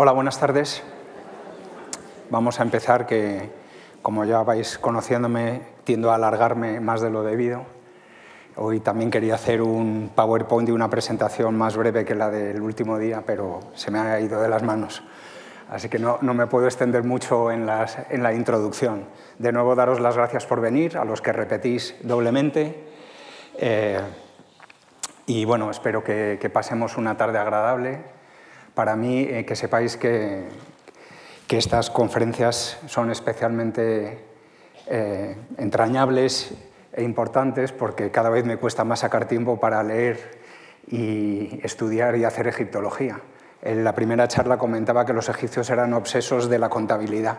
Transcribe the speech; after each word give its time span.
Hola, 0.00 0.12
buenas 0.12 0.38
tardes. 0.38 0.80
Vamos 2.30 2.60
a 2.60 2.62
empezar 2.62 3.04
que, 3.04 3.50
como 4.00 4.24
ya 4.24 4.44
vais 4.44 4.78
conociéndome, 4.78 5.62
tiendo 5.82 6.12
a 6.12 6.14
alargarme 6.14 6.78
más 6.78 7.00
de 7.00 7.10
lo 7.10 7.24
debido. 7.24 7.64
Hoy 8.54 8.78
también 8.78 9.10
quería 9.10 9.34
hacer 9.34 9.60
un 9.60 10.12
PowerPoint 10.14 10.68
y 10.68 10.70
una 10.70 10.88
presentación 10.88 11.58
más 11.58 11.76
breve 11.76 12.04
que 12.04 12.14
la 12.14 12.30
del 12.30 12.62
último 12.62 12.96
día, 12.96 13.24
pero 13.26 13.58
se 13.74 13.90
me 13.90 13.98
ha 13.98 14.20
ido 14.20 14.40
de 14.40 14.48
las 14.48 14.62
manos. 14.62 15.02
Así 15.68 15.88
que 15.88 15.98
no, 15.98 16.18
no 16.20 16.32
me 16.32 16.46
puedo 16.46 16.66
extender 16.66 17.02
mucho 17.02 17.50
en, 17.50 17.66
las, 17.66 17.98
en, 18.08 18.22
la 18.22 18.32
introducción. 18.32 19.04
De 19.40 19.50
nuevo, 19.50 19.74
daros 19.74 19.98
las 19.98 20.16
gracias 20.16 20.46
por 20.46 20.60
venir, 20.60 20.96
a 20.96 21.04
los 21.04 21.20
que 21.20 21.32
repetís 21.32 21.96
doblemente. 22.04 22.86
Eh, 23.56 23.98
y 25.26 25.44
bueno, 25.44 25.72
espero 25.72 26.04
que, 26.04 26.38
que, 26.40 26.50
pasemos 26.50 26.96
una 26.96 27.16
tarde 27.16 27.38
agradable. 27.38 28.17
Para 28.78 28.94
mí, 28.94 29.22
eh, 29.22 29.44
que 29.44 29.56
sepáis 29.56 29.96
que, 29.96 30.46
que, 31.48 31.58
estas 31.58 31.90
conferencias 31.90 32.78
son 32.86 33.10
especialmente 33.10 34.22
eh, 34.86 35.34
entrañables 35.56 36.54
e 36.92 37.02
importantes 37.02 37.72
porque 37.72 38.12
cada 38.12 38.30
vez 38.30 38.44
me 38.44 38.56
cuesta 38.56 38.84
más 38.84 39.00
sacar 39.00 39.26
tiempo 39.26 39.58
para 39.58 39.82
leer 39.82 40.38
y 40.86 41.58
estudiar 41.64 42.14
y 42.14 42.22
hacer 42.22 42.46
egiptología. 42.46 43.20
En 43.62 43.82
la 43.82 43.96
primera 43.96 44.28
charla 44.28 44.58
comentaba 44.58 45.04
que 45.04 45.12
los 45.12 45.28
egipcios 45.28 45.68
eran 45.70 45.92
obsesos 45.92 46.48
de 46.48 46.60
la 46.60 46.68
contabilidad 46.68 47.38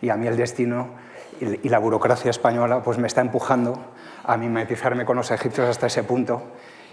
y 0.00 0.10
a 0.10 0.16
mí 0.16 0.28
el 0.28 0.36
destino 0.36 0.90
y 1.40 1.68
la 1.68 1.80
burocracia 1.80 2.30
española 2.30 2.84
pues 2.84 2.98
me 2.98 3.08
está 3.08 3.20
empujando 3.20 3.84
a 4.22 4.36
mimetizarme 4.36 5.04
con 5.04 5.16
los 5.16 5.32
egipcios 5.32 5.68
hasta 5.68 5.88
ese 5.88 6.04
punto 6.04 6.40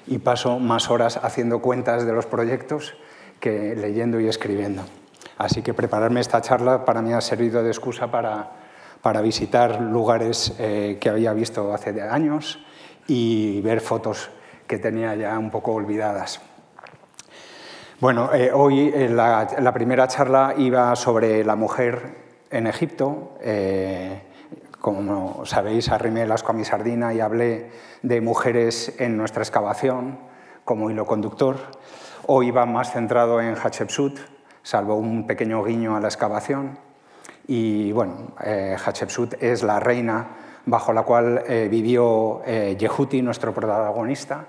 y 0.08 0.18
paso 0.18 0.58
más 0.58 0.90
horas 0.90 1.20
haciendo 1.22 1.62
cuentas 1.62 2.04
de 2.08 2.14
los 2.14 2.26
proyectos 2.26 2.98
que 3.46 3.76
leyendo 3.76 4.20
y 4.20 4.28
escribiendo. 4.28 4.82
Así 5.38 5.62
que 5.62 5.76
prepararme 5.76 6.20
esta 6.20 6.42
charla 6.42 6.84
para 6.84 7.04
mí 7.04 7.14
ha 7.14 7.22
servido 7.22 7.62
de 7.62 7.70
excusa 7.70 8.10
para, 8.10 8.50
para 9.04 9.22
visitar 9.22 9.82
lugares 9.82 10.56
eh, 10.58 10.98
que 11.00 11.10
había 11.10 11.32
visto 11.32 11.72
hace 11.72 12.02
años 12.02 12.58
y 13.08 13.62
ver 13.62 13.82
fotos 13.82 14.32
que 14.66 14.80
tenía 14.80 15.14
ya 15.14 15.38
un 15.38 15.52
poco 15.52 15.74
olvidadas. 15.74 16.42
Bueno, 18.00 18.34
eh, 18.34 18.50
hoy 18.52 18.92
eh, 18.92 19.10
la, 19.10 19.48
la, 19.60 19.72
primera 19.72 20.08
charla 20.08 20.56
iba 20.58 20.96
sobre 20.96 21.44
la 21.44 21.56
mujer 21.56 22.16
en 22.50 22.66
Egipto. 22.66 23.38
Eh, 23.42 24.24
como 24.82 25.46
sabéis, 25.46 25.90
arrimé 25.90 26.24
el 26.24 26.32
asco 26.32 26.50
a 26.50 26.56
mi 26.56 26.66
sardina 26.66 27.14
y 27.14 27.20
hablé 27.20 27.70
de 28.02 28.22
mujeres 28.22 28.96
en 28.98 29.16
nuestra 29.16 29.44
excavación 29.44 30.18
como 30.64 30.90
hilo 30.90 31.06
conductor. 31.06 31.58
Hoy 32.28 32.50
va 32.50 32.66
más 32.66 32.92
centrado 32.92 33.40
en 33.40 33.56
Hatshepsut, 33.56 34.18
salvo 34.64 34.96
un 34.96 35.28
pequeño 35.28 35.64
guiño 35.64 35.96
a 35.96 36.00
la 36.00 36.08
excavación. 36.08 36.80
Y 37.46 37.92
bueno, 37.92 38.32
eh, 38.44 38.76
Hatshepsut 38.84 39.36
es 39.44 39.62
la 39.62 39.80
reina 39.80 40.30
bajo 40.66 40.92
la 40.92 41.04
cual 41.04 41.44
eh, 41.48 41.68
vivió 41.70 42.42
eh, 42.44 42.76
Yehuti, 42.80 43.22
nuestro 43.22 43.54
protagonista, 43.54 44.48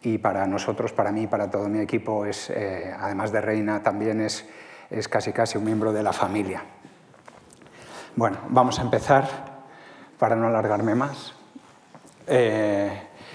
y 0.00 0.16
para 0.16 0.46
nosotros, 0.46 0.94
para 0.94 1.12
mí, 1.12 1.26
para 1.26 1.50
todo 1.50 1.68
mi 1.68 1.80
equipo, 1.80 2.24
es, 2.24 2.48
eh, 2.48 2.94
además 2.98 3.32
de 3.32 3.42
reina, 3.42 3.82
también 3.82 4.22
es, 4.22 4.48
es, 4.88 5.06
casi 5.06 5.34
casi 5.34 5.58
un 5.58 5.64
miembro 5.64 5.92
de 5.92 6.02
la 6.02 6.14
familia. 6.14 6.62
Bueno, 8.16 8.38
vamos 8.48 8.78
a 8.78 8.82
empezar 8.82 9.28
para 10.18 10.36
no 10.36 10.46
alargarme 10.46 10.94
más. 10.94 11.34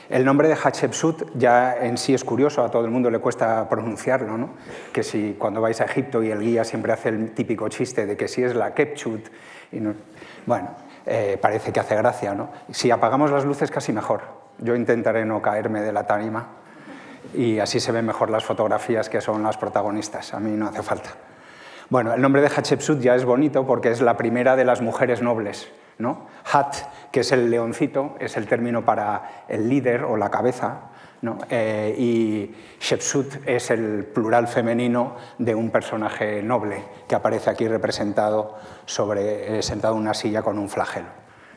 El 0.09 0.23
nombre 0.25 0.47
de 0.47 0.55
Hatshepsut 0.55 1.35
ya 1.35 1.77
en 1.77 1.97
sí 1.97 2.13
es 2.13 2.23
curioso, 2.23 2.63
a 2.63 2.69
todo 2.69 2.85
el 2.85 2.91
mundo 2.91 3.09
le 3.09 3.19
cuesta 3.19 3.67
pronunciarlo, 3.67 4.37
¿no? 4.37 4.49
que 4.93 5.03
si 5.03 5.35
cuando 5.37 5.61
vais 5.61 5.79
a 5.81 5.85
Egipto 5.85 6.21
y 6.23 6.31
el 6.31 6.41
guía 6.41 6.63
siempre 6.63 6.93
hace 6.93 7.09
el 7.09 7.31
típico 7.31 7.67
chiste 7.69 8.05
de 8.05 8.15
que 8.15 8.27
si 8.27 8.43
es 8.43 8.55
la 8.55 8.73
Kepchut, 8.73 9.27
bueno, 10.45 10.69
eh, 11.05 11.37
parece 11.41 11.71
que 11.71 11.79
hace 11.79 11.95
gracia, 11.95 12.33
¿no? 12.33 12.49
Si 12.71 12.91
apagamos 12.91 13.31
las 13.31 13.45
luces 13.45 13.69
casi 13.71 13.91
mejor, 13.91 14.21
yo 14.59 14.75
intentaré 14.75 15.25
no 15.25 15.41
caerme 15.41 15.81
de 15.81 15.91
la 15.91 16.05
tarima 16.07 16.47
y 17.33 17.59
así 17.59 17.79
se 17.79 17.91
ven 17.91 18.05
mejor 18.05 18.29
las 18.29 18.43
fotografías 18.43 19.09
que 19.09 19.21
son 19.21 19.43
las 19.43 19.57
protagonistas. 19.57 20.33
A 20.33 20.39
mí 20.39 20.51
no 20.51 20.67
hace 20.67 20.83
falta. 20.83 21.11
Bueno, 21.89 22.13
el 22.13 22.21
nombre 22.21 22.41
de 22.41 22.47
Hatshepsut 22.47 22.99
ya 22.99 23.15
es 23.15 23.25
bonito 23.25 23.67
porque 23.67 23.91
es 23.91 24.01
la 24.01 24.17
primera 24.17 24.55
de 24.55 24.65
las 24.65 24.81
mujeres 24.81 25.21
nobles. 25.21 25.69
¿No? 25.97 26.27
Hat, 26.51 26.75
que 27.11 27.21
es 27.21 27.31
el 27.31 27.49
leoncito, 27.49 28.15
es 28.19 28.37
el 28.37 28.47
término 28.47 28.83
para 28.83 29.45
el 29.47 29.69
líder 29.69 30.03
o 30.03 30.17
la 30.17 30.29
cabeza, 30.29 30.91
¿no? 31.21 31.37
eh, 31.49 31.95
y 31.97 32.55
Shepsut 32.79 33.47
es 33.47 33.71
el 33.71 34.05
plural 34.05 34.47
femenino 34.47 35.15
de 35.37 35.55
un 35.55 35.69
personaje 35.69 36.41
noble 36.41 36.83
que 37.07 37.15
aparece 37.15 37.49
aquí 37.49 37.67
representado 37.67 38.57
sobre, 38.85 39.57
eh, 39.57 39.63
sentado 39.63 39.95
en 39.95 40.01
una 40.01 40.13
silla 40.13 40.41
con 40.41 40.59
un 40.59 40.69
flagelo. 40.69 41.07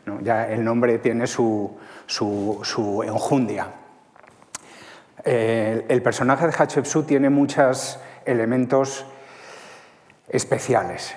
¿no? 0.05 0.21
Ya 0.21 0.47
el 0.47 0.63
nombre 0.63 0.97
tiene 0.99 1.27
su, 1.27 1.77
su, 2.05 2.59
su 2.63 3.03
enjundia. 3.03 3.67
Eh, 5.23 5.85
el 5.89 6.01
personaje 6.01 6.47
de 6.47 6.53
Hatshepsut 6.57 7.05
tiene 7.05 7.29
muchos 7.29 7.99
elementos 8.25 9.05
especiales. 10.29 11.15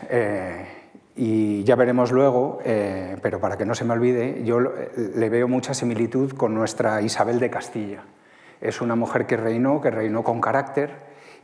Eh, 1.16 1.20
y 1.20 1.64
ya 1.64 1.76
veremos 1.76 2.12
luego, 2.12 2.60
eh, 2.64 3.16
pero 3.22 3.40
para 3.40 3.56
que 3.56 3.64
no 3.64 3.74
se 3.74 3.84
me 3.84 3.92
olvide, 3.92 4.42
yo 4.44 4.60
le 4.60 5.28
veo 5.28 5.48
mucha 5.48 5.74
similitud 5.74 6.32
con 6.32 6.54
nuestra 6.54 7.00
Isabel 7.02 7.38
de 7.38 7.50
Castilla. 7.50 8.02
Es 8.60 8.80
una 8.80 8.94
mujer 8.94 9.26
que 9.26 9.36
reinó, 9.36 9.80
que 9.80 9.90
reinó 9.90 10.22
con 10.22 10.40
carácter 10.40 10.90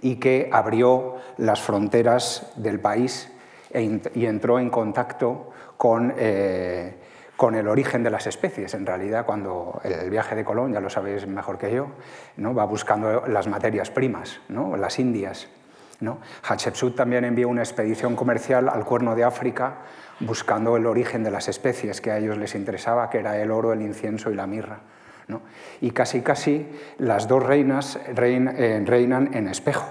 y 0.01 0.17
que 0.17 0.49
abrió 0.53 1.17
las 1.37 1.61
fronteras 1.61 2.53
del 2.57 2.81
país 2.81 3.31
e, 3.71 4.01
y 4.15 4.27
entró 4.27 4.59
en 4.59 4.71
contacto 4.71 5.51
con, 5.77 6.15
eh, 6.17 6.95
con 7.37 7.55
el 7.55 7.69
origen 7.69 8.03
de 8.03 8.11
las 8.11 8.27
especies. 8.27 8.75
En 8.75 8.87
realidad, 8.87 9.27
cuando 9.27 9.81
el 9.83 10.11
viaje 10.11 10.37
de 10.37 10.45
Colón, 10.45 10.73
ya 10.73 10.81
lo 10.81 10.91
sabéis 10.91 11.27
mejor 11.27 11.59
que 11.59 11.75
yo, 11.75 11.89
¿no? 12.37 12.55
va 12.55 12.65
buscando 12.65 13.27
las 13.27 13.49
materias 13.49 13.91
primas, 13.91 14.41
¿no? 14.49 14.77
las 14.77 14.99
indias. 14.99 15.49
Hatshepsut 16.43 16.95
también 16.95 17.25
envió 17.25 17.49
una 17.49 17.63
expedición 17.63 18.15
comercial 18.15 18.69
al 18.69 18.85
Cuerno 18.85 19.15
de 19.15 19.25
África 19.25 19.79
buscando 20.21 20.77
el 20.77 20.87
origen 20.87 21.25
de 21.25 21.31
las 21.31 21.49
especies 21.49 22.01
que 22.01 22.11
a 22.11 22.19
ellos 22.19 22.39
les 22.39 22.55
interesaba, 22.55 23.11
que 23.11 23.19
era 23.19 23.37
el 23.41 23.51
oro, 23.51 23.73
el 23.73 23.83
incienso 23.83 24.31
y 24.31 24.35
la 24.35 24.47
mirra. 24.47 24.81
Y 25.81 25.91
casi 25.91 26.23
casi 26.23 26.67
las 26.99 27.29
dos 27.29 27.45
reinas 27.45 28.01
rein, 28.15 28.49
eh, 28.49 28.83
reinan 28.85 29.35
en 29.35 29.49
espejo. 29.49 29.87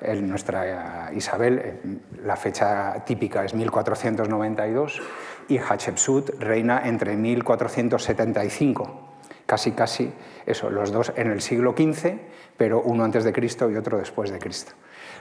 En 0.00 0.28
nuestra 0.28 1.10
Isabel, 1.14 1.58
eh, 1.62 1.80
la 2.24 2.36
fecha 2.36 3.04
típica 3.04 3.44
es 3.44 3.54
1492 3.54 5.00
y 5.48 5.58
Hatshepsut 5.58 6.40
reina 6.40 6.82
entre 6.84 7.16
1475. 7.16 9.10
Casi, 9.46 9.72
casi, 9.72 10.12
eso, 10.46 10.70
los 10.70 10.90
dos 10.90 11.12
en 11.16 11.30
el 11.30 11.42
siglo 11.42 11.74
XV, 11.76 12.14
pero 12.56 12.80
uno 12.80 13.04
antes 13.04 13.24
de 13.24 13.32
Cristo 13.32 13.70
y 13.70 13.76
otro 13.76 13.98
después 13.98 14.30
de 14.30 14.38
Cristo. 14.38 14.72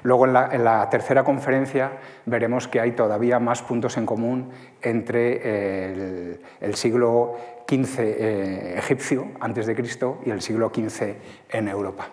Luego, 0.04 0.26
en 0.26 0.64
la, 0.64 0.90
tercera 0.90 1.24
conferencia, 1.24 1.92
veremos 2.26 2.68
que 2.68 2.80
hay 2.80 2.94
todavía 2.94 3.40
más 3.40 3.62
puntos 3.62 3.98
en 3.98 4.06
común 4.06 4.50
entre 4.82 5.40
eh, 5.44 6.40
el, 6.60 6.76
siglo 6.76 7.36
XV 7.70 8.00
eh, 8.00 8.78
egipcio, 8.78 9.28
antes 9.40 9.68
de 9.68 9.76
Cristo, 9.76 10.20
y 10.26 10.32
el 10.32 10.42
siglo 10.42 10.72
XV 10.74 11.16
en 11.52 11.68
Europa. 11.68 12.08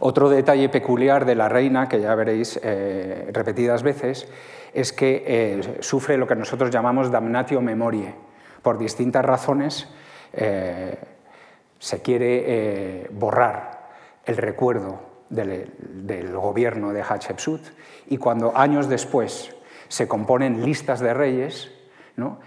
Otro 0.00 0.28
detalle 0.28 0.68
peculiar 0.68 1.24
de 1.24 1.36
la 1.36 1.48
reina, 1.48 1.88
que 1.88 2.00
ya 2.00 2.14
veréis 2.16 2.58
eh, 2.62 3.30
repetidas 3.32 3.84
veces, 3.84 4.28
es 4.74 4.92
que 4.92 5.76
sufre 5.80 6.16
lo 6.16 6.26
que 6.26 6.34
nosotros 6.34 6.70
llamamos 6.70 7.10
damnatio 7.10 7.60
memoriae. 7.60 8.14
Por 8.62 8.78
distintas 8.78 9.24
razones 9.24 9.88
se 10.32 12.00
quiere 12.00 13.06
borrar 13.12 13.90
el 14.24 14.38
recuerdo 14.38 15.11
del, 15.32 16.36
gobierno 16.36 16.92
de 16.92 17.02
Hatshepsut 17.02 17.62
y 18.06 18.18
cuando 18.18 18.56
años 18.56 18.88
después 18.88 19.54
se 19.88 20.06
componen 20.06 20.64
listas 20.64 21.00
de 21.00 21.14
reyes, 21.14 21.72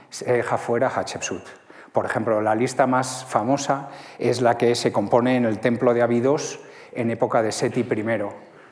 se 0.10 0.32
deja 0.32 0.58
fuera 0.58 0.90
Hatshepsut. 0.90 1.44
Por 1.92 2.06
ejemplo, 2.06 2.42
la 2.42 2.56
lista 2.56 2.88
más 2.88 3.26
famosa 3.26 3.90
es 4.20 4.42
la 4.42 4.58
que 4.58 4.76
se 4.76 4.92
compone 4.92 5.38
en 5.38 5.46
el 5.46 5.60
templo 5.60 5.94
de 5.94 6.02
Abidos 6.02 6.60
en 6.94 7.10
época 7.10 7.42
de 7.42 7.52
Seti 7.52 7.82
I. 7.82 8.04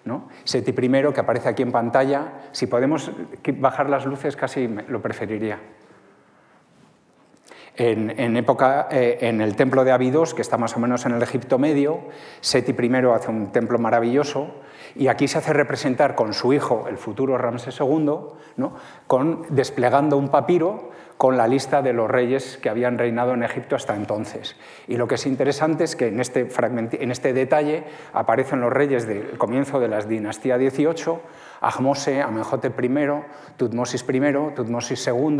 ¿no? 0.05 0.29
Seti 0.43 0.71
I, 0.71 1.13
que 1.13 1.19
aparece 1.19 1.49
aquí 1.49 1.63
en 1.63 1.71
pantalla, 1.71 2.49
si 2.51 2.67
podemos 2.67 3.11
bajar 3.59 3.89
las 3.89 4.05
luces 4.05 4.35
casi 4.35 4.67
lo 4.67 5.01
preferiría. 5.01 5.59
En, 7.75 8.37
época, 8.37 8.87
eh, 8.91 9.17
en 9.21 9.41
el 9.41 9.55
templo 9.55 9.83
de 9.83 9.91
Abidos, 9.91 10.35
que 10.35 10.43
está 10.43 10.57
más 10.57 10.77
o 10.77 10.79
menos 10.79 11.07
en 11.07 11.13
el 11.13 11.23
Egipto 11.23 11.57
medio, 11.57 12.01
Seti 12.39 12.71
I 12.71 12.95
hace 13.13 13.31
un 13.31 13.51
templo 13.51 13.79
maravilloso 13.79 14.53
Y 14.95 15.07
aquí 15.07 15.27
se 15.27 15.39
hace 15.39 15.53
representar 15.53 16.13
con 16.13 16.33
su 16.33 16.53
hijo, 16.53 16.85
el 16.87 16.97
futuro 16.97 17.37
Ramsés 17.37 17.79
II, 17.79 18.19
¿no? 18.57 18.73
con, 19.07 19.45
desplegando 19.49 20.17
un 20.17 20.29
papiro 20.29 20.91
con 21.17 21.37
la 21.37 21.47
lista 21.47 21.81
de 21.81 21.93
los 21.93 22.09
reyes 22.09 22.57
que 22.57 22.69
habían 22.69 22.97
reinado 22.97 23.33
en 23.33 23.43
Egipto 23.43 23.75
hasta 23.75 23.95
entonces. 23.95 24.55
Y 24.87 24.97
lo 24.97 25.07
que 25.07 25.15
es 25.15 25.25
interesante 25.25 25.85
es 25.85 25.95
que 25.95 26.07
en 26.07 26.19
este, 26.19 26.47
en 27.01 27.11
este 27.11 27.33
detalle 27.33 27.85
aparecen 28.13 28.61
los 28.61 28.73
reyes 28.73 29.07
del 29.07 29.37
comienzo 29.37 29.79
de 29.79 29.87
la 29.87 30.01
dinastía 30.01 30.57
XVIII, 30.57 31.19
Ahmose, 31.63 32.21
Amenhotep 32.21 32.77
I, 32.83 32.89
Tutmosis 33.55 34.03
I, 34.03 34.53
Tutmosis 34.53 35.07
II, 35.07 35.37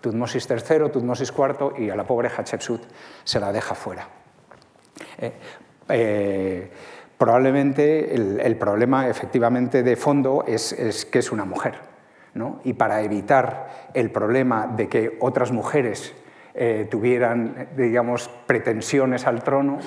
Tutmosis 0.00 0.48
III, 0.50 0.90
Tutmosis 0.90 1.30
IV 1.30 1.78
y 1.78 1.90
a 1.90 1.96
la 1.96 2.04
pobre 2.04 2.30
Hatshepsut 2.30 2.82
se 3.22 3.38
la 3.38 3.52
deja 3.52 3.74
fuera. 3.74 4.08
Eh, 5.18 5.32
eh, 5.90 6.70
probablemente 7.18 8.14
el, 8.14 8.56
problema 8.56 9.08
efectivamente 9.08 9.82
de 9.82 9.96
fondo 9.96 10.44
es, 10.46 11.04
que 11.10 11.18
es 11.18 11.32
una 11.32 11.44
mujer. 11.44 11.74
Y 12.64 12.74
para 12.74 13.02
evitar 13.02 13.90
el 13.94 14.10
problema 14.10 14.68
de 14.68 14.88
que 14.88 15.18
otras 15.20 15.50
mujeres 15.50 16.14
eh, 16.54 16.86
tuvieran, 16.88 17.68
digamos, 17.76 18.30
pretensiones 18.46 19.26
al 19.26 19.42
trono, 19.42 19.78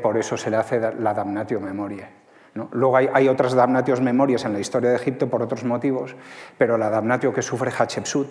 por 0.00 0.16
eso 0.16 0.36
se 0.36 0.48
le 0.48 0.58
hace 0.58 0.78
la 0.78 1.12
damnatio 1.12 1.58
Luego 2.54 2.96
hay, 2.96 3.28
otras 3.28 3.54
damnatios 3.54 4.02
memorias 4.02 4.44
en 4.44 4.52
la 4.52 4.60
historia 4.60 4.90
de 4.90 4.96
Egipto 4.96 5.30
por 5.30 5.42
otros 5.42 5.64
motivos, 5.64 6.14
pero 6.58 6.76
la 6.76 6.90
damnatio 6.90 7.32
que 7.32 7.40
sufre 7.40 7.70
Hatshepsut, 7.70 8.30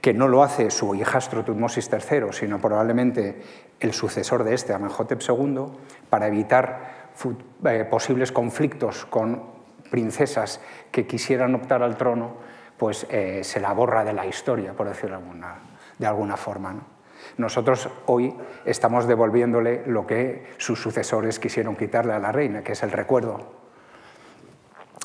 que 0.00 0.14
no 0.14 0.28
lo 0.28 0.42
hace 0.42 0.70
su 0.70 0.94
hijastro 0.94 1.44
Tutmosis 1.44 1.90
III, 1.92 2.32
sino 2.32 2.58
probablemente 2.58 3.42
el 3.80 3.92
sucesor 3.92 4.44
de 4.44 4.54
este, 4.54 4.72
Amenhotep 4.72 5.20
II, 5.28 5.66
para 6.08 6.26
evitar 6.26 7.10
eh, 7.64 7.86
posibles 7.90 8.32
conflictos 8.32 9.04
con 9.04 9.42
princesas 9.90 10.60
que 10.90 11.06
quisieran 11.06 11.54
optar 11.54 11.82
al 11.82 11.96
trono, 11.96 12.36
pues 12.76 13.06
eh, 13.10 13.44
se 13.44 13.60
la 13.60 13.72
borra 13.72 14.04
de 14.04 14.12
la 14.12 14.26
historia, 14.26 14.72
por 14.72 14.88
decirlo 14.88 15.20
de 15.98 16.06
alguna, 16.06 16.36
forma. 16.36 16.93
Nosotros 17.36 17.88
hoy 18.06 18.34
estamos 18.64 19.08
devolviéndole 19.08 19.82
lo 19.86 20.06
que 20.06 20.46
sus 20.56 20.80
sucesores 20.80 21.38
quisieron 21.38 21.76
quitarle 21.76 22.12
a 22.12 22.18
la 22.18 22.32
reina, 22.32 22.62
que 22.62 22.72
es 22.72 22.82
el 22.82 22.92
recuerdo. 22.92 23.40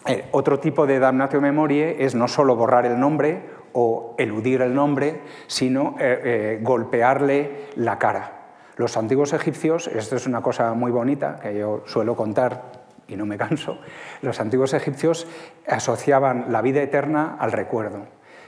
Eh, 0.06 0.28
otro 0.32 0.60
tipo 0.60 0.86
de 0.86 1.00
damnatio 1.00 1.42
memoriae 1.42 2.04
es 2.04 2.16
no 2.16 2.28
solo 2.28 2.56
borrar 2.56 2.86
el 2.86 3.00
nombre 3.00 3.42
o 3.74 4.16
eludir 4.18 4.62
el 4.62 4.74
nombre, 4.74 5.22
sino 5.48 5.96
eh, 6.00 6.22
eh, 6.24 6.60
golpearle 6.62 7.68
la 7.76 7.98
cara. 7.98 8.36
Los 8.78 8.96
antiguos 8.96 9.34
egipcios, 9.34 9.88
esto 9.88 10.16
es 10.16 10.26
una 10.26 10.42
cosa 10.42 10.74
muy 10.74 10.92
bonita 10.92 11.40
que 11.42 11.58
yo 11.58 11.84
suelo 11.86 12.16
contar 12.16 12.80
y 13.08 13.18
no 13.18 13.26
me 13.26 13.38
canso, 13.38 13.80
los 14.22 14.40
antiguos 14.40 14.74
egipcios 14.74 15.28
asociaban 15.68 16.46
la 16.50 16.62
vida 16.62 16.82
eterna 16.82 17.36
al 17.40 17.52
recuerdo 17.52 18.06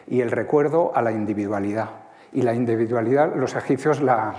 y 0.08 0.22
el 0.22 0.32
recuerdo 0.32 0.92
a 0.96 1.02
la 1.02 1.12
individualidad 1.12 1.90
y 2.34 2.42
la 2.42 2.54
individualidad 2.54 3.36
los 3.36 3.56
egipcios 3.56 4.02
la, 4.02 4.34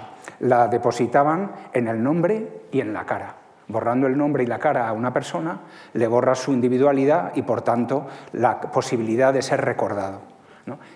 depositaban 0.68 1.52
en 1.72 1.88
el 1.88 2.02
nombre 2.02 2.62
y 2.70 2.80
en 2.80 2.92
la 2.92 3.04
cara. 3.04 3.36
Borrando 3.68 4.06
el 4.06 4.16
nombre 4.16 4.42
y 4.42 4.46
la 4.46 4.58
cara 4.58 4.88
a 4.88 4.92
una 4.92 5.12
persona, 5.12 5.60
le 5.92 6.06
borra 6.06 6.34
su 6.34 6.52
individualidad 6.52 7.32
y, 7.34 7.42
por 7.42 7.62
tanto, 7.62 8.06
la 8.32 8.60
posibilidad 8.60 9.32
de 9.32 9.42
ser 9.42 9.64
recordado. 9.64 10.32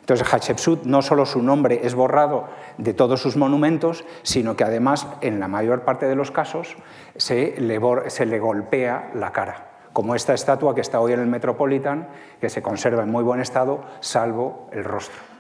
Entonces, 0.01 0.33
Hatshepsut 0.33 0.85
no 0.85 1.03
solo 1.03 1.27
su 1.27 1.43
nombre 1.43 1.81
es 1.83 1.95
borrado 1.95 2.49
de 2.79 2.95
todos 2.95 3.21
sus 3.21 3.37
monumentos, 3.37 4.05
sino 4.23 4.57
que 4.57 4.65
además, 4.65 5.09
en 5.23 5.41
la 5.41 5.49
mayor 5.49 5.83
parte 5.83 6.07
de 6.07 6.15
los 6.15 6.31
casos, 6.31 6.77
se 7.17 7.55
le, 7.59 7.81
se 8.09 8.27
le 8.27 8.39
golpea 8.39 9.11
la 9.15 9.33
cara, 9.33 9.67
como 9.93 10.15
esta 10.15 10.35
estatua 10.35 10.75
que 10.75 10.83
está 10.83 11.01
hoy 11.01 11.15
en 11.15 11.21
el 11.21 11.27
Metropolitan, 11.27 12.09
que 12.41 12.49
se 12.49 12.63
conserva 12.63 13.03
en 13.03 13.11
muy 13.11 13.25
buen 13.25 13.41
estado, 13.41 13.85
salvo 14.01 14.69
el 14.71 14.85
rostro. 14.85 15.36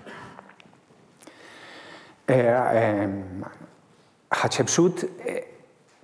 Eh, 2.26 3.02
em, 3.02 3.42
Hatshepsut 4.30 5.04
eh, 5.24 5.56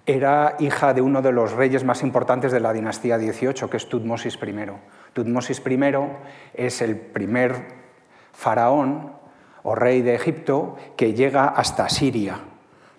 era 0.07 0.57
hija 0.59 0.95
de 0.95 1.01
uno 1.01 1.23
de 1.23 1.33
los 1.33 1.53
reyes 1.53 1.85
más 1.85 2.03
importantes 2.03 2.53
de 2.53 2.61
la 2.61 2.73
dinastía 2.73 3.19
XVIII, 3.19 3.69
que 3.69 3.77
es 3.77 3.89
Tutmosis 3.89 4.39
I. 4.43 4.67
Tutmosis 5.13 5.63
I 5.67 5.81
es 6.55 6.83
el 6.83 6.97
primer 6.97 7.67
faraón 8.33 9.13
o 9.63 9.75
rey 9.75 10.03
de 10.03 10.15
Egipto 10.15 10.77
que 10.97 11.15
llega 11.15 11.47
hasta 11.47 11.89
Siria. 11.89 12.52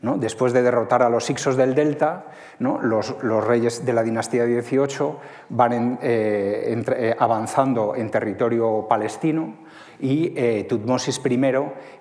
Después 0.04 0.52
de 0.52 0.62
derrotar 0.62 1.02
a 1.02 1.10
los 1.10 1.30
Ixos 1.30 1.56
del 1.56 1.76
Delta, 1.76 2.26
los, 2.60 3.16
reyes 3.48 3.86
de 3.86 3.94
la 3.94 4.04
dinastía 4.04 4.44
XVIII 4.44 5.14
van 5.48 5.98
eh, 6.02 7.16
avanzando 7.18 7.96
en 7.96 8.12
territorio 8.12 8.86
palestino 8.90 9.56
y 10.02 10.34
eh, 10.36 10.66
Tutmosis 10.68 11.22
I 11.24 11.40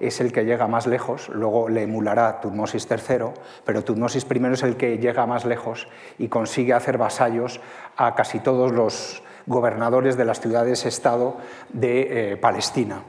es 0.01 0.21
el 0.21 0.33
que 0.33 0.45
llega 0.45 0.67
más 0.67 0.89
lejos, 0.89 1.29
luego 1.29 1.69
le 1.69 1.83
emulará 1.83 2.41
Tutmosis 2.41 2.89
III, 2.91 3.27
pero 3.65 3.85
Tutmosis 3.85 4.27
I 4.29 4.47
es 4.53 4.63
el 4.65 4.77
que 4.77 4.99
llega 4.99 5.25
más 5.27 5.45
lejos 5.45 5.87
y 6.19 6.27
consigue 6.27 6.73
hacer 6.73 6.99
vasallos 6.99 7.61
a 7.97 8.17
casi 8.17 8.41
todos 8.41 8.73
los 8.73 9.23
gobernadores 9.47 10.17
de 10.17 10.25
las 10.25 10.41
ciudades-estado 10.41 11.37
de 11.73 12.33
eh, 12.33 12.37
Palestina. 12.37 13.05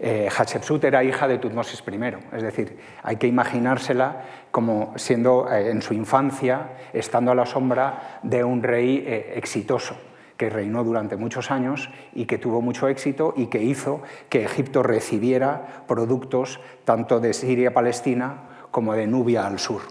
Eh, 0.00 0.28
Hatshepsut 0.34 0.84
era 0.84 1.02
hija 1.02 1.26
de 1.26 1.38
Tutmosis 1.38 1.82
I, 1.86 2.36
es 2.36 2.42
decir, 2.42 2.78
hay 3.02 3.16
que 3.16 3.26
imaginársela 3.26 4.24
como 4.50 4.92
siendo 4.96 5.50
en 5.52 5.82
su 5.82 5.94
infancia, 5.94 6.70
estando 6.92 7.32
a 7.32 7.34
la 7.34 7.46
sombra 7.46 8.20
de 8.22 8.44
un 8.44 8.62
rey 8.62 9.04
exitoso 9.34 9.96
que 10.38 10.48
reinó 10.48 10.84
durante 10.84 11.16
muchos 11.16 11.50
años 11.50 11.90
y 12.14 12.24
que 12.24 12.38
tuvo 12.38 12.62
mucho 12.62 12.88
éxito 12.88 13.34
y 13.36 13.46
que 13.46 13.60
hizo 13.60 14.00
que 14.30 14.44
Egipto 14.44 14.82
recibiera 14.84 15.84
productos 15.88 16.60
tanto 16.84 17.18
de 17.18 17.34
Siria-Palestina 17.34 18.44
como 18.70 18.94
de 18.94 19.08
Nubia 19.08 19.46
al 19.46 19.58
sur. 19.58 19.82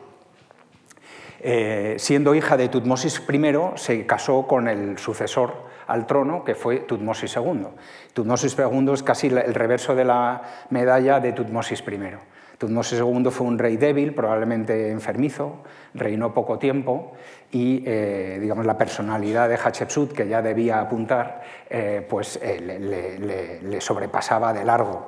Eh, 1.40 1.96
siendo 2.00 2.34
hija 2.34 2.58
de 2.58 2.70
Tutmosis 2.70 3.22
I, 3.30 3.54
se 3.76 4.06
casó 4.06 4.48
con 4.48 4.68
el 4.70 4.98
sucesor 4.98 5.67
al 5.88 6.06
trono, 6.06 6.44
que 6.44 6.56
fue 6.56 6.80
Tutmosis 6.80 7.36
II. 7.38 7.68
Tutmosis 8.14 8.58
II 8.58 8.94
es 8.94 9.04
casi 9.04 9.28
el 9.28 9.54
reverso 9.54 9.96
de 9.96 10.06
la 10.06 10.42
medalla 10.70 11.20
de 11.20 11.34
Tutmosis 11.34 11.84
I. 11.88 12.18
Tutmosis 12.58 13.00
II 13.00 13.30
fue 13.30 13.46
un 13.46 13.60
rey 13.60 13.78
débil, 13.78 14.16
probablemente 14.16 14.90
enfermizo, 14.90 15.58
reinó 15.94 16.34
poco 16.34 16.58
tiempo 16.58 17.14
y 17.52 17.84
eh, 17.86 18.40
digamos, 18.42 18.66
la 18.66 18.78
personalidad 18.78 19.48
de 19.48 19.58
Hatshepsut, 19.58 20.12
que 20.12 20.28
ya 20.28 20.42
debía 20.42 20.80
apuntar, 20.80 21.44
eh, 21.70 22.06
pues, 22.08 22.40
eh, 22.42 23.60
le, 23.62 23.82
sobrepasaba 23.82 24.54
de 24.54 24.66
largo. 24.66 25.08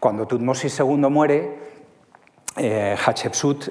Cuando 0.00 0.26
Tutmosis 0.26 0.80
II 0.80 0.96
muere, 1.10 1.58
Hatshepsut 2.56 3.68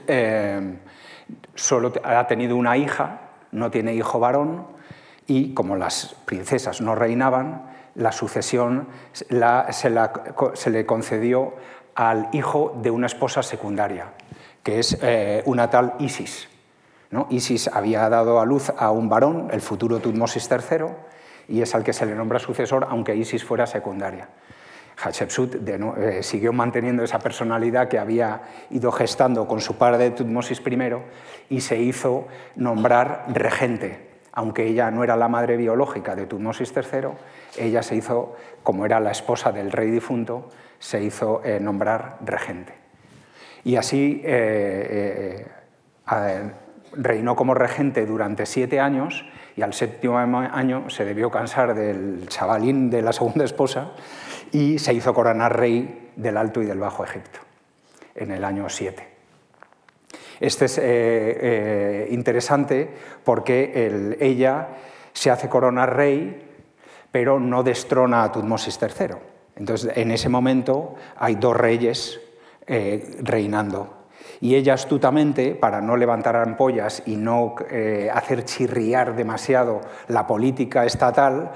solo 1.56 1.94
ha 2.04 2.28
tenido 2.28 2.56
una 2.56 2.78
hija, 2.78 3.22
no 3.52 3.72
tiene 3.72 3.96
hijo 3.96 4.20
varón, 4.20 4.75
y 5.28 5.54
como 5.54 5.76
las 5.76 6.16
princesas 6.26 6.82
no 6.82 6.96
reinaban, 6.96 7.72
la 7.96 8.12
sucesión 8.12 8.88
se 9.14 10.70
le 10.70 10.86
concedió 10.86 11.54
al 11.96 12.30
hijo 12.34 12.78
de 12.82 12.92
una 12.92 13.08
esposa 13.08 13.42
secundaria, 13.42 14.14
que 14.64 14.80
es 14.80 14.98
eh, 15.02 15.42
una 15.46 15.70
tal 15.70 15.96
Isis. 16.00 16.50
¿no? 17.10 17.28
Isis 17.30 17.70
había 17.70 18.08
dado 18.10 18.40
a 18.40 18.46
luz 18.46 18.72
a 18.78 18.92
un 18.92 19.08
varón, 19.08 19.48
el 19.52 19.62
futuro 19.62 20.00
Tutmosis 20.00 20.50
III, 20.52 20.86
y 21.48 21.62
es 21.62 21.74
al 21.74 21.84
que 21.84 21.94
se 21.94 22.06
le 22.06 22.16
nombra 22.16 22.40
sucesor, 22.40 22.86
aunque 22.90 23.16
Isis 23.16 23.44
fuera 23.46 23.66
secundaria. 23.66 24.28
Hatshepsut 24.98 25.56
eh, 25.68 26.24
siguió 26.24 26.54
manteniendo 26.54 27.04
esa 27.04 27.20
personalidad 27.20 27.88
que 27.88 28.00
había 28.00 28.42
ido 28.70 28.92
gestando 28.92 29.48
con 29.48 29.62
su 29.62 29.78
padre 29.78 30.12
Tutmosis 30.12 30.62
I 30.66 31.56
y 31.56 31.62
se 31.62 31.78
hizo 31.78 32.28
nombrar 32.56 33.26
regente. 33.30 34.15
Aunque 34.36 34.68
ella 34.68 34.92
no 34.92 35.04
era 35.04 35.16
la 35.16 35.28
madre 35.28 35.58
biológica 35.58 36.16
de 36.16 36.28
Tutmosis 36.28 36.74
III, 36.76 37.10
ella 37.58 37.82
se 37.82 37.96
hizo, 37.96 38.36
como 38.64 38.86
era 38.86 39.00
la 39.00 39.12
esposa 39.12 39.52
del 39.52 39.72
rey 39.72 39.90
difunto, 39.90 40.50
se 40.78 41.02
hizo 41.02 41.42
eh, 41.44 41.60
nombrar 41.60 42.18
regente. 42.24 42.74
Y 43.64 43.78
así 43.78 44.22
eh, 44.24 45.48
eh, 46.12 46.52
reinó 46.94 47.36
como 47.36 47.54
regente 47.54 48.06
durante 48.06 48.46
siete 48.46 48.80
años 48.80 49.26
y 49.56 49.62
al 49.62 49.74
séptimo 49.74 50.18
año 50.18 50.90
se 50.90 51.06
debió 51.06 51.32
cansar 51.32 51.74
del 51.74 52.28
chavalín 52.28 52.90
de 52.90 53.02
la 53.02 53.14
segunda 53.14 53.46
esposa 53.46 53.94
y 54.52 54.80
se 54.80 54.94
hizo 54.94 55.14
coronar 55.14 55.58
rey 55.58 56.12
del 56.16 56.38
Alto 56.38 56.62
y 56.62 56.66
del 56.66 56.80
Bajo 56.80 57.04
Egipto 57.04 57.40
en 58.16 58.32
el 58.32 58.44
año 58.44 58.70
7. 58.70 59.15
Este 60.40 60.66
es 60.66 62.12
interesante 62.12 62.90
porque 63.24 64.16
ella 64.20 64.68
se 65.14 65.32
hace 65.32 65.50
coronar 65.50 65.96
rey, 65.96 66.46
pero 67.12 67.40
no 67.40 67.64
destrona 67.64 68.24
a 68.24 68.32
Tutmosis 68.32 68.78
III. 68.82 69.16
Entonces, 69.56 69.92
en 69.96 70.12
ese 70.12 70.30
momento 70.30 70.96
hay 71.16 71.36
dos 71.36 71.56
reyes 71.56 72.20
eh, 72.68 73.18
reinando. 73.22 73.94
Y 74.42 74.56
ella 74.56 74.74
astutamente, 74.74 75.56
para 75.56 75.80
no 75.80 75.96
levantar 75.96 76.36
ampollas 76.36 77.04
y 77.06 77.16
no 77.16 77.56
eh, 77.70 78.10
hacer 78.14 78.44
chirriar 78.44 79.16
demasiado 79.16 79.82
la 80.10 80.28
política 80.28 80.86
estatal, 80.86 81.52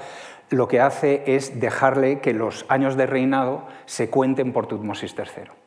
lo 0.48 0.66
que 0.66 0.80
hace 0.80 1.22
es 1.26 1.60
dejarle 1.60 2.20
que 2.20 2.32
los 2.32 2.64
años 2.68 2.96
de 2.96 3.06
reinado 3.06 3.66
se 3.84 4.08
cuenten 4.08 4.52
por 4.52 4.66
Tutmosis 4.66 5.14
III. 5.16 5.59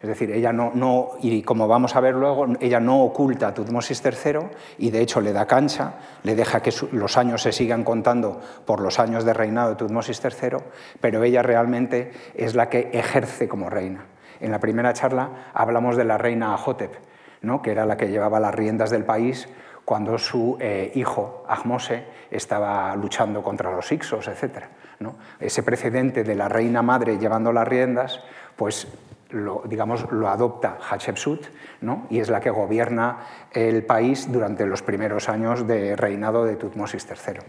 Es 0.00 0.08
decir, 0.08 0.30
ella 0.30 0.50
no, 0.50 1.10
y 1.20 1.42
como 1.42 1.68
vamos 1.68 1.94
a 1.94 2.00
ver 2.00 2.14
luego, 2.14 2.46
ella 2.60 2.80
no 2.80 3.02
oculta 3.02 3.48
a 3.48 3.54
Tutmosis 3.54 4.02
III 4.02 4.38
y 4.78 4.90
de 4.90 5.02
hecho 5.02 5.20
le 5.20 5.34
da 5.34 5.46
cancha, 5.46 5.92
le 6.22 6.34
deja 6.34 6.62
que 6.62 6.72
los 6.92 7.18
años 7.18 7.42
se 7.42 7.52
sigan 7.52 7.84
contando 7.84 8.40
por 8.64 8.80
los 8.80 8.98
años 8.98 9.26
de 9.26 9.34
reinado 9.34 9.70
de 9.70 9.76
Tutmosis 9.76 10.22
III, 10.24 10.56
pero 11.02 11.22
ella 11.22 11.42
realmente 11.42 12.12
es 12.34 12.54
la 12.54 12.70
que 12.70 12.88
ejerce 12.94 13.46
como 13.46 13.68
reina. 13.68 14.06
En 14.40 14.50
la 14.50 14.58
primera 14.58 14.94
charla 14.94 15.50
hablamos 15.52 15.98
de 15.98 16.04
la 16.04 16.16
reina 16.16 16.54
Ahotep, 16.54 16.94
¿no? 17.42 17.60
que 17.60 17.72
era 17.72 17.84
la 17.84 17.98
que 17.98 18.08
llevaba 18.08 18.40
las 18.40 18.54
riendas 18.54 18.88
del 18.88 19.04
país 19.04 19.50
cuando 19.84 20.16
su 20.16 20.56
eh, 20.60 20.92
hijo 20.94 21.44
Ahmose 21.46 22.04
estaba 22.30 22.96
luchando 22.96 23.42
contra 23.42 23.70
los 23.70 23.92
Ixos, 23.92 24.28
etc. 24.28 24.64
¿no? 25.00 25.16
Ese 25.38 25.62
precedente 25.62 26.24
de 26.24 26.34
la 26.34 26.48
reina 26.48 26.80
madre 26.80 27.18
llevando 27.18 27.52
las 27.52 27.68
riendas, 27.68 28.20
pues 28.56 28.88
lo, 29.32 29.62
digamos, 29.66 30.10
lo 30.10 30.28
adopta 30.28 30.78
Hatshepsut 30.80 31.46
¿no? 31.80 32.06
y 32.10 32.20
es 32.20 32.28
la 32.28 32.40
que 32.40 32.50
gobierna 32.50 33.18
el 33.52 33.84
país 33.84 34.30
durante 34.30 34.66
los 34.66 34.82
primeros 34.82 35.28
años 35.28 35.66
de 35.66 35.96
reinado 35.96 36.44
de 36.44 36.56
Tutmosis 36.56 37.06
III. 37.08 37.40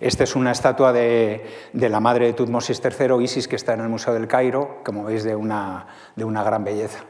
Esta 0.00 0.24
es 0.24 0.36
una 0.36 0.52
estatua 0.52 0.92
de, 0.92 1.44
la 1.72 2.00
madre 2.00 2.26
de 2.26 2.32
Tutmosis 2.32 2.80
III, 2.82 3.22
Isis, 3.22 3.48
que 3.48 3.56
está 3.56 3.74
en 3.74 3.80
el 3.80 3.88
Museo 3.88 4.14
del 4.14 4.28
Cairo, 4.28 4.80
como 4.84 5.04
veis, 5.04 5.24
de 5.24 5.34
una, 5.34 5.86
de 6.14 6.24
una 6.24 6.44
gran 6.44 6.62
belleza. 6.62 7.00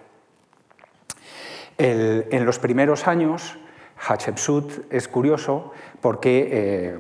en 1.77 2.47
los 2.47 2.59
primeros 2.59 3.07
años, 3.07 3.59
Hatshepsut 3.99 4.93
es 4.93 5.07
curioso 5.09 5.73
porque, 6.01 6.49
eh, 6.51 6.99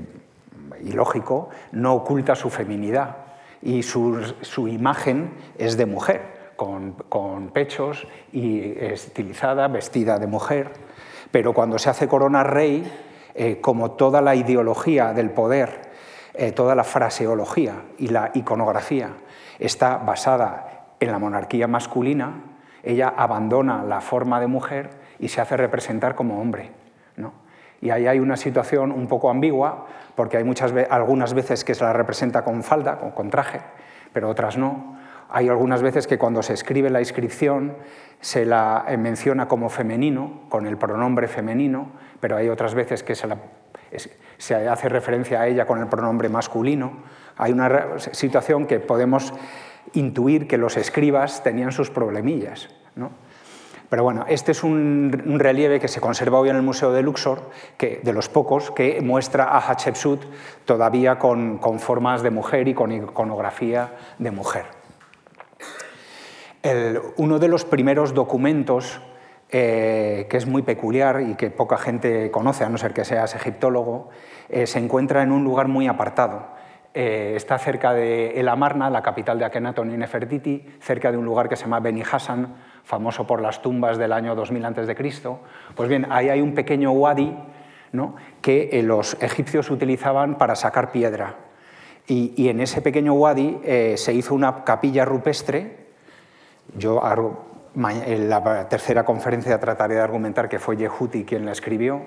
y 0.84 0.92
lógico, 0.92 1.48
no 1.72 1.94
oculta 1.94 2.34
su 2.34 2.50
feminidad 2.50 3.27
y 3.62 3.82
su, 3.82 4.68
imagen 4.68 5.30
es 5.56 5.76
de 5.76 5.86
mujer, 5.86 6.52
con, 6.56 7.50
pechos 7.52 8.06
y 8.32 8.60
estilizada, 8.78 9.68
vestida 9.68 10.18
de 10.18 10.26
mujer. 10.26 10.72
Pero 11.30 11.52
cuando 11.52 11.78
se 11.78 11.90
hace 11.90 12.08
corona 12.08 12.42
rey, 12.42 12.90
eh, 13.34 13.60
como 13.60 13.92
toda 13.92 14.20
la 14.20 14.34
ideología 14.34 15.12
del 15.12 15.30
poder, 15.30 15.90
eh, 16.34 16.52
toda 16.52 16.74
la 16.74 16.84
fraseología 16.84 17.82
y 17.98 18.08
la 18.08 18.30
iconografía 18.34 19.10
está 19.58 19.98
basada 19.98 20.94
en 21.00 21.10
la 21.10 21.18
monarquía 21.18 21.66
masculina, 21.66 22.42
ella 22.82 23.12
abandona 23.16 23.82
la 23.82 24.00
forma 24.00 24.40
de 24.40 24.46
mujer 24.46 24.90
y 25.18 25.28
se 25.28 25.40
hace 25.40 25.56
representar 25.56 26.14
como 26.14 26.40
hombre. 26.40 26.70
¿no? 27.16 27.32
Y 27.80 27.90
ahí 27.90 28.06
hay 28.06 28.18
una 28.18 28.36
situación 28.36 28.92
un 28.92 29.06
poco 29.06 29.30
ambigua, 29.30 29.86
porque 30.18 30.36
hay 30.36 30.42
muchas, 30.42 30.74
algunas 30.90 31.32
veces 31.32 31.62
que 31.62 31.76
se 31.76 31.84
la 31.84 31.92
representa 31.92 32.42
con 32.42 32.64
falda, 32.64 32.98
con, 33.14 33.30
traje, 33.30 33.60
pero 34.12 34.28
otras 34.28 34.56
no. 34.56 34.98
Hay 35.30 35.48
algunas 35.48 35.80
veces 35.80 36.08
que 36.08 36.18
cuando 36.18 36.42
se 36.42 36.54
escribe 36.54 36.90
la 36.90 36.98
inscripción 36.98 37.76
se 38.20 38.44
la 38.44 38.84
eh, 38.88 38.96
menciona 38.96 39.46
como 39.46 39.68
femenino, 39.68 40.40
con 40.48 40.66
el 40.66 40.76
pronombre 40.76 41.28
femenino, 41.28 41.92
pero 42.18 42.36
hay 42.36 42.48
otras 42.48 42.74
veces 42.74 43.04
que 43.04 43.14
se, 43.14 43.28
se 44.38 44.68
hace 44.68 44.88
referencia 44.88 45.40
a 45.40 45.46
ella 45.46 45.66
con 45.66 45.78
el 45.78 45.86
pronombre 45.86 46.28
masculino. 46.28 47.04
Hay 47.36 47.52
una 47.52 48.00
situación 48.00 48.66
que 48.66 48.80
podemos 48.80 49.32
intuir 49.92 50.48
que 50.48 50.58
los 50.58 50.76
escribas 50.76 51.44
tenían 51.44 51.70
sus 51.70 51.90
problemillas. 51.90 52.70
¿no? 52.96 53.12
Pero 53.88 54.02
bueno, 54.02 54.26
este 54.28 54.52
es 54.52 54.62
un, 54.62 55.38
relieve 55.38 55.80
que 55.80 55.88
se 55.88 56.00
conserva 56.00 56.38
hoy 56.38 56.50
en 56.50 56.56
el 56.56 56.62
Museo 56.62 56.92
de 56.92 57.02
Luxor, 57.02 57.50
que, 57.76 58.00
de 58.02 58.12
los 58.12 58.28
pocos, 58.28 58.70
que 58.70 59.00
muestra 59.00 59.44
a 59.44 59.60
Hatshepsut 59.60 60.22
todavía 60.64 61.18
con, 61.18 61.60
formas 61.78 62.22
de 62.22 62.30
mujer 62.30 62.68
y 62.68 62.74
con 62.74 62.92
iconografía 62.92 63.92
de 64.18 64.30
mujer. 64.30 64.66
uno 67.16 67.38
de 67.38 67.48
los 67.48 67.64
primeros 67.64 68.12
documentos 68.12 69.00
eh, 69.50 70.26
que 70.28 70.36
es 70.36 70.46
muy 70.46 70.60
peculiar 70.60 71.22
y 71.22 71.34
que 71.34 71.50
poca 71.50 71.78
gente 71.78 72.30
conoce, 72.30 72.64
a 72.64 72.68
no 72.68 72.76
ser 72.76 72.92
que 72.92 73.06
seas 73.06 73.34
egiptólogo, 73.34 74.10
eh, 74.50 74.66
se 74.66 74.78
encuentra 74.78 75.22
en 75.22 75.32
un 75.32 75.42
lugar 75.42 75.68
muy 75.68 75.86
apartado. 75.86 76.58
Eh, 76.92 77.34
está 77.36 77.58
cerca 77.58 77.94
de 77.94 78.40
El 78.40 78.48
Amarna, 78.48 78.90
la 78.90 79.02
capital 79.02 79.38
de 79.38 79.46
Akenaton 79.46 79.90
y 79.90 79.96
Nefertiti, 79.96 80.66
cerca 80.80 81.10
de 81.10 81.16
un 81.16 81.24
lugar 81.24 81.48
que 81.48 81.56
se 81.56 81.62
llama 81.62 81.80
Beni 81.80 82.02
Hassan, 82.02 82.56
famoso 82.84 83.26
por 83.26 83.40
las 83.40 83.62
tumbas 83.62 83.98
del 83.98 84.12
año 84.12 84.34
2000 84.34 84.64
a.C., 84.64 84.96
pues 85.74 85.88
bien, 85.88 86.06
ahí 86.10 86.28
hay 86.28 86.40
un 86.40 86.54
pequeño 86.54 86.92
wadi 86.92 87.36
¿no? 87.92 88.16
que 88.40 88.70
eh, 88.72 88.82
los 88.82 89.16
egipcios 89.20 89.70
utilizaban 89.70 90.38
para 90.38 90.56
sacar 90.56 90.92
piedra. 90.92 91.36
Y, 92.10 92.48
en 92.48 92.60
ese 92.60 92.80
pequeño 92.80 93.12
wadi 93.12 93.60
eh, 93.64 93.94
se 93.98 94.14
hizo 94.14 94.34
una 94.34 94.64
capilla 94.64 95.04
rupestre. 95.04 95.88
Yo 96.74 97.02
en 97.76 98.30
la 98.30 98.66
tercera 98.68 99.04
conferencia 99.04 99.60
trataré 99.60 99.96
de 99.96 100.00
argumentar 100.00 100.48
que 100.48 100.58
fue 100.58 100.78
Yehuti 100.78 101.24
quien 101.24 101.44
la 101.44 101.52
escribió. 101.52 102.00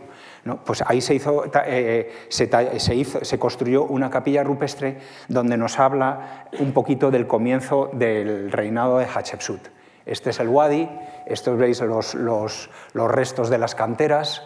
¿no? 0.44 0.64
Pues 0.64 0.84
ahí 0.88 1.02
se, 1.02 1.22
eh, 1.68 2.12
se, 2.30 2.96
hizo, 2.96 3.24
se 3.24 3.38
construyó 3.38 3.84
una 3.84 4.10
capilla 4.10 4.44
rupestre 4.44 4.98
donde 5.28 5.56
nos 5.56 5.78
habla 5.78 6.48
un 6.60 6.74
poquito 6.74 7.12
del 7.12 7.28
comienzo 7.28 7.92
del 7.94 8.52
reinado 8.52 8.98
de 8.98 9.06
Hatshepsut. 9.06 9.68
Este 10.06 10.32
es 10.32 10.40
el 10.40 10.50
wadi, 10.50 10.90
estos 11.26 11.58
veis 11.58 11.82
los, 11.82 12.70
restos 12.94 13.50
de 13.50 13.58
las 13.58 13.76
canteras. 13.76 14.44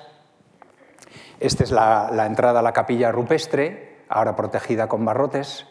Esta 1.39 1.63
es 1.63 1.71
la, 1.71 2.25
entrada 2.25 2.59
a 2.59 2.63
la 2.63 2.73
capilla 2.73 3.11
rupestre, 3.11 4.03
ahora 4.09 4.35
protegida 4.35 4.87
con 4.87 5.05
barrotes. 5.05 5.65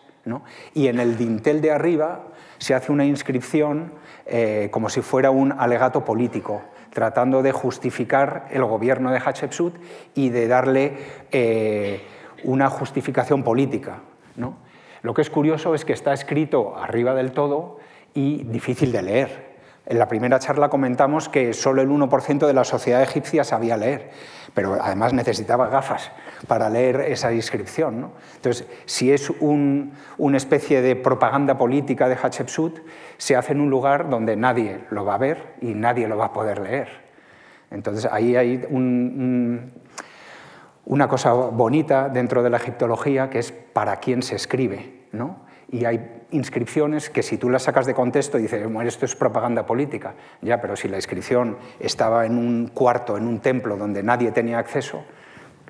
Y 0.72 0.88
en 0.88 1.00
el 1.00 1.18
dintel 1.18 1.60
de 1.60 1.70
arriba 1.72 2.22
se 2.58 2.74
hace 2.74 2.92
una 2.92 3.04
inscripción 3.04 3.92
eh, 4.24 4.68
como 4.70 4.88
si 4.88 5.02
fuera 5.02 5.30
un 5.30 5.52
alegato 5.52 6.04
político, 6.04 6.62
tratando 6.92 7.42
de 7.42 7.52
justificar 7.52 8.48
el 8.50 8.64
gobierno 8.64 9.10
de 9.10 9.18
Hatshepsut 9.18 9.74
y 10.14 10.30
de 10.30 10.48
darle 10.48 10.96
eh, 11.30 12.00
una 12.44 12.70
justificación 12.70 13.42
política. 13.42 13.98
Lo 15.02 15.12
que 15.12 15.20
es 15.20 15.28
curioso 15.28 15.74
es 15.74 15.84
que 15.84 15.92
está 15.92 16.14
escrito 16.14 16.78
arriba 16.78 17.14
del 17.14 17.32
todo 17.32 17.78
y 18.14 18.44
difícil 18.44 18.90
de 18.90 19.02
leer. 19.02 19.53
En 19.86 19.98
la 19.98 20.08
primera 20.08 20.38
charla 20.38 20.70
comentamos 20.70 21.28
que 21.28 21.52
solo 21.52 21.82
el 21.82 21.90
1% 21.90 22.46
de 22.46 22.54
la 22.54 22.64
sociedad 22.64 23.02
egipcia 23.02 23.44
sabía 23.44 23.76
leer, 23.76 24.10
pero 24.54 24.78
además 24.80 25.12
necesitaba 25.12 25.68
gafas 25.68 26.10
para 26.48 26.70
leer 26.70 27.00
esa 27.02 27.32
inscripción. 27.34 28.10
Entonces, 28.36 28.66
si 28.86 29.12
es 29.12 29.30
una 29.38 30.36
especie 30.36 30.80
de 30.80 30.96
propaganda 30.96 31.58
política 31.58 32.08
de 32.08 32.16
Hatshepsut, 32.16 32.78
se 33.18 33.36
hace 33.36 33.52
en 33.52 33.60
un 33.60 33.68
lugar 33.68 34.08
donde 34.08 34.36
nadie 34.36 34.80
lo 34.90 35.04
va 35.04 35.16
a 35.16 35.18
ver 35.18 35.54
y 35.60 35.74
nadie 35.74 36.08
lo 36.08 36.16
va 36.16 36.26
a 36.26 36.32
poder 36.32 36.60
leer. 36.60 36.88
Entonces, 37.70 38.08
ahí 38.10 38.36
hay 38.36 38.66
una 40.86 41.08
cosa 41.08 41.32
bonita 41.32 42.08
dentro 42.08 42.42
de 42.42 42.48
la 42.48 42.56
egiptología 42.56 43.28
que 43.28 43.40
es 43.40 43.52
para 43.52 43.96
quién 43.96 44.22
se 44.22 44.36
escribe. 44.36 45.04
¿no? 45.12 45.44
y 45.70 45.84
hay 45.84 46.13
inscripciones 46.30 47.10
que 47.10 47.22
si 47.22 47.38
tú 47.38 47.50
las 47.50 47.64
sacas 47.64 47.86
de 47.86 47.94
contexto 47.94 48.38
dices, 48.38 48.62
bueno, 48.70 48.88
esto 48.88 49.04
es 49.04 49.14
propaganda 49.14 49.66
política. 49.66 50.14
Ya, 50.42 50.60
pero 50.60 50.76
si 50.76 50.88
la 50.88 50.96
inscripción 50.96 51.56
estaba 51.80 52.26
en 52.26 52.38
un 52.38 52.68
cuarto, 52.68 53.16
en 53.16 53.26
un 53.26 53.40
templo 53.40 53.76
donde 53.76 54.02
nadie 54.02 54.32
tenía 54.32 54.58
acceso, 54.58 55.04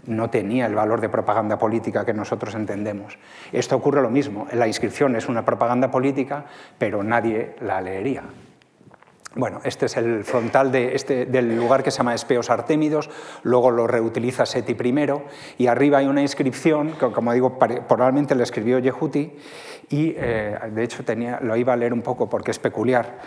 no 0.06 0.30
tenía 0.30 0.66
el 0.66 0.74
valor 0.74 1.00
de 1.00 1.08
propaganda 1.08 1.58
política 1.58 2.04
que 2.04 2.12
nosotros 2.12 2.54
entendemos. 2.54 3.18
Esto 3.52 3.76
ocurre 3.76 4.02
lo 4.02 4.10
mismo. 4.10 4.46
La 4.52 4.66
inscripción 4.66 5.16
es 5.16 5.28
una 5.28 5.44
propaganda 5.44 5.90
política, 5.90 6.46
pero 6.78 7.02
nadie 7.02 7.56
la 7.60 7.80
leería. 7.80 8.24
Bueno, 9.36 9.60
este 9.64 9.86
es 9.86 9.96
el 9.96 10.22
frontal 10.22 10.70
de 10.70 10.94
este, 10.94 11.26
del 11.26 11.56
lugar 11.56 11.82
que 11.82 11.90
se 11.90 11.98
llama 11.98 12.14
Espeos 12.14 12.50
Artémidos, 12.50 13.10
luego 13.42 13.72
lo 13.72 13.88
reutiliza 13.88 14.46
Seti 14.46 14.76
I, 14.80 15.06
y 15.58 15.66
arriba 15.66 15.98
hay 15.98 16.06
una 16.06 16.22
inscripción 16.22 16.92
que, 16.92 17.10
como 17.10 17.32
digo, 17.32 17.58
probablemente 17.58 18.36
la 18.36 18.44
escribió 18.44 18.78
Yehuti, 18.78 19.32
y 19.90 20.14
eh, 20.16 20.58
de 20.70 20.82
hecho 20.82 21.02
lo 21.42 21.56
iba 21.56 21.72
a 21.72 21.76
leer 21.76 21.92
un 21.92 22.02
poco 22.02 22.28
porque 22.28 22.50
es 22.50 22.58
peculiar, 22.58 23.18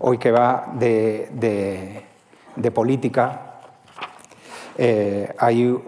hoy 0.00 0.18
que 0.18 0.30
va 0.30 0.72
de, 0.74 2.02
política, 2.74 3.60
eh, 4.76 5.34
hay 5.38 5.78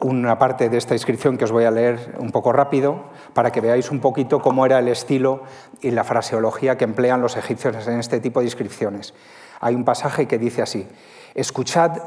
una 0.00 0.38
parte 0.38 0.68
de 0.68 0.78
esta 0.78 0.94
inscripción 0.94 1.36
que 1.36 1.44
os 1.44 1.52
voy 1.52 1.64
a 1.64 1.70
leer 1.70 2.16
un 2.18 2.30
poco 2.30 2.52
rápido 2.52 3.04
para 3.34 3.52
que 3.52 3.60
veáis 3.60 3.90
un 3.90 4.00
poquito 4.00 4.40
cómo 4.40 4.64
era 4.64 4.78
el 4.78 4.88
estilo 4.88 5.42
y 5.80 5.90
la 5.90 6.04
fraseología 6.04 6.76
que 6.76 6.84
emplean 6.84 7.20
los 7.20 7.36
egipcios 7.36 7.86
en 7.86 7.98
este 7.98 8.20
tipo 8.20 8.40
de 8.40 8.46
inscripciones. 8.46 9.14
Hay 9.60 9.74
un 9.74 9.84
pasaje 9.84 10.26
que 10.26 10.38
dice 10.38 10.62
así, 10.62 10.88
escuchad 11.34 11.98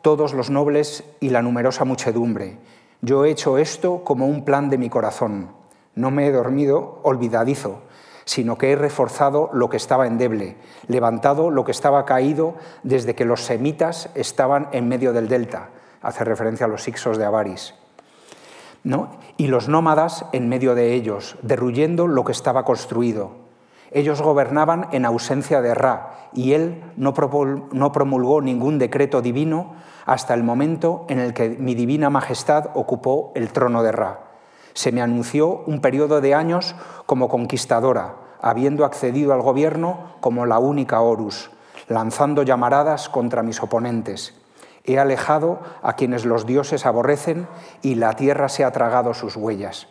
todos 0.00 0.32
los 0.32 0.50
nobles 0.50 1.04
y 1.20 1.28
la 1.28 1.42
numerosa 1.42 1.84
muchedumbre, 1.84 2.56
yo 3.04 3.24
he 3.24 3.30
hecho 3.30 3.58
esto 3.58 4.04
como 4.04 4.26
un 4.26 4.44
plan 4.44 4.70
de 4.70 4.78
mi 4.78 4.88
corazón, 4.88 5.50
no 5.94 6.10
me 6.10 6.26
he 6.26 6.32
dormido 6.32 7.00
olvidadizo, 7.02 7.82
sino 8.24 8.56
que 8.56 8.72
he 8.72 8.76
reforzado 8.76 9.50
lo 9.52 9.68
que 9.68 9.76
estaba 9.76 10.06
endeble, 10.06 10.56
levantado 10.86 11.50
lo 11.50 11.64
que 11.64 11.72
estaba 11.72 12.04
caído 12.04 12.54
desde 12.82 13.14
que 13.14 13.24
los 13.24 13.44
semitas 13.44 14.10
estaban 14.14 14.68
en 14.72 14.88
medio 14.88 15.12
del 15.12 15.28
delta, 15.28 15.70
hace 16.00 16.24
referencia 16.24 16.66
a 16.66 16.68
los 16.68 16.86
Ixos 16.86 17.18
de 17.18 17.24
Avaris, 17.24 17.74
¿no? 18.84 19.10
y 19.36 19.48
los 19.48 19.68
nómadas 19.68 20.26
en 20.32 20.48
medio 20.48 20.74
de 20.74 20.94
ellos, 20.94 21.36
derruyendo 21.42 22.06
lo 22.06 22.24
que 22.24 22.32
estaba 22.32 22.64
construido. 22.64 23.42
Ellos 23.90 24.22
gobernaban 24.22 24.88
en 24.92 25.04
ausencia 25.04 25.60
de 25.60 25.74
Ra, 25.74 26.28
y 26.32 26.54
él 26.54 26.82
no 26.96 27.12
promulgó 27.12 28.40
ningún 28.40 28.78
decreto 28.78 29.20
divino 29.20 29.74
hasta 30.06 30.32
el 30.32 30.42
momento 30.42 31.04
en 31.08 31.18
el 31.18 31.34
que 31.34 31.50
mi 31.50 31.74
divina 31.74 32.08
majestad 32.08 32.70
ocupó 32.74 33.32
el 33.34 33.52
trono 33.52 33.82
de 33.82 33.92
Ra. 33.92 34.31
Se 34.74 34.92
me 34.92 35.02
anunció 35.02 35.62
un 35.66 35.80
periodo 35.80 36.20
de 36.20 36.34
años 36.34 36.74
como 37.06 37.28
conquistadora, 37.28 38.16
habiendo 38.40 38.84
accedido 38.84 39.32
al 39.32 39.42
gobierno 39.42 40.16
como 40.20 40.46
la 40.46 40.58
única 40.58 41.00
Horus, 41.00 41.50
lanzando 41.88 42.42
llamaradas 42.42 43.08
contra 43.08 43.42
mis 43.42 43.62
oponentes. 43.62 44.34
He 44.84 44.98
alejado 44.98 45.60
a 45.82 45.94
quienes 45.94 46.24
los 46.24 46.44
dioses 46.44 46.86
aborrecen 46.86 47.46
y 47.82 47.94
la 47.94 48.14
tierra 48.14 48.48
se 48.48 48.64
ha 48.64 48.72
tragado 48.72 49.14
sus 49.14 49.36
huellas. 49.36 49.88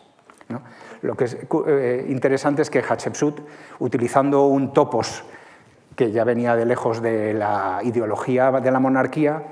Lo 1.00 1.16
que 1.16 1.24
es 1.24 1.36
eh, 1.66 2.06
interesante 2.08 2.62
es 2.62 2.70
que 2.70 2.82
Hatshepsut, 2.82 3.40
utilizando 3.78 4.46
un 4.46 4.72
topos 4.72 5.24
que 5.96 6.10
ya 6.12 6.24
venía 6.24 6.56
de 6.56 6.66
lejos 6.66 7.02
de 7.02 7.34
la 7.34 7.80
ideología 7.82 8.50
de 8.50 8.70
la 8.70 8.78
monarquía, 8.78 9.42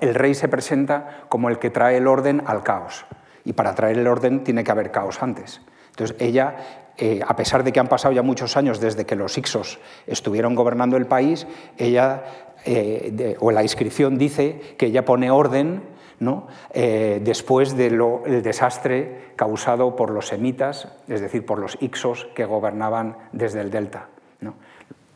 el 0.00 0.14
rey 0.14 0.34
se 0.34 0.48
presenta 0.48 1.24
como 1.28 1.48
el 1.48 1.58
que 1.58 1.70
trae 1.70 1.96
el 1.96 2.06
orden 2.06 2.42
al 2.46 2.62
caos. 2.62 3.06
Y 3.46 3.54
para 3.54 3.74
traer 3.74 3.96
el 3.96 4.06
orden 4.06 4.44
tiene 4.44 4.62
que 4.62 4.70
haber 4.70 4.90
caos 4.90 5.22
antes. 5.22 5.62
Entonces 5.90 6.14
ella, 6.20 6.56
eh, 6.98 7.20
a 7.26 7.34
pesar 7.34 7.64
de 7.64 7.72
que 7.72 7.80
han 7.80 7.88
pasado 7.88 8.12
ya 8.12 8.22
muchos 8.22 8.58
años 8.58 8.80
desde 8.80 9.06
que 9.06 9.16
los 9.16 9.38
Ixos 9.38 9.78
estuvieron 10.06 10.54
gobernando 10.54 10.98
el 10.98 11.06
país, 11.06 11.46
ella, 11.78 12.24
eh, 12.66 13.36
o 13.40 13.50
la 13.50 13.62
inscripción 13.62 14.18
dice 14.18 14.74
que 14.76 14.86
ella 14.86 15.06
pone 15.06 15.30
orden 15.30 15.96
¿no? 16.18 16.46
Eh, 16.72 17.20
después 17.22 17.76
del 17.76 17.98
desastre 18.42 19.32
causado 19.36 19.96
por 19.96 20.10
los 20.10 20.28
semitas, 20.28 20.88
es 21.08 21.20
decir, 21.20 21.44
por 21.44 21.58
los 21.58 21.76
Ixos 21.80 22.28
que 22.34 22.44
gobernaban 22.44 23.16
desde 23.32 23.60
el 23.60 23.70
delta. 23.70 24.08
¿no? 24.40 24.54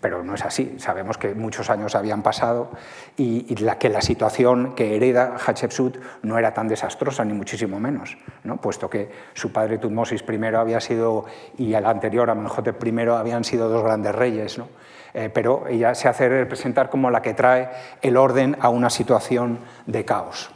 Pero 0.01 0.23
no 0.23 0.35
es 0.35 0.45
así. 0.45 0.77
Sabemos 0.79 1.19
que 1.19 1.35
muchos 1.35 1.71
años 1.71 1.95
habían 1.95 2.23
pasado 2.23 2.71
y, 3.17 3.55
que 3.79 3.89
la 3.89 4.01
situación 4.01 4.75
que 4.75 4.97
hereda 4.97 5.37
Hatshepsut 5.37 5.99
no 6.23 6.39
era 6.39 6.55
tan 6.55 6.69
desastrosa, 6.69 7.25
ni 7.25 7.33
muchísimo 7.33 7.79
menos, 7.79 8.17
¿no? 8.45 8.57
puesto 8.57 8.89
que 8.91 9.11
su 9.35 9.53
padre 9.53 9.79
Tutmosis 9.79 10.25
I 10.29 10.45
había 10.55 10.81
sido, 10.81 11.27
y 11.59 11.75
el 11.75 11.87
anterior 11.87 12.31
Amenhotep 12.31 12.83
I 12.85 13.01
habían 13.11 13.45
sido 13.45 13.69
dos 13.69 13.83
grandes 13.85 14.15
reyes. 14.15 14.59
¿no? 14.59 14.69
Eh, 15.15 15.31
pero 15.33 15.67
ella 15.69 15.95
se 15.95 16.09
hace 16.09 16.29
representar 16.29 16.91
como 16.91 17.11
la 17.11 17.23
que 17.23 17.35
trae 17.35 17.71
el 18.03 18.17
orden 18.17 18.57
a 18.61 18.69
una 18.69 18.91
situación 18.91 19.61
de 19.87 20.05
caos. 20.05 20.51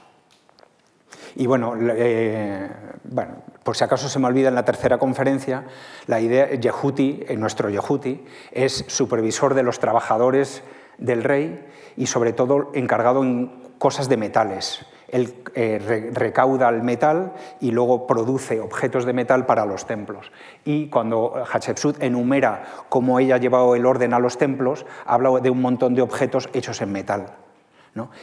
Y 1.37 1.47
bueno, 1.47 1.75
eh, 1.81 2.71
bueno, 3.05 3.35
por 3.65 3.77
si 3.77 3.85
acaso 3.85 4.09
se 4.09 4.19
me 4.19 4.27
olvida 4.27 4.49
en 4.49 4.55
la 4.55 4.65
tercera 4.65 4.99
conferencia, 4.99 5.65
la 6.07 6.21
idea, 6.21 6.51
Yehuti, 6.51 7.25
eh, 7.27 7.37
nuestro 7.37 7.71
Yehuti, 7.71 8.25
es 8.53 8.85
supervisor 8.89 9.55
de 9.55 9.63
los 9.63 9.81
trabajadores 9.81 10.63
del 10.99 11.25
rey 11.25 11.67
y 11.97 12.07
sobre 12.07 12.33
todo 12.33 12.71
encargado 12.75 13.23
en 13.23 13.51
cosas 13.79 14.09
de 14.09 14.17
metales. 14.17 14.87
Él 15.09 15.35
eh, 15.55 16.11
recauda 16.13 16.69
el 16.69 16.83
metal 16.83 17.35
y 17.61 17.71
luego 17.71 18.07
produce 18.07 18.61
objetos 18.61 19.05
de 19.05 19.13
metal 19.13 19.47
para 19.47 19.65
los 19.65 19.87
templos. 19.87 20.33
Y 20.65 20.89
cuando 20.89 21.45
Hatshepsut 21.51 22.03
enumera 22.03 22.65
cómo 22.89 23.21
ella 23.21 23.37
ha 23.37 23.39
llevado 23.39 23.77
el 23.77 23.87
orden 23.87 24.13
a 24.13 24.19
los 24.19 24.39
templos, 24.39 24.87
habla 25.07 25.41
de 25.41 25.51
un 25.51 25.61
montón 25.61 25.95
de 25.95 26.03
objetos 26.03 26.49
hechos 26.53 26.83
en 26.83 26.93
metal. 26.93 27.27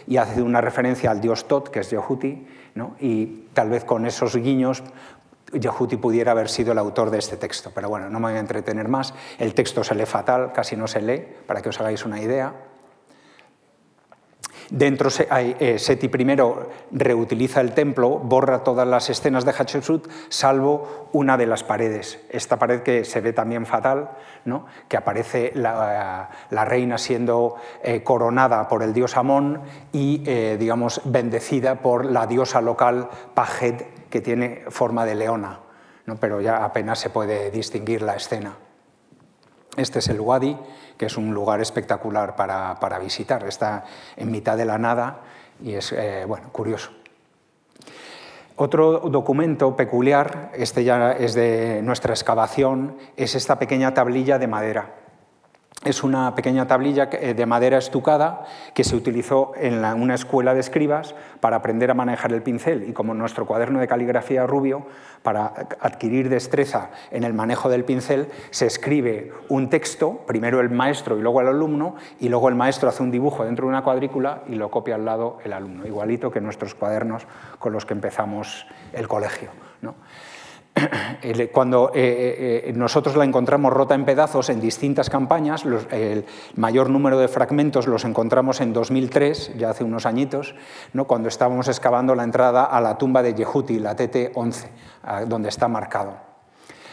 Y 0.05 0.17
hace 0.17 0.41
una 0.41 0.59
referencia 0.59 1.11
al 1.11 1.21
dios 1.21 1.47
Tot, 1.47 1.69
que 1.69 1.79
es 1.79 1.89
Yehuti, 1.89 2.45
y 2.99 3.25
tal 3.53 3.69
vez 3.69 3.85
con 3.85 4.05
esos 4.05 4.35
guiños 4.35 4.83
Yehuti 5.53 5.97
pudiera 5.97 6.31
haber 6.31 6.49
sido 6.49 6.71
el 6.71 6.77
autor 6.77 7.09
de 7.09 7.19
este 7.19 7.37
texto. 7.37 7.71
Pero 7.73 7.89
bueno, 7.89 8.09
no 8.09 8.19
me 8.19 8.29
voy 8.29 8.37
a 8.37 8.39
entretener 8.39 8.87
más. 8.87 9.13
El 9.37 9.53
texto 9.53 9.83
se 9.83 9.95
lee 9.95 10.05
fatal, 10.05 10.51
casi 10.53 10.75
no 10.75 10.87
se 10.87 11.01
lee, 11.01 11.25
para 11.45 11.61
que 11.61 11.69
os 11.69 11.79
hagáis 11.79 12.05
una 12.05 12.21
idea. 12.21 12.53
Dentro 14.71 15.09
eh, 15.19 15.77
Seti 15.77 16.05
I 16.07 16.37
reutiliza 16.91 17.59
el 17.59 17.73
templo, 17.73 18.19
borra 18.19 18.63
todas 18.63 18.87
las 18.87 19.09
escenas 19.09 19.43
de 19.43 19.51
Hatshepsut, 19.51 20.07
salvo 20.29 21.09
una 21.11 21.35
de 21.35 21.45
las 21.45 21.63
paredes. 21.63 22.23
Esta 22.29 22.57
pared 22.57 22.81
que 22.81 23.03
se 23.03 23.19
ve 23.19 23.33
también 23.33 23.65
fatal, 23.65 24.11
¿no? 24.45 24.65
que 24.87 24.95
aparece 24.95 25.51
la, 25.55 26.29
reina 26.49 26.97
siendo 26.97 27.57
eh, 27.83 28.01
coronada 28.01 28.69
por 28.69 28.81
el 28.81 28.93
dios 28.93 29.17
Amón 29.17 29.61
y, 29.91 30.23
eh, 30.25 30.55
digamos, 30.57 31.01
bendecida 31.03 31.81
por 31.81 32.05
la 32.05 32.25
diosa 32.25 32.61
local 32.61 33.09
Pajet, 33.33 34.00
que 34.11 34.21
tiene 34.21 34.65
forma 34.69 35.05
de 35.05 35.15
leona, 35.15 35.59
¿no? 36.05 36.17
pero 36.17 36.39
ya 36.41 36.63
apenas 36.63 36.99
se 36.99 37.09
puede 37.09 37.49
distinguir 37.49 38.03
la 38.03 38.15
escena. 38.15 38.55
Este 39.75 39.99
es 39.99 40.09
el 40.09 40.21
Wadi, 40.21 40.55
que 40.97 41.07
es 41.07 41.17
un 41.17 41.33
lugar 41.33 41.61
espectacular 41.61 42.35
para, 42.35 42.99
visitar. 42.99 43.47
Está 43.47 43.85
en 44.17 44.29
mitad 44.29 44.57
de 44.57 44.65
la 44.65 44.77
nada 44.77 45.21
y 45.63 45.73
es 45.73 45.93
eh, 45.93 46.25
bueno, 46.27 46.49
curioso. 46.51 46.91
Otro 48.57 48.99
documento 48.99 49.75
peculiar, 49.75 50.51
este 50.53 50.83
ya 50.83 51.13
es 51.13 51.33
de 51.33 51.81
nuestra 51.81 52.13
excavación, 52.13 52.97
es 53.15 53.33
esta 53.33 53.57
pequeña 53.57 53.93
tablilla 53.93 54.37
de 54.37 54.47
madera 54.47 55.00
es 55.83 56.03
una 56.03 56.35
pequeña 56.35 56.67
tablilla 56.67 57.09
eh, 57.11 57.33
de 57.33 57.45
madera 57.47 57.79
estucada 57.79 58.45
que 58.73 58.83
se 58.83 58.95
utilizó 58.95 59.53
en 59.55 59.83
una 59.83 60.13
escuela 60.13 60.53
de 60.53 60.59
escribas 60.59 61.15
para 61.39 61.57
aprender 61.57 61.89
a 61.89 61.95
manejar 61.95 62.31
el 62.33 62.43
pincel 62.43 62.87
y 62.87 62.93
como 62.93 63.15
nuestro 63.15 63.47
cuaderno 63.47 63.79
de 63.79 63.87
caligrafía 63.87 64.45
rubio, 64.45 64.85
para 65.23 65.53
adquirir 65.79 66.29
destreza 66.29 66.89
en 67.11 67.23
el 67.23 67.33
manejo 67.33 67.69
del 67.69 67.83
pincel, 67.83 68.27
se 68.49 68.65
escribe 68.65 69.33
un 69.49 69.69
texto, 69.69 70.23
primero 70.27 70.59
el 70.59 70.69
maestro 70.69 71.17
y 71.17 71.21
luego 71.21 71.41
el 71.41 71.47
alumno, 71.47 71.95
y 72.19 72.29
luego 72.29 72.49
el 72.49 72.55
maestro 72.55 72.89
hace 72.89 73.03
un 73.03 73.11
dibujo 73.11 73.43
dentro 73.43 73.65
de 73.65 73.69
una 73.69 73.83
cuadrícula 73.83 74.43
y 74.47 74.55
lo 74.55 74.69
copia 74.69 74.95
al 74.95 75.05
lado 75.05 75.37
el 75.43 75.53
alumno, 75.53 75.85
igualito 75.85 76.31
que 76.31 76.41
nuestros 76.41 76.75
cuadernos 76.75 77.23
con 77.59 77.73
los 77.73 77.85
que 77.85 77.93
empezamos 77.93 78.65
el 78.93 79.07
colegio. 79.07 79.49
Cuando 81.51 81.91
eh, 81.93 81.99
eh, 81.99 82.69
eh, 82.69 82.73
nosotros 82.73 83.15
la 83.15 83.25
encontramos 83.25 83.73
rota 83.73 83.95
en 83.95 84.05
pedazos 84.05 84.49
en 84.49 84.61
distintas 84.61 85.09
campañas, 85.09 85.65
el 85.91 86.25
mayor 86.55 86.89
número 86.89 87.19
de 87.19 87.27
fragmentos 87.27 87.87
los 87.87 88.05
encontramos 88.05 88.61
en 88.61 88.73
2003, 88.73 89.57
ya 89.57 89.69
hace 89.69 89.83
unos 89.83 90.05
añitos, 90.05 90.55
¿no? 90.93 91.05
cuando 91.05 91.27
estábamos 91.27 91.67
excavando 91.67 92.15
la 92.15 92.23
entrada 92.23 92.63
a 92.63 92.81
la 92.81 92.97
tumba 92.97 93.21
de 93.21 93.33
Yehuti, 93.33 93.79
la 93.79 93.95
TT-11, 93.95 94.67
donde 95.27 95.49
está 95.49 95.67
marcado. 95.67 96.31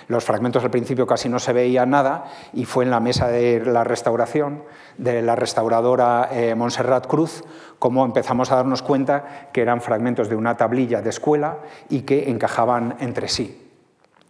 Los 0.08 0.24
fragmentos 0.24 0.64
al 0.64 0.70
principio 0.70 1.06
casi 1.06 1.28
no 1.28 1.38
se 1.38 1.52
veía 1.52 1.84
nada 1.84 2.24
y 2.54 2.64
fue 2.64 2.84
en 2.84 2.90
la 2.90 2.98
mesa 2.98 3.28
de 3.28 3.62
la 3.62 3.84
restauración 3.84 4.64
de 4.96 5.20
la 5.20 5.36
restauradora 5.36 6.30
Montserrat 6.56 7.06
Cruz 7.06 7.44
como 7.78 8.06
empezamos 8.06 8.50
a 8.50 8.56
darnos 8.56 8.80
cuenta 8.80 9.50
que 9.52 9.60
eran 9.60 9.82
fragmentos 9.82 10.30
de 10.30 10.36
una 10.36 10.56
tablilla 10.56 11.02
de 11.02 11.10
escuela 11.10 11.58
y 11.90 12.02
que 12.02 12.30
encajaban 12.30 12.96
entre 13.00 13.28
sí. 13.28 13.67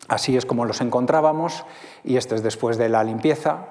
Así 0.09 0.37
es 0.37 0.47
como 0.47 0.64
los 0.64 0.81
encontrábamos 0.81 1.64
y 2.03 2.16
esto 2.16 2.35
es 2.35 2.42
después 2.42 2.79
de 2.79 2.88
la 2.88 3.05
limpieza 3.05 3.66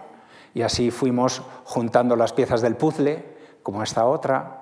y 0.54 0.62
así 0.62 0.92
fuimos 0.92 1.42
juntando 1.66 2.16
las 2.16 2.32
piezas 2.34 2.62
del 2.62 2.76
puzzle, 2.76 3.26
como 3.64 3.84
esta 3.84 4.06
otra, 4.06 4.62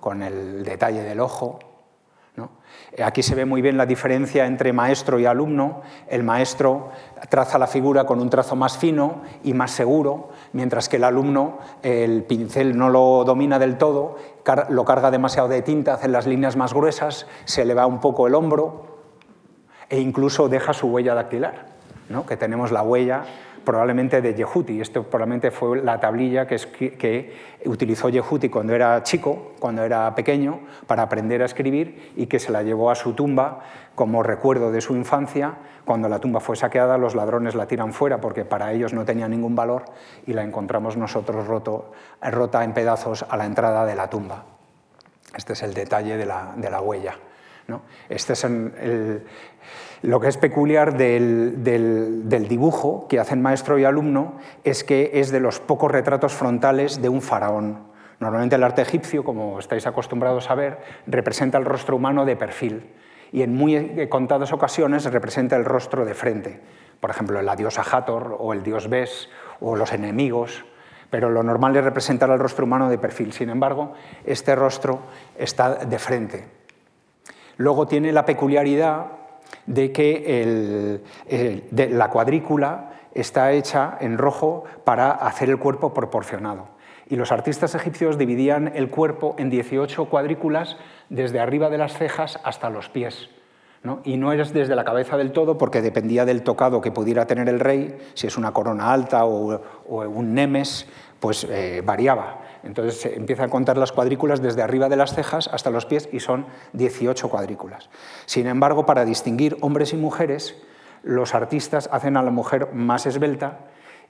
con 0.00 0.22
el 0.22 0.64
detalle 0.64 1.02
del 1.02 1.20
ojo. 1.20 1.60
Aquí 3.02 3.22
se 3.22 3.34
ve 3.34 3.44
muy 3.44 3.62
bien 3.62 3.76
la 3.76 3.86
diferencia 3.86 4.46
entre 4.46 4.72
maestro 4.72 5.18
y 5.18 5.26
alumno. 5.26 5.82
El 6.08 6.22
maestro 6.22 6.90
traza 7.28 7.58
la 7.58 7.66
figura 7.66 8.04
con 8.04 8.20
un 8.20 8.30
trazo 8.30 8.56
más 8.56 8.78
fino 8.78 9.22
y 9.42 9.54
más 9.54 9.72
seguro, 9.72 10.30
mientras 10.52 10.88
que 10.88 10.96
el 10.96 11.04
alumno 11.04 11.58
el 11.82 12.24
pincel 12.24 12.76
no 12.76 12.88
lo 12.88 13.24
domina 13.24 13.58
del 13.58 13.76
todo, 13.76 14.16
lo 14.68 14.84
carga 14.84 15.10
demasiado 15.10 15.48
de 15.48 15.62
tinta, 15.62 15.94
hace 15.94 16.08
las 16.08 16.26
líneas 16.26 16.56
más 16.56 16.74
gruesas, 16.74 17.26
se 17.44 17.64
le 17.64 17.74
va 17.74 17.86
un 17.86 18.00
poco 18.00 18.26
el 18.26 18.34
hombro, 18.34 18.97
e 19.88 20.00
incluso 20.00 20.48
deja 20.48 20.72
su 20.72 20.88
huella 20.88 21.14
dactilar, 21.14 21.66
¿no? 22.08 22.26
que 22.26 22.36
tenemos 22.36 22.70
la 22.70 22.82
huella 22.82 23.24
probablemente 23.68 24.22
de 24.22 24.34
Yehuti. 24.34 24.80
Esto 24.80 25.02
probablemente 25.02 25.50
fue 25.50 25.82
la 25.82 26.00
tablilla 26.00 26.46
que, 26.46 27.36
utilizó 27.66 28.08
Yehuti 28.08 28.48
cuando 28.48 28.74
era 28.74 29.02
chico, 29.02 29.52
cuando 29.58 29.82
era 29.82 30.14
pequeño, 30.14 30.60
para 30.86 31.02
aprender 31.02 31.42
a 31.42 31.44
escribir 31.44 32.12
y 32.16 32.28
que 32.28 32.38
se 32.38 32.50
la 32.50 32.62
llevó 32.62 32.90
a 32.90 32.94
su 32.94 33.12
tumba 33.12 33.60
como 33.94 34.22
recuerdo 34.22 34.72
de 34.72 34.80
su 34.80 34.94
infancia. 34.96 35.56
Cuando 35.84 36.08
la 36.08 36.18
tumba 36.18 36.40
fue 36.40 36.56
saqueada, 36.56 36.96
los 36.96 37.14
ladrones 37.14 37.54
la 37.54 37.66
tiran 37.66 37.92
fuera 37.92 38.22
porque 38.22 38.46
para 38.46 38.72
ellos 38.72 38.94
no 38.94 39.04
tenía 39.04 39.28
ningún 39.28 39.54
valor 39.54 39.84
y 40.26 40.32
la 40.32 40.44
encontramos 40.44 40.96
nosotros 40.96 41.46
roto, 41.46 41.92
rota 42.22 42.64
en 42.64 42.72
pedazos 42.72 43.26
a 43.28 43.36
la 43.36 43.44
entrada 43.44 43.84
de 43.84 43.94
la 43.94 44.08
tumba. 44.08 44.44
Este 45.36 45.52
es 45.52 45.62
el 45.62 45.74
detalle 45.74 46.16
de 46.16 46.24
la, 46.24 46.54
de 46.56 46.70
la 46.70 46.80
huella. 46.80 47.18
Este 48.08 48.32
es 48.32 48.44
el, 48.44 49.26
Lo 50.02 50.20
que 50.20 50.28
es 50.28 50.36
peculiar 50.36 50.96
del, 50.96 51.64
del, 51.64 52.48
dibujo 52.48 53.06
que 53.08 53.18
hacen 53.18 53.42
maestro 53.42 53.78
y 53.78 53.84
alumno 53.84 54.34
es 54.64 54.84
que 54.84 55.10
es 55.14 55.30
de 55.30 55.40
los 55.40 55.58
pocos 55.58 55.90
retratos 55.90 56.32
frontales 56.32 57.02
de 57.02 57.08
un 57.08 57.20
faraón. 57.20 57.88
Normalmente 58.20 58.56
el 58.56 58.64
arte 58.64 58.82
egipcio, 58.82 59.24
como 59.24 59.58
estáis 59.58 59.86
acostumbrados 59.86 60.50
a 60.50 60.54
ver, 60.54 60.78
representa 61.06 61.58
el 61.58 61.64
rostro 61.64 61.96
humano 61.96 62.24
de 62.24 62.36
perfil 62.36 62.86
y 63.32 63.42
en 63.42 63.54
muy 63.54 64.08
contadas 64.08 64.52
ocasiones 64.52 65.04
representa 65.04 65.56
el 65.56 65.64
rostro 65.64 66.04
de 66.04 66.14
frente. 66.14 66.60
Por 67.00 67.10
ejemplo, 67.10 67.40
la 67.42 67.56
diosa 67.56 67.82
Hathor 67.82 68.36
o 68.38 68.52
el 68.52 68.62
dios 68.62 68.88
Bes 68.88 69.28
o 69.60 69.76
los 69.76 69.92
enemigos 69.92 70.64
pero 71.10 71.30
lo 71.30 71.42
normal 71.42 71.76
es 71.76 71.84
representar 71.84 72.30
al 72.30 72.38
rostro 72.38 72.64
humano 72.64 72.90
de 72.90 72.98
perfil. 72.98 73.32
Sin 73.32 73.50
embargo, 73.50 73.94
este 74.24 74.54
rostro 74.54 75.00
está 75.38 75.86
de 75.86 75.98
frente. 75.98 76.44
Luego 77.56 77.88
tiene 77.88 78.12
la 78.12 78.26
peculiaridad 78.26 79.06
de 79.66 79.92
que 79.92 81.00
la 81.72 82.10
cuadrícula 82.10 82.92
está 83.14 83.52
hecha 83.52 83.96
en 84.00 84.18
rojo 84.18 84.64
para 84.84 85.10
hacer 85.10 85.50
el 85.50 85.58
cuerpo 85.58 85.92
proporcionado. 85.92 86.68
Y 87.10 87.16
los 87.16 87.32
artistas 87.32 87.74
egipcios 87.74 88.18
dividían 88.18 88.72
el 88.74 88.90
cuerpo 88.90 89.34
en 89.38 89.50
18 89.50 90.06
cuadrículas 90.06 90.76
desde 91.08 91.40
arriba 91.40 91.70
de 91.70 91.78
las 91.78 91.96
cejas 91.96 92.38
hasta 92.44 92.68
los 92.70 92.88
pies. 92.90 93.30
Y 94.04 94.16
no 94.16 94.32
es 94.32 94.52
desde 94.52 94.74
la 94.76 94.84
cabeza 94.84 95.16
del 95.16 95.32
todo 95.32 95.56
porque 95.56 95.80
dependía 95.80 96.24
del 96.24 96.42
tocado 96.42 96.80
que 96.80 96.90
pudiera 96.90 97.26
tener 97.26 97.48
el 97.48 97.60
rey, 97.60 97.96
si 98.14 98.26
es 98.26 98.36
una 98.36 98.52
corona 98.52 98.92
alta 98.92 99.24
o, 99.24 99.60
un 99.86 100.34
nemes, 100.34 100.86
pues 101.20 101.44
eh, 101.44 101.82
variaba. 101.84 102.40
Entonces 102.62 103.00
se 103.00 103.14
empieza 103.14 103.44
a 103.44 103.48
contar 103.48 103.76
las 103.76 103.92
cuadrículas 103.92 104.42
desde 104.42 104.62
arriba 104.62 104.88
de 104.88 104.96
las 104.96 105.14
cejas 105.14 105.48
hasta 105.52 105.70
los 105.70 105.86
pies 105.86 106.08
y 106.12 106.20
son 106.20 106.46
18 106.72 107.28
cuadrículas. 107.28 107.88
Sin 108.26 108.46
embargo, 108.46 108.86
para 108.86 109.04
distinguir 109.04 109.56
hombres 109.60 109.92
y 109.92 109.96
mujeres, 109.96 110.56
los 111.02 111.34
artistas 111.34 111.88
hacen 111.92 112.16
a 112.16 112.22
la 112.22 112.30
mujer 112.30 112.72
más 112.72 113.06
esbelta 113.06 113.60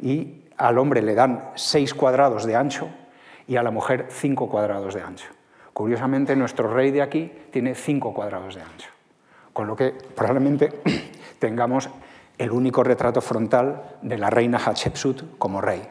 y 0.01 0.45
al 0.57 0.79
hombre 0.79 1.03
le 1.03 1.15
dan 1.15 1.51
6 1.55 1.95
cuadrados 1.95 2.45
de 2.45 2.57
ancho 2.57 2.89
y 3.47 3.57
a 3.57 3.63
la 3.63 3.71
mujer 3.71 4.07
5 4.11 4.49
cuadrados 4.49 4.95
de 4.95 5.03
ancho. 5.03 5.29
Curiosamente, 5.73 6.35
nuestro 6.35 6.73
rey 6.73 6.91
de 6.91 7.03
aquí 7.03 7.33
tiene 7.51 7.75
5 7.75 8.13
cuadrados 8.13 8.55
de 8.55 8.63
ancho, 8.63 8.91
con 9.53 9.67
lo 9.67 9.77
que 9.77 9.95
probablemente 10.15 10.81
tengamos 11.39 11.89
el 12.37 12.51
único 12.51 12.83
retrato 12.83 13.21
frontal 13.21 13.97
de 14.03 14.19
la 14.19 14.31
reina 14.31 14.59
Hatshepsut 14.59 15.39
como 15.39 15.61
rey. 15.61 15.83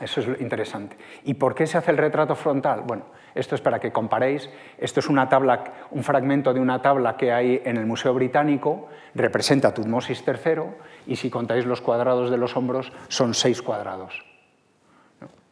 Eso 0.00 0.20
es 0.20 0.40
interesante. 0.40 0.96
¿Y 1.24 1.34
por 1.34 1.54
qué 1.54 1.66
se 1.66 1.78
hace 1.78 1.90
el 1.90 1.98
retrato 1.98 2.36
frontal? 2.36 2.82
Bueno, 2.86 3.06
esto 3.34 3.54
es 3.54 3.60
para 3.60 3.80
que 3.80 3.92
comparéis. 3.92 4.48
Esto 4.78 5.00
es 5.00 5.08
una 5.08 5.28
tabla, 5.28 5.64
un 5.90 6.04
fragmento 6.04 6.54
de 6.54 6.60
una 6.60 6.80
tabla 6.80 7.16
que 7.16 7.32
hay 7.32 7.60
en 7.64 7.76
el 7.76 7.86
Museo 7.86 8.14
Británico, 8.14 8.88
representa 9.14 9.74
Tutmosis 9.74 10.22
III, 10.26 10.62
y 11.06 11.16
si 11.16 11.30
contáis 11.30 11.66
los 11.66 11.80
cuadrados 11.80 12.30
de 12.30 12.36
los 12.36 12.56
hombros, 12.56 12.92
son 13.08 13.34
seis 13.34 13.62
cuadrados. 13.62 14.24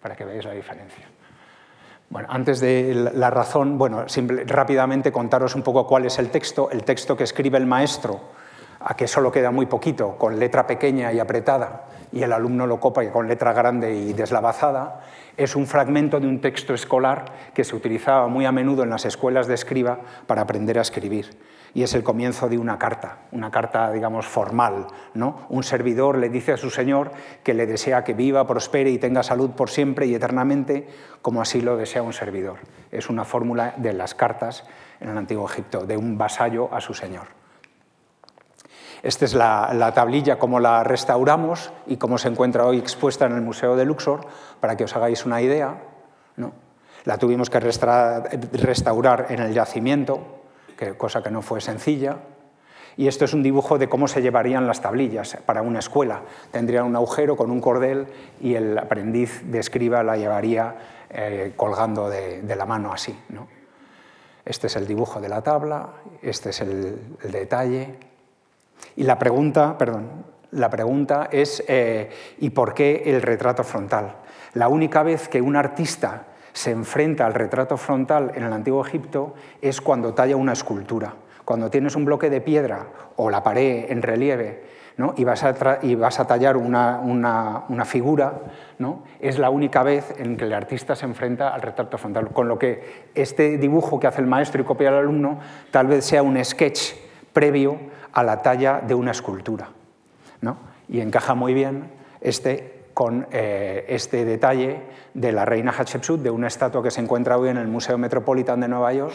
Para 0.01 0.15
que 0.15 0.25
veáis 0.25 0.45
la 0.45 0.53
diferencia. 0.53 1.07
Bueno, 2.09 2.29
antes 2.31 2.61
de 2.61 3.11
la 3.15 3.31
razón, 3.31 3.79
bueno, 3.79 4.05
rápidamente 4.47 5.11
contaros 5.11 5.55
un 5.55 5.63
poco 5.63 5.87
cuál 5.87 6.05
es 6.05 6.19
el 6.19 6.31
texto. 6.31 6.71
El 6.71 6.85
texto 6.85 7.17
que 7.17 7.25
escribe 7.25 7.57
el 7.59 7.67
maestro, 7.67 8.21
a 8.85 8.95
que 8.95 9.09
solo 9.09 9.33
queda 9.33 9.51
muy 9.51 9.67
poquito, 9.67 10.17
con 10.19 10.39
letra 10.39 10.67
pequeña 10.67 11.13
y 11.13 11.21
apretada, 11.21 11.87
y 12.13 12.23
el 12.23 12.33
alumno 12.33 12.67
lo 12.67 12.81
copa 12.81 13.09
con 13.11 13.29
letra 13.29 13.53
grande 13.53 13.95
y 13.95 14.13
deslavazada, 14.13 15.01
es 15.37 15.57
un 15.57 15.67
fragmento 15.67 16.21
de 16.21 16.27
un 16.27 16.41
texto 16.41 16.75
escolar 16.75 17.25
que 17.55 17.65
se 17.65 17.75
utilizaba 17.75 18.29
muy 18.29 18.45
a 18.45 18.53
menudo 18.53 18.83
en 18.83 18.91
las 18.91 19.05
escuelas 19.05 19.47
de 19.47 19.55
escriba 19.55 20.01
para 20.27 20.43
aprender 20.43 20.79
a 20.79 20.83
escribir. 20.83 21.39
Y 21.75 21.83
es 21.83 21.95
el 21.95 22.03
comienzo 22.03 22.51
de 22.51 22.59
una 22.59 22.79
carta, 22.79 23.21
una 23.33 23.51
carta, 23.51 23.91
digamos, 23.93 24.27
formal. 24.27 24.89
¿no? 25.15 25.47
Un 25.49 25.63
servidor 25.63 26.19
le 26.19 26.29
dice 26.29 26.53
a 26.53 26.59
su 26.59 26.69
señor 26.69 27.13
que 27.43 27.55
le 27.55 27.67
desea 27.67 28.05
que 28.05 28.13
viva, 28.13 28.47
prospere 28.47 28.91
y 28.91 28.99
tenga 28.99 29.23
salud 29.23 29.53
por 29.53 29.71
siempre 29.71 30.05
y 30.05 30.15
eternamente, 30.15 30.87
como 31.23 31.41
así 31.41 31.63
lo 31.63 31.79
desea 31.79 32.03
un 32.03 32.13
servidor. 32.13 32.59
Es 32.91 33.09
una 33.09 33.25
fórmula 33.25 33.73
de 33.79 33.95
las 33.95 34.15
cartas 34.15 34.65
en 35.01 35.09
el 35.09 35.17
antiguo 35.17 35.49
Egipto, 35.49 35.87
de 35.87 35.97
un 35.97 36.19
vasallo 36.19 36.69
a 36.75 36.83
su 36.83 36.93
señor. 36.93 37.42
Esta 39.03 39.25
es 39.25 39.35
la, 39.35 39.93
tablilla, 39.95 40.39
como 40.39 40.61
la 40.61 40.85
restauramos 40.85 41.73
y 41.87 41.97
cómo 41.97 42.19
se 42.19 42.29
encuentra 42.29 42.67
hoy 42.67 42.79
expuesta 42.79 43.27
en 43.27 43.33
el 43.33 43.43
Museo 43.43 43.75
de 43.75 43.85
Luxor, 43.85 44.27
para 44.61 44.77
que 44.77 44.85
os 44.85 44.95
hagáis 44.95 45.27
una 45.27 45.43
idea. 45.43 45.83
¿no? 46.37 46.53
La 47.05 47.19
tuvimos 47.19 47.51
que 47.51 47.59
restaurar 47.59 49.27
en 49.31 49.41
el 49.41 49.53
yacimiento, 49.53 50.21
cosa 50.97 51.23
que 51.23 51.31
no 51.31 51.43
fue 51.43 51.61
sencilla. 51.61 52.19
Y 52.97 53.09
esto 53.09 53.25
es 53.25 53.33
un 53.33 53.43
dibujo 53.43 53.79
de 53.79 53.89
cómo 53.89 54.07
se 54.07 54.23
llevarían 54.23 54.67
las 54.67 54.83
tablillas 54.83 55.39
para 55.47 55.63
una 55.63 55.81
escuela. 55.81 56.23
Tendría 56.51 56.85
un 56.85 56.95
agujero 56.95 57.37
con 57.37 57.51
un 57.51 57.61
cordel 57.61 58.07
y 58.41 58.55
el 58.55 58.79
aprendiz 58.79 59.43
de 59.45 59.59
escriba 59.59 60.03
la 60.03 60.17
llevaría 60.17 60.77
eh, 61.11 61.55
colgando 61.57 62.09
de, 62.09 62.43
la 62.55 62.67
mano 62.67 62.93
así. 62.93 63.19
¿no? 63.31 63.49
Este 64.45 64.67
es 64.67 64.77
el 64.77 64.87
dibujo 64.87 65.21
de 65.21 65.29
la 65.29 65.43
tabla, 65.43 65.89
este 66.21 66.51
es 66.51 66.61
el 66.61 67.17
detalle. 67.23 68.12
Y 68.97 69.05
la 69.05 69.19
pregunta, 69.19 69.77
perdón, 69.79 70.25
la 70.51 70.69
pregunta 70.71 71.29
es 71.33 71.65
eh, 71.69 72.11
¿y 72.39 72.51
por 72.51 72.75
qué 72.75 73.03
el 73.07 73.23
retrato 73.23 73.65
frontal? 73.65 74.17
La 74.55 74.69
única 74.69 75.03
vez 75.03 75.29
que 75.29 75.41
un 75.41 75.57
artista 75.57 76.25
se 76.53 76.71
enfrenta 76.71 77.25
al 77.25 77.35
retrato 77.35 77.77
frontal 77.77 78.33
en 78.35 78.45
el 78.45 78.53
antiguo 78.53 78.85
Egipto 78.85 79.35
es 79.63 79.81
cuando 79.81 80.13
talla 80.13 80.37
una 80.37 80.53
escultura. 80.53 81.15
Cuando 81.45 81.71
tienes 81.71 81.97
un 81.97 82.05
bloque 82.05 82.31
de 82.31 82.41
piedra 82.41 82.87
o 83.17 83.31
la 83.31 83.43
pared 83.43 83.91
en 83.91 84.03
relieve 84.03 84.63
y, 85.17 85.25
vas 85.25 85.43
a 85.43 85.79
y, 85.83 85.95
vas 85.95 86.21
a 86.21 86.27
tallar 86.27 86.57
una, 86.57 87.01
una, 87.01 87.85
figura, 87.85 88.41
¿no? 88.79 89.03
es 89.21 89.39
la 89.39 89.51
única 89.51 89.83
vez 89.83 90.15
en 90.19 90.37
que 90.37 90.45
el 90.45 90.53
artista 90.53 90.95
se 90.95 91.07
enfrenta 91.07 91.49
al 91.49 91.63
retrato 91.63 91.99
frontal. 91.99 92.31
Con 92.31 92.47
lo 92.49 92.59
que 92.59 93.09
este 93.15 93.59
dibujo 93.59 93.99
que 93.99 94.07
hace 94.07 94.21
el 94.21 94.27
maestro 94.27 94.61
y 94.61 94.65
copia 94.65 94.91
el 94.91 94.97
alumno 94.97 95.41
tal 95.71 95.87
vez 95.87 96.05
sea 96.05 96.23
un 96.23 96.43
sketch 96.45 96.93
previo 97.33 97.79
a 98.13 98.23
la 98.23 98.43
talla 98.43 98.81
de 98.81 98.95
una 98.95 99.11
escultura. 99.11 99.69
¿no? 100.41 100.59
Y 100.89 101.01
encaja 101.01 101.35
muy 101.35 101.55
bien 101.55 101.91
este 102.21 102.83
con 102.95 103.27
eh, 103.31 103.87
este 103.89 104.25
detalle 104.25 104.83
de 105.15 105.33
la 105.33 105.45
reina 105.45 105.73
Hatshepsut, 105.73 106.21
de 106.21 106.31
una 106.31 106.49
estatua 106.49 106.83
que 106.83 106.91
se 106.91 107.01
encuentra 107.01 107.39
hoy 107.39 107.49
en 107.49 107.57
el 107.57 107.69
Museo 107.69 107.97
Metropolitan 107.99 108.61
de 108.61 108.69
Nueva 108.69 108.93
York, 108.93 109.15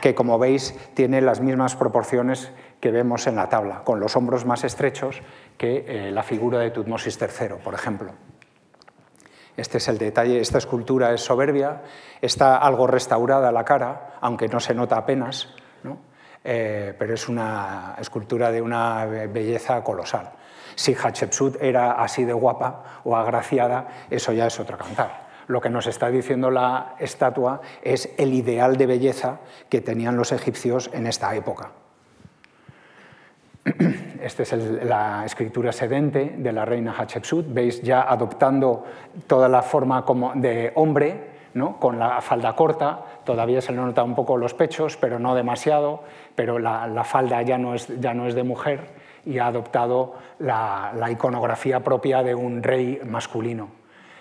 que 0.00 0.14
como 0.14 0.38
veis 0.38 0.74
tiene 0.94 1.20
las 1.20 1.40
mismas 1.40 1.74
proporciones 1.74 2.52
que 2.80 2.90
vemos 2.90 3.26
en 3.26 3.36
la 3.36 3.48
tabla, 3.48 3.82
con 3.84 4.00
los 4.00 4.14
hombros 4.16 4.44
más 4.44 4.64
estrechos 4.64 5.22
que 5.58 5.84
eh, 5.88 6.10
la 6.12 6.22
figura 6.22 6.60
de 6.60 6.70
Tutmosis 6.70 7.18
III, 7.20 7.56
por 7.64 7.74
ejemplo. 7.74 8.12
Este 9.56 9.78
es 9.78 9.88
el 9.88 9.96
detalle, 9.98 10.40
esta 10.40 10.58
escultura 10.58 11.14
es 11.14 11.22
soberbia, 11.22 11.82
está 12.20 12.58
algo 12.58 12.86
restaurada 12.86 13.50
la 13.50 13.64
cara, 13.64 14.18
aunque 14.20 14.48
no 14.48 14.60
se 14.60 14.74
nota 14.74 14.98
apenas, 14.98 15.48
¿no? 15.82 15.98
Eh, 16.48 16.94
pero 16.96 17.14
es 17.14 17.28
una 17.28 17.96
escultura 17.98 18.52
de 18.52 18.62
una 18.62 19.04
belleza 19.04 19.82
colosal. 19.82 20.30
Si 20.76 20.94
Hatshepsut 20.94 21.60
era 21.60 21.92
así 21.92 22.24
de 22.24 22.32
guapa 22.32 23.00
o 23.02 23.16
agraciada, 23.16 23.88
eso 24.08 24.32
ya 24.32 24.46
es 24.46 24.60
otro 24.60 24.78
cantar. 24.78 25.26
Lo 25.48 25.60
que 25.60 25.70
nos 25.70 25.88
está 25.88 26.08
diciendo 26.08 26.52
la 26.52 26.94
estatua 27.00 27.60
es 27.82 28.10
el 28.16 28.32
ideal 28.32 28.76
de 28.76 28.86
belleza 28.86 29.40
que 29.68 29.80
tenían 29.80 30.16
los 30.16 30.30
egipcios 30.30 30.88
en 30.92 31.08
esta 31.08 31.34
época. 31.34 31.70
Esta 34.22 34.42
es 34.44 34.52
la 34.84 35.24
escritura 35.24 35.72
sedente 35.72 36.36
de 36.38 36.52
la 36.52 36.64
reina 36.64 36.94
Hatshepsut. 36.96 37.46
Veis 37.48 37.82
ya 37.82 38.02
adoptando 38.02 38.84
toda 39.26 39.48
la 39.48 39.62
forma 39.62 40.04
como 40.04 40.32
de 40.34 40.70
hombre, 40.76 41.35
con 41.78 41.98
la 41.98 42.20
falda 42.20 42.54
corta, 42.54 43.00
todavía 43.24 43.60
se 43.60 43.72
le 43.72 43.78
nota 43.78 44.02
un 44.02 44.14
poco 44.14 44.36
los 44.36 44.54
pechos, 44.54 44.96
pero 44.96 45.18
no 45.18 45.34
demasiado, 45.34 46.02
pero 46.34 46.58
la, 46.58 47.04
falda 47.04 47.42
ya 47.42 47.58
no, 47.58 47.74
es, 47.74 47.88
ya 48.00 48.14
no 48.14 48.26
es 48.26 48.34
de 48.34 48.42
mujer 48.42 48.90
y 49.24 49.38
ha 49.38 49.46
adoptado 49.46 50.14
la, 50.38 50.92
iconografía 51.10 51.80
propia 51.80 52.22
de 52.22 52.34
un 52.34 52.62
rey 52.62 53.00
masculino. 53.04 53.68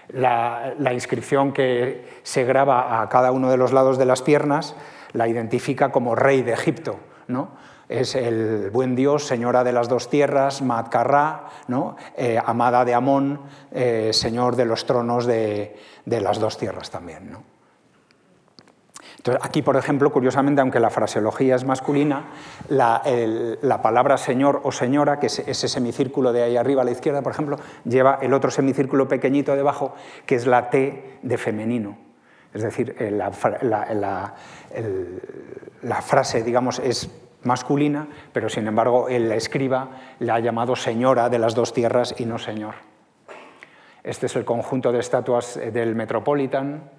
La, 0.10 0.76
inscripción 0.94 1.52
que 1.52 2.20
se 2.24 2.44
graba 2.46 3.02
a 3.02 3.10
cada 3.10 3.32
uno 3.32 3.52
de 3.52 3.58
los 3.58 3.74
lados 3.74 3.98
de 3.98 4.06
las 4.06 4.22
piernas 4.22 4.76
la 5.14 5.28
identifica 5.28 5.92
como 5.92 6.16
rey 6.16 6.42
de 6.42 6.54
Egipto. 6.54 7.00
¿no? 7.28 7.50
Es 7.88 8.16
el 8.16 8.72
buen 8.72 8.96
Dios, 8.96 9.26
señora 9.26 9.64
de 9.64 9.72
las 9.72 9.88
dos 9.88 10.10
tierras, 10.10 10.62
Matkarra, 10.62 11.46
¿no? 11.68 11.96
Eh, 12.18 12.40
amada 12.44 12.84
de 12.84 12.94
Amón, 12.94 13.42
eh, 13.72 14.12
señor 14.12 14.56
de 14.56 14.66
los 14.66 14.86
tronos 14.86 15.26
de, 15.26 15.76
de 16.06 16.22
las 16.22 16.40
dos 16.40 16.58
tierras 16.58 16.90
también. 16.90 17.32
¿no? 17.32 17.56
aquí, 19.42 19.62
por 19.62 19.76
ejemplo, 19.76 20.12
curiosamente, 20.12 20.62
aunque 20.62 20.80
la 20.80 20.90
fraseología 20.90 21.56
es 21.56 21.64
masculina, 21.64 22.26
la, 22.70 23.02
palabra 23.82 24.18
señor 24.18 24.62
o 24.64 24.72
señora, 24.72 25.20
que 25.20 25.28
es 25.28 25.40
ese 25.40 25.68
semicírculo 25.68 26.32
de 26.32 26.44
ahí 26.44 26.58
arriba 26.58 26.84
a 26.84 26.86
la 26.86 26.92
izquierda, 26.92 27.22
por 27.22 27.32
ejemplo, 27.32 27.58
lleva 27.86 28.20
el 28.22 28.34
otro 28.34 28.52
semicírculo 28.52 29.08
pequeñito 29.08 29.56
debajo, 29.56 29.96
que 30.26 30.36
es 30.36 30.46
la 30.46 30.70
T 30.70 31.20
de 31.22 31.38
femenino. 31.38 31.98
Es 32.54 32.64
decir, 32.64 32.96
eh, 33.00 33.12
la, 33.12 33.32
frase, 36.02 36.44
digamos, 36.44 36.80
es 36.80 37.10
masculina, 37.46 38.08
pero 38.34 38.50
sin 38.50 38.68
embargo 38.68 39.08
el 39.08 39.32
escriba 39.32 39.90
le 40.20 40.32
ha 40.32 40.40
llamado 40.40 40.76
señora 40.76 41.30
de 41.30 41.40
las 41.40 41.56
dos 41.56 41.74
tierras 41.74 42.16
y 42.18 42.26
no 42.26 42.38
señor. 42.38 42.76
Este 44.04 44.26
es 44.26 44.36
el 44.36 44.46
conjunto 44.46 44.92
de 44.92 45.00
estatuas 45.00 45.60
del 45.74 45.96
Metropolitan. 45.96 46.92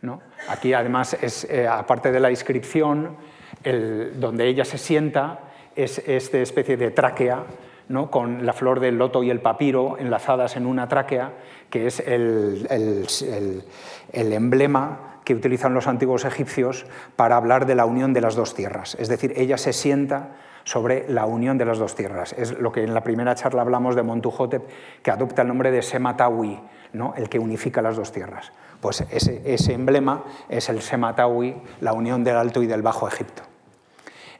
¿no? 0.00 0.20
Aquí 0.48 0.72
además, 0.72 1.16
es, 1.20 1.44
eh, 1.44 1.66
aparte 1.66 2.12
de 2.12 2.20
la 2.20 2.30
inscripción, 2.30 3.16
donde 3.62 4.46
ella 4.46 4.64
se 4.64 4.78
sienta 4.78 5.40
es 5.76 5.98
esta 6.06 6.38
especie 6.38 6.76
de 6.76 6.90
tráquea 6.90 7.44
¿no? 7.88 8.10
con 8.10 8.44
la 8.44 8.52
flor 8.52 8.80
del 8.80 8.98
loto 8.98 9.22
y 9.22 9.30
el 9.30 9.40
papiro 9.40 9.96
enlazadas 9.98 10.56
en 10.56 10.66
una 10.66 10.88
tráquea, 10.88 11.32
que 11.70 11.86
es 11.86 12.00
el, 12.00 12.66
el 14.12 14.32
emblema 14.32 15.13
que 15.24 15.34
utilizan 15.34 15.74
los 15.74 15.86
antiguos 15.86 16.24
egipcios 16.24 16.86
para 17.16 17.36
hablar 17.36 17.66
de 17.66 17.74
la 17.74 17.86
unión 17.86 18.12
de 18.12 18.20
las 18.20 18.34
dos 18.34 18.54
tierras. 18.54 18.96
Es 18.98 19.08
decir, 19.08 19.32
ella 19.36 19.58
se 19.58 19.72
sienta 19.72 20.30
sobre 20.64 21.08
la 21.08 21.26
unión 21.26 21.58
de 21.58 21.64
las 21.64 21.78
dos 21.78 21.94
tierras. 21.94 22.34
Es 22.36 22.58
lo 22.58 22.72
que 22.72 22.82
en 22.82 22.94
la 22.94 23.02
primera 23.02 23.34
charla 23.34 23.62
hablamos 23.62 23.94
de 23.94 24.02
Montuhotep, 24.02 24.62
que 25.02 25.10
adopta 25.10 25.42
el 25.42 25.48
nombre 25.48 25.70
de 25.70 25.82
Sematawi, 25.82 26.60
¿no? 26.94 27.14
el 27.16 27.28
que 27.28 27.38
unifica 27.38 27.82
las 27.82 27.96
dos 27.96 28.12
tierras. 28.12 28.52
Pues 28.80 29.04
ese, 29.10 29.72
emblema 29.72 30.24
es 30.48 30.68
el 30.68 30.82
Sematawi, 30.82 31.56
la 31.80 31.92
unión 31.92 32.24
del 32.24 32.36
Alto 32.36 32.62
y 32.62 32.66
del 32.66 32.82
Bajo 32.82 33.08
Egipto. 33.08 33.42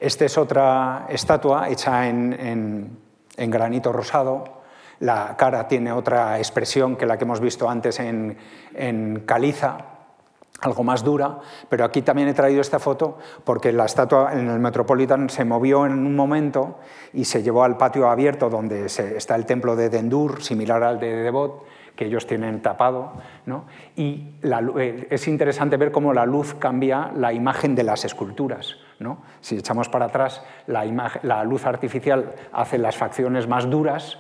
Esta 0.01 0.25
es 0.25 0.37
otra 0.37 1.07
estatua 1.09 1.69
hecha 1.69 2.09
en, 2.09 2.99
granito 3.37 3.93
rosado. 3.93 4.63
La 5.01 5.35
cara 5.37 5.67
tiene 5.69 5.93
otra 5.93 6.39
expresión 6.39 6.97
que 6.97 7.07
la 7.07 7.17
que 7.17 7.25
hemos 7.25 7.41
visto 7.41 7.69
antes 7.69 8.01
en, 8.01 8.37
en 8.75 9.21
caliza, 9.27 9.94
algo 10.65 10.83
más 10.83 11.05
dura, 11.05 11.39
pero 11.69 11.85
aquí 11.85 12.03
también 12.03 12.29
he 12.29 12.35
traído 12.35 12.61
esta 12.61 12.79
foto 12.79 13.19
porque 13.45 13.71
la 13.73 13.85
estatua 13.85 14.33
en 14.33 14.49
el 14.49 14.59
Metropolitan 14.59 15.29
se 15.29 15.45
movió 15.45 15.85
en 15.85 15.93
un 15.93 16.17
momento 16.17 16.79
y 17.13 17.27
se 17.27 17.43
llevó 17.43 17.65
al 17.65 17.77
patio 17.77 18.09
abierto 18.09 18.49
donde 18.49 18.87
está 18.87 19.37
el 19.37 19.45
templo 19.45 19.77
de 19.77 19.91
Dendur, 19.91 20.43
similar 20.43 20.83
al 20.83 20.99
de 20.99 21.17
Devot, 21.17 21.67
que 21.95 22.07
ellos 22.07 22.27
tienen 22.27 22.63
tapado. 22.63 23.13
Y 23.95 24.35
eh, 24.43 25.07
es 25.11 25.29
interesante 25.29 25.77
ver 25.77 25.93
cómo 25.93 26.13
la 26.13 26.25
luz 26.25 26.55
cambia 26.55 27.13
la 27.15 27.33
imagen 27.33 27.75
de 27.75 27.85
las 27.85 28.05
esculturas. 28.05 28.77
Si 29.41 29.57
echamos 29.57 29.91
para 29.91 30.07
atrás, 30.07 30.43
la, 30.67 31.45
luz 31.45 31.67
artificial 31.67 32.33
hace 32.53 32.79
las 32.79 32.97
facciones 32.97 33.47
más 33.47 33.69
duras. 33.69 34.19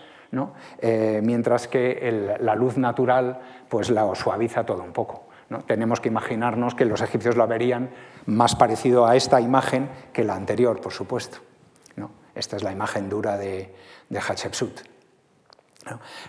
Eh, 0.80 1.20
mientras 1.22 1.68
que 1.68 2.36
la 2.40 2.56
luz 2.56 2.76
natural 2.76 3.38
pues, 3.68 3.88
la 3.88 4.12
suaviza 4.16 4.66
todo 4.66 4.82
un 4.82 4.92
poco. 4.92 5.28
Tenemos 5.66 6.00
que 6.00 6.08
imaginarnos 6.08 6.74
que 6.74 6.84
los 6.84 7.00
egipcios 7.00 7.36
la 7.36 7.46
verían 7.46 7.90
más 8.26 8.56
parecido 8.56 9.06
a 9.06 9.16
esta 9.16 9.40
imagen 9.40 9.88
que 10.12 10.24
la 10.24 10.34
anterior, 10.34 10.80
por 10.80 10.92
supuesto. 10.92 11.38
Esta 12.34 12.56
es 12.56 12.64
la 12.64 12.72
imagen 12.72 13.08
dura 13.08 13.38
de, 13.38 13.72
de 14.08 14.18
Hatshepsut. 14.18 14.93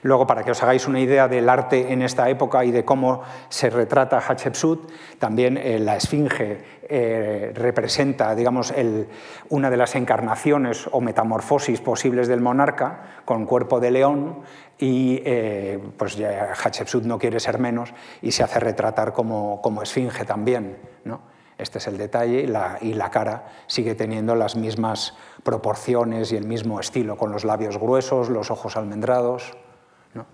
Luego, 0.02 0.28
para 0.28 0.44
que 0.44 0.52
os 0.52 0.62
hagáis 0.64 0.88
una 0.88 1.00
idea 1.00 1.28
del 1.28 1.48
arte 1.50 1.92
en 1.94 2.02
esta 2.02 2.30
época 2.30 2.66
y 2.66 2.72
de 2.72 2.84
cómo 2.84 3.24
se 3.50 3.70
retrata 3.70 4.20
Hatshepsut, 4.20 4.92
también 5.20 5.58
eh, 5.58 5.80
la 5.80 5.96
esfinge 5.96 6.64
eh, 6.88 7.52
representa 7.56 8.36
digamos, 8.36 8.74
una 9.50 9.70
de 9.70 9.78
las 9.78 9.96
encarnaciones 9.96 10.88
o 10.92 11.02
metamorfosis 11.02 11.82
posibles 11.82 12.28
del 12.28 12.42
monarca 12.42 13.22
con 13.26 13.46
cuerpo 13.46 13.80
de 13.80 13.92
león 13.92 14.44
y 14.78 15.22
eh, 15.26 15.80
pues 15.98 16.16
ya 16.16 16.54
Hatshepsut 16.54 17.06
no 17.06 17.18
quiere 17.18 17.40
ser 17.40 17.60
menos 17.60 17.94
y 18.22 18.32
se 18.32 18.44
hace 18.44 18.60
retratar 18.60 19.14
como, 19.14 19.62
como 19.62 19.82
esfinge 19.82 20.26
también. 20.26 20.78
¿no? 21.06 21.22
Este 21.58 21.78
es 21.78 21.88
el 21.88 21.98
detalle 21.98 22.42
y 22.42 22.48
la, 22.48 22.78
y 22.82 22.94
la, 22.94 23.10
cara 23.10 23.48
sigue 23.68 23.96
teniendo 23.96 24.36
las 24.36 24.56
mismas 24.56 25.16
proporciones 25.46 26.32
y 26.32 26.38
el 26.38 26.48
mismo 26.48 26.80
estilo, 26.80 27.18
con 27.18 27.32
los 27.32 27.46
labios 27.46 27.78
gruesos, 27.78 28.30
los 28.30 28.50
ojos 28.50 28.76
almendrados. 28.76 29.56
¿no? 30.16 30.26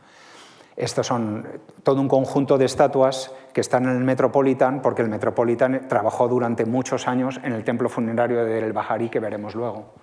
Estos 0.78 1.06
son 1.06 1.45
todo 1.84 2.00
un 2.00 2.08
conjunto 2.08 2.58
de 2.58 2.63
estatuas 2.63 3.30
que 3.54 3.60
están 3.60 3.84
en 3.84 3.97
el 3.97 4.06
Metropolitan, 4.06 4.82
porque 4.82 5.02
el 5.02 5.10
Metropolitan 5.10 5.89
trabajó 5.89 6.30
durante 6.30 6.65
muchos 6.65 7.10
años 7.10 7.41
en 7.43 7.52
el 7.52 7.65
templo 7.65 7.89
funerario 7.89 8.45
del 8.45 8.71
Bajarí, 8.71 9.10
que 9.10 9.19
veremos 9.19 9.54
luego. 9.54 9.93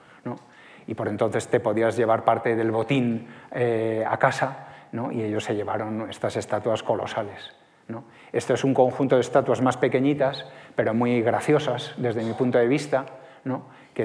Y 0.87 0.95
por 0.95 1.09
entonces 1.09 1.49
te 1.49 1.61
podías 1.61 1.97
llevar 1.97 2.25
parte 2.25 2.55
del 2.55 2.71
botín 2.71 3.29
eh, 3.51 4.05
a 4.07 4.19
casa, 4.19 4.67
y 5.11 5.23
ellos 5.23 5.45
se 5.45 5.55
llevaron 5.55 6.11
estas 6.11 6.37
estatuas 6.37 6.83
colosales. 6.83 7.55
Esto 8.33 8.53
es 8.53 8.63
un 8.63 8.75
conjunto 8.75 9.15
de 9.15 9.23
estatuas 9.23 9.63
más 9.63 9.79
pequeñitas, 9.79 10.45
pero 10.77 10.93
muy 10.93 11.23
graciosas 11.23 11.95
desde 11.97 12.23
mi 12.23 12.35
punto 12.35 12.59
de 12.59 12.69
vista, 12.69 13.07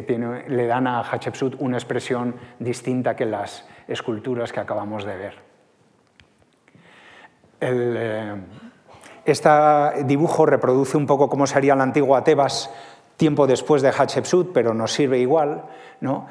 que 0.01 0.45
le 0.47 0.65
dan 0.65 0.88
a 0.88 1.01
Hatshepsut 1.03 1.56
una 1.60 1.77
expresión 1.77 2.36
distinta 2.58 3.15
que 3.15 3.25
las 3.25 3.67
esculturas 3.88 4.51
que 4.51 4.60
acabamos 4.60 5.06
de 5.06 5.17
ver. 5.17 5.36
Este 9.23 9.49
dibujo 10.06 10.45
reproduce 10.47 10.97
un 10.97 11.06
poco 11.06 11.29
cómo 11.29 11.45
sería 11.45 11.75
la 11.75 11.84
antigua 11.84 12.23
Tebas 12.23 12.73
tiempo 13.17 13.47
después 13.47 13.82
de 13.82 13.89
Hatshepsut, 13.89 14.52
pero 14.54 14.73
nos 14.73 14.91
sirve 14.91 15.19
igual. 15.19 15.63
¿no? 16.04 16.28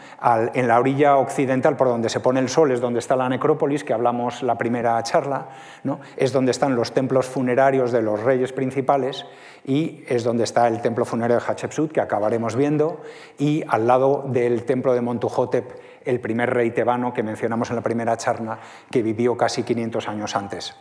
en 0.53 0.69
la 0.69 0.79
orilla 0.79 1.17
occidental, 1.17 1.79
por 1.79 1.89
donde 1.89 2.11
se 2.11 2.21
pone 2.21 2.41
el 2.41 2.51
sol, 2.51 2.73
es 2.73 2.81
donde 2.83 2.99
está 2.99 3.17
la 3.17 3.27
necrópolis, 3.31 3.85
que 3.85 3.95
hablamos 3.95 4.43
la 4.43 4.59
primera 4.59 5.03
charla, 5.03 5.49
¿no? 5.83 5.99
es 6.19 6.31
donde 6.31 6.51
están 6.51 6.77
los 6.77 6.93
templos 6.93 7.25
funerarios 7.25 7.91
de 7.91 8.03
los 8.03 8.23
reyes 8.23 8.53
principales 8.53 9.25
y 9.65 10.05
es 10.09 10.25
donde 10.25 10.45
está 10.45 10.69
el 10.69 10.83
templo 10.83 11.07
funerario 11.07 11.39
de 11.39 11.43
Hatshepsut, 11.47 11.91
que 11.91 12.03
acabaremos 12.03 12.55
viendo, 12.55 13.01
y 13.39 13.65
al 13.67 13.87
lado 13.87 14.25
del 14.29 14.65
templo 14.65 14.93
de 14.93 15.01
Montuhotep, 15.01 15.73
el 16.05 16.21
primer 16.21 16.51
rey 16.51 16.73
tebano 16.73 17.15
que 17.15 17.23
mencionamos 17.23 17.71
en 17.71 17.77
la 17.77 17.83
primera 17.83 18.15
charla, 18.19 18.59
que 18.91 19.03
vivió 19.03 19.39
casi 19.39 19.63
500 19.63 20.07
años 20.07 20.37
antes. 20.37 20.77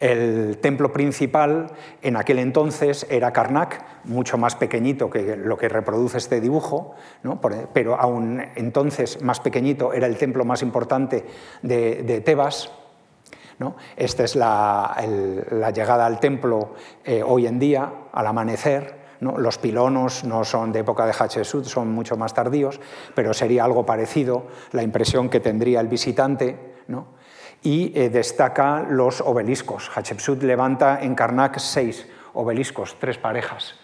El 0.00 0.56
templo 0.62 0.94
principal 0.94 1.72
en 2.00 2.16
aquel 2.16 2.38
entonces 2.38 3.06
era 3.10 3.34
Karnak, 3.34 3.84
mucho 4.04 4.38
más 4.38 4.56
pequeñito 4.56 5.10
que 5.10 5.36
lo 5.36 5.58
que 5.58 5.68
reproduce 5.68 6.16
este 6.16 6.40
dibujo, 6.40 6.94
pero 7.74 8.00
aún 8.00 8.42
entonces 8.56 9.20
más 9.20 9.40
pequeñito 9.40 9.92
era 9.92 10.06
el 10.06 10.16
templo 10.16 10.46
más 10.46 10.62
importante 10.62 11.26
de, 11.60 12.22
Tebas. 12.24 12.72
Esta 13.94 14.24
es 14.24 14.36
la, 14.36 14.96
llegada 15.74 16.06
al 16.06 16.18
templo 16.18 16.72
eh, 17.04 17.22
hoy 17.22 17.46
en 17.46 17.58
día, 17.58 17.92
al 18.10 18.26
amanecer. 18.26 18.98
Los 19.20 19.58
pilonos 19.58 20.24
no 20.24 20.44
son 20.44 20.72
de 20.72 20.78
época 20.78 21.04
de 21.04 21.12
Hatshepsut, 21.12 21.66
son 21.66 21.92
mucho 21.92 22.16
más 22.16 22.32
tardíos, 22.32 22.80
pero 23.14 23.34
sería 23.34 23.64
algo 23.64 23.84
parecido 23.84 24.46
la 24.72 24.82
impresión 24.82 25.28
que 25.28 25.40
tendría 25.40 25.80
el 25.80 25.88
visitante. 25.88 26.58
¿no? 26.88 27.19
Y 27.62 27.92
eh, 27.94 28.10
destaca 28.10 28.86
los 28.88 29.20
obeliscos. 29.20 29.90
Hatshepsut 29.94 30.42
levanta 30.42 31.00
en 31.02 31.14
Karnak 31.14 31.58
seis 31.58 32.08
obeliscos, 32.32 32.96
tres 32.98 33.18
parejas, 33.18 33.80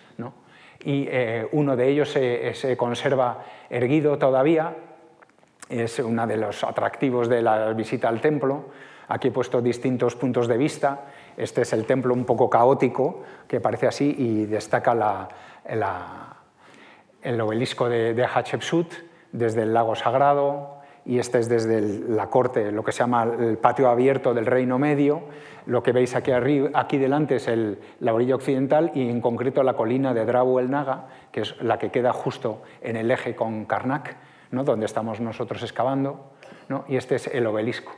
y 0.87 1.09
eh, 1.11 1.49
uno 1.53 1.75
de 1.75 1.89
ellos 1.89 2.11
se, 2.11 2.77
conserva 2.77 3.45
erguido 3.71 4.19
todavía, 4.19 4.77
es 5.69 5.99
uno 5.99 6.27
de 6.29 6.37
los 6.37 6.63
atractivos 6.63 7.29
de 7.29 7.43
la 7.43 7.73
visita 7.73 8.09
al 8.09 8.21
templo. 8.21 8.67
Aquí 9.09 9.29
he 9.29 9.31
puesto 9.33 9.61
distintos 9.61 10.15
puntos 10.15 10.47
de 10.47 10.57
vista. 10.57 11.07
Este 11.37 11.63
es 11.63 11.73
el 11.73 11.87
templo 11.87 12.15
un 12.15 12.25
poco 12.25 12.49
caótico, 12.49 13.25
que 13.49 13.61
parece 13.61 13.89
así, 13.89 14.15
y 14.17 14.47
destaca 14.47 15.29
el 17.23 17.41
obelisco 17.41 17.89
de, 17.89 18.15
de 18.15 18.25
Hatshepsut 18.25 18.93
desde 19.33 19.63
el 19.63 19.75
lago 19.75 19.97
sagrado, 19.97 20.76
y 21.07 21.21
este 21.21 21.39
es 21.39 21.49
desde 21.49 21.81
la 21.81 22.29
corte, 22.29 22.73
lo 22.73 22.83
que 22.83 22.91
se 22.91 22.99
llama 22.99 23.23
el 23.23 23.59
patio 23.59 23.89
abierto 23.89 24.35
del 24.35 24.45
Reino 24.45 24.79
Medio. 24.79 25.23
Lo 25.67 25.83
que 25.83 25.93
veis 25.93 26.15
aquí, 26.15 26.33
arriba, 26.33 26.71
aquí 26.75 26.99
delante 26.99 27.37
es 27.37 27.49
la 28.01 28.15
orilla 28.15 28.35
occidental 28.35 28.93
y 28.95 29.09
en 29.09 29.21
concreto 29.21 29.63
la 29.63 29.75
colina 29.75 30.15
de 30.15 30.25
Drabu 30.25 30.59
el 30.59 30.71
Naga, 30.71 31.07
que 31.33 31.41
es 31.41 31.61
la 31.61 31.79
que 31.79 31.91
queda 31.91 32.13
justo 32.13 32.63
en 32.83 32.97
el 32.97 33.11
eje 33.11 33.35
con 33.35 33.65
Karnak, 33.67 34.17
¿no? 34.51 34.65
donde 34.65 34.87
estamos 34.87 35.21
nosotros 35.21 35.63
excavando, 35.63 36.33
¿no? 36.69 36.85
y 36.89 36.97
este 36.97 37.17
es 37.17 37.27
el 37.29 37.47
obelisco. 37.47 37.93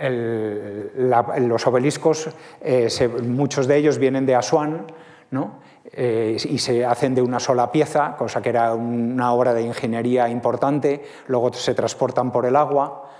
los 0.00 1.66
obeliscos, 1.66 2.30
eh, 2.62 2.88
muchos 3.22 3.66
de 3.66 3.76
ellos 3.76 3.98
vienen 3.98 4.24
de 4.24 4.34
Asuán, 4.34 4.86
¿no? 5.30 5.60
Eh, 5.84 6.36
y 6.48 6.58
se 6.58 6.84
hacen 6.84 7.14
de 7.14 7.22
una 7.22 7.40
sola 7.40 7.72
pieza, 7.72 8.14
cosa 8.16 8.40
que 8.40 8.50
era 8.50 8.74
una 8.74 9.32
obra 9.32 9.52
de 9.52 9.62
ingeniería 9.62 10.28
importante, 10.28 11.02
luego 11.26 11.52
se 11.52 11.74
transportan 11.74 12.30
por 12.30 12.46
el 12.46 12.56
agua, 12.56 13.10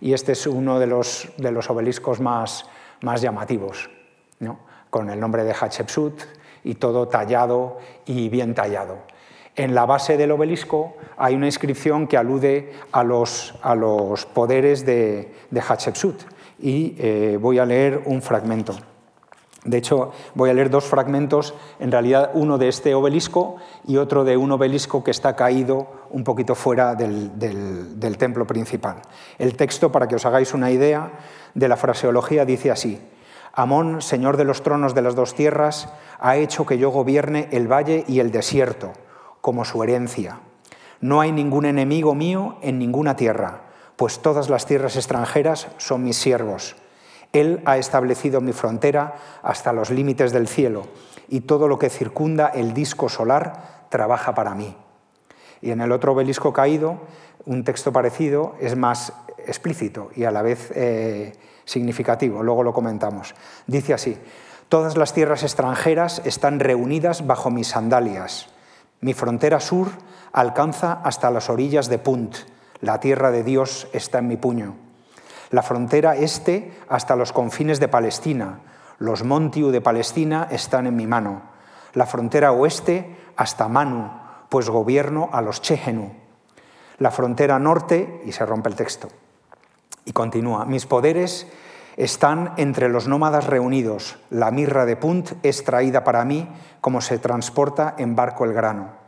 y 0.00 0.12
este 0.12 0.32
es 0.32 0.46
uno 0.46 0.78
de 0.78 0.86
los, 0.86 1.28
de 1.38 1.50
los 1.50 1.68
obeliscos 1.70 2.20
más, 2.20 2.66
más 3.00 3.20
llamativos, 3.20 3.90
con 4.90 5.10
el 5.10 5.18
nombre 5.18 5.44
de 5.44 5.54
Hatshepsut 5.54 6.20
y 6.64 6.74
todo 6.74 7.08
tallado 7.08 7.78
y 8.04 8.28
bien 8.28 8.54
tallado. 8.54 8.98
En 9.56 9.74
la 9.74 9.86
base 9.86 10.16
del 10.16 10.30
obelisco 10.30 10.96
hay 11.16 11.34
una 11.34 11.46
inscripción 11.46 12.06
que 12.06 12.16
alude 12.16 12.72
a 12.92 13.02
los, 13.02 13.54
a 13.62 13.74
los 13.74 14.26
poderes 14.26 14.86
de, 14.86 15.34
de 15.50 15.60
Hatshepsut 15.60 16.22
y 16.60 16.94
eh, 16.98 17.38
voy 17.40 17.58
a 17.58 17.64
leer 17.64 18.02
un 18.04 18.22
fragmento. 18.22 18.74
De 19.64 19.76
hecho, 19.76 20.12
voy 20.34 20.50
a 20.50 20.54
leer 20.54 20.70
dos 20.70 20.84
fragmentos, 20.84 21.52
en 21.80 21.90
realidad 21.90 22.30
uno 22.34 22.58
de 22.58 22.68
este 22.68 22.94
obelisco 22.94 23.56
y 23.86 23.96
otro 23.96 24.24
de 24.24 24.36
un 24.36 24.52
obelisco 24.52 25.02
que 25.02 25.10
está 25.10 25.34
caído 25.34 25.88
un 26.10 26.22
poquito 26.22 26.54
fuera 26.54 26.94
del, 26.94 28.16
templo 28.16 28.46
principal. 28.46 29.02
El 29.36 29.56
texto, 29.56 29.90
para 29.90 30.06
que 30.06 30.14
os 30.14 30.24
hagáis 30.24 30.54
una 30.54 30.70
idea 30.70 31.10
de 31.54 31.68
la 31.68 31.76
fraseología, 31.76 32.44
dice 32.44 32.70
así, 32.70 33.00
Amón, 33.52 34.00
señor 34.00 34.36
de 34.36 34.44
los 34.44 34.62
tronos 34.62 34.94
de 34.94 35.02
las 35.02 35.16
dos 35.16 35.34
tierras, 35.34 35.88
ha 36.20 36.36
hecho 36.36 36.64
que 36.64 36.78
yo 36.78 36.90
gobierne 36.90 37.48
el 37.50 37.66
valle 37.66 38.04
y 38.06 38.20
el 38.20 38.30
desierto 38.30 38.92
como 39.40 39.64
su 39.64 39.82
herencia. 39.82 40.38
No 41.00 41.20
hay 41.20 41.32
ningún 41.32 41.64
enemigo 41.64 42.14
mío 42.14 42.58
en 42.62 42.78
ninguna 42.78 43.16
tierra, 43.16 43.62
pues 43.96 44.20
todas 44.20 44.48
las 44.48 44.66
tierras 44.66 44.94
extranjeras 44.94 45.66
son 45.78 46.04
mis 46.04 46.16
siervos. 46.16 46.76
Él 47.32 47.60
ha 47.66 47.76
establecido 47.76 48.40
mi 48.40 48.52
frontera 48.52 49.14
hasta 49.42 49.72
los 49.72 49.90
límites 49.90 50.32
del 50.32 50.48
cielo 50.48 50.86
y 51.28 51.42
todo 51.42 51.68
lo 51.68 51.78
que 51.78 51.90
circunda 51.90 52.48
el 52.48 52.72
disco 52.72 53.08
solar 53.08 53.86
trabaja 53.90 54.34
para 54.34 54.54
mí. 54.54 54.74
Y 55.60 55.70
en 55.70 55.80
el 55.80 55.92
otro 55.92 56.12
obelisco 56.12 56.52
caído, 56.52 57.00
un 57.44 57.64
texto 57.64 57.92
parecido 57.92 58.54
es 58.60 58.76
más 58.76 59.12
explícito 59.46 60.10
y 60.14 60.24
a 60.24 60.30
la 60.30 60.42
vez 60.42 60.70
eh, 60.74 61.32
significativo, 61.64 62.42
luego 62.42 62.62
lo 62.62 62.72
comentamos. 62.72 63.34
Dice 63.66 63.92
así, 63.92 64.16
todas 64.68 64.96
las 64.96 65.12
tierras 65.12 65.42
extranjeras 65.42 66.22
están 66.24 66.60
reunidas 66.60 67.26
bajo 67.26 67.50
mis 67.50 67.68
sandalias. 67.68 68.48
Mi 69.00 69.12
frontera 69.12 69.60
sur 69.60 69.88
alcanza 70.32 70.92
hasta 71.04 71.30
las 71.30 71.50
orillas 71.50 71.88
de 71.88 71.98
Punt, 71.98 72.36
la 72.80 73.00
tierra 73.00 73.30
de 73.30 73.42
Dios 73.42 73.88
está 73.92 74.18
en 74.18 74.28
mi 74.28 74.36
puño 74.36 74.87
la 75.50 75.62
frontera 75.62 76.16
este 76.16 76.72
hasta 76.88 77.16
los 77.16 77.32
confines 77.32 77.80
de 77.80 77.88
Palestina. 77.88 78.60
Los 78.98 79.24
Montiu 79.24 79.70
de 79.70 79.80
Palestina 79.80 80.48
están 80.50 80.86
en 80.86 80.96
mi 80.96 81.06
mano. 81.06 81.42
La 81.94 82.06
frontera 82.06 82.52
oeste 82.52 83.16
hasta 83.36 83.68
Manu, 83.68 84.10
pues 84.48 84.68
gobierno 84.68 85.30
a 85.32 85.40
los 85.40 85.62
Chehenu. 85.62 86.12
La 86.98 87.10
frontera 87.10 87.58
norte, 87.58 88.22
y 88.26 88.32
se 88.32 88.44
rompe 88.44 88.68
el 88.68 88.74
texto. 88.74 89.08
Y 90.04 90.12
continúa, 90.12 90.64
mis 90.64 90.86
poderes 90.86 91.46
están 91.96 92.54
entre 92.56 92.88
los 92.88 93.08
nómadas 93.08 93.46
reunidos. 93.46 94.18
La 94.30 94.50
mirra 94.50 94.84
de 94.84 94.96
Punt 94.96 95.32
es 95.42 95.64
traída 95.64 96.04
para 96.04 96.24
mí 96.24 96.48
como 96.80 97.00
se 97.00 97.18
transporta 97.18 97.94
en 97.98 98.16
barco 98.16 98.44
el 98.44 98.52
grano. 98.52 99.07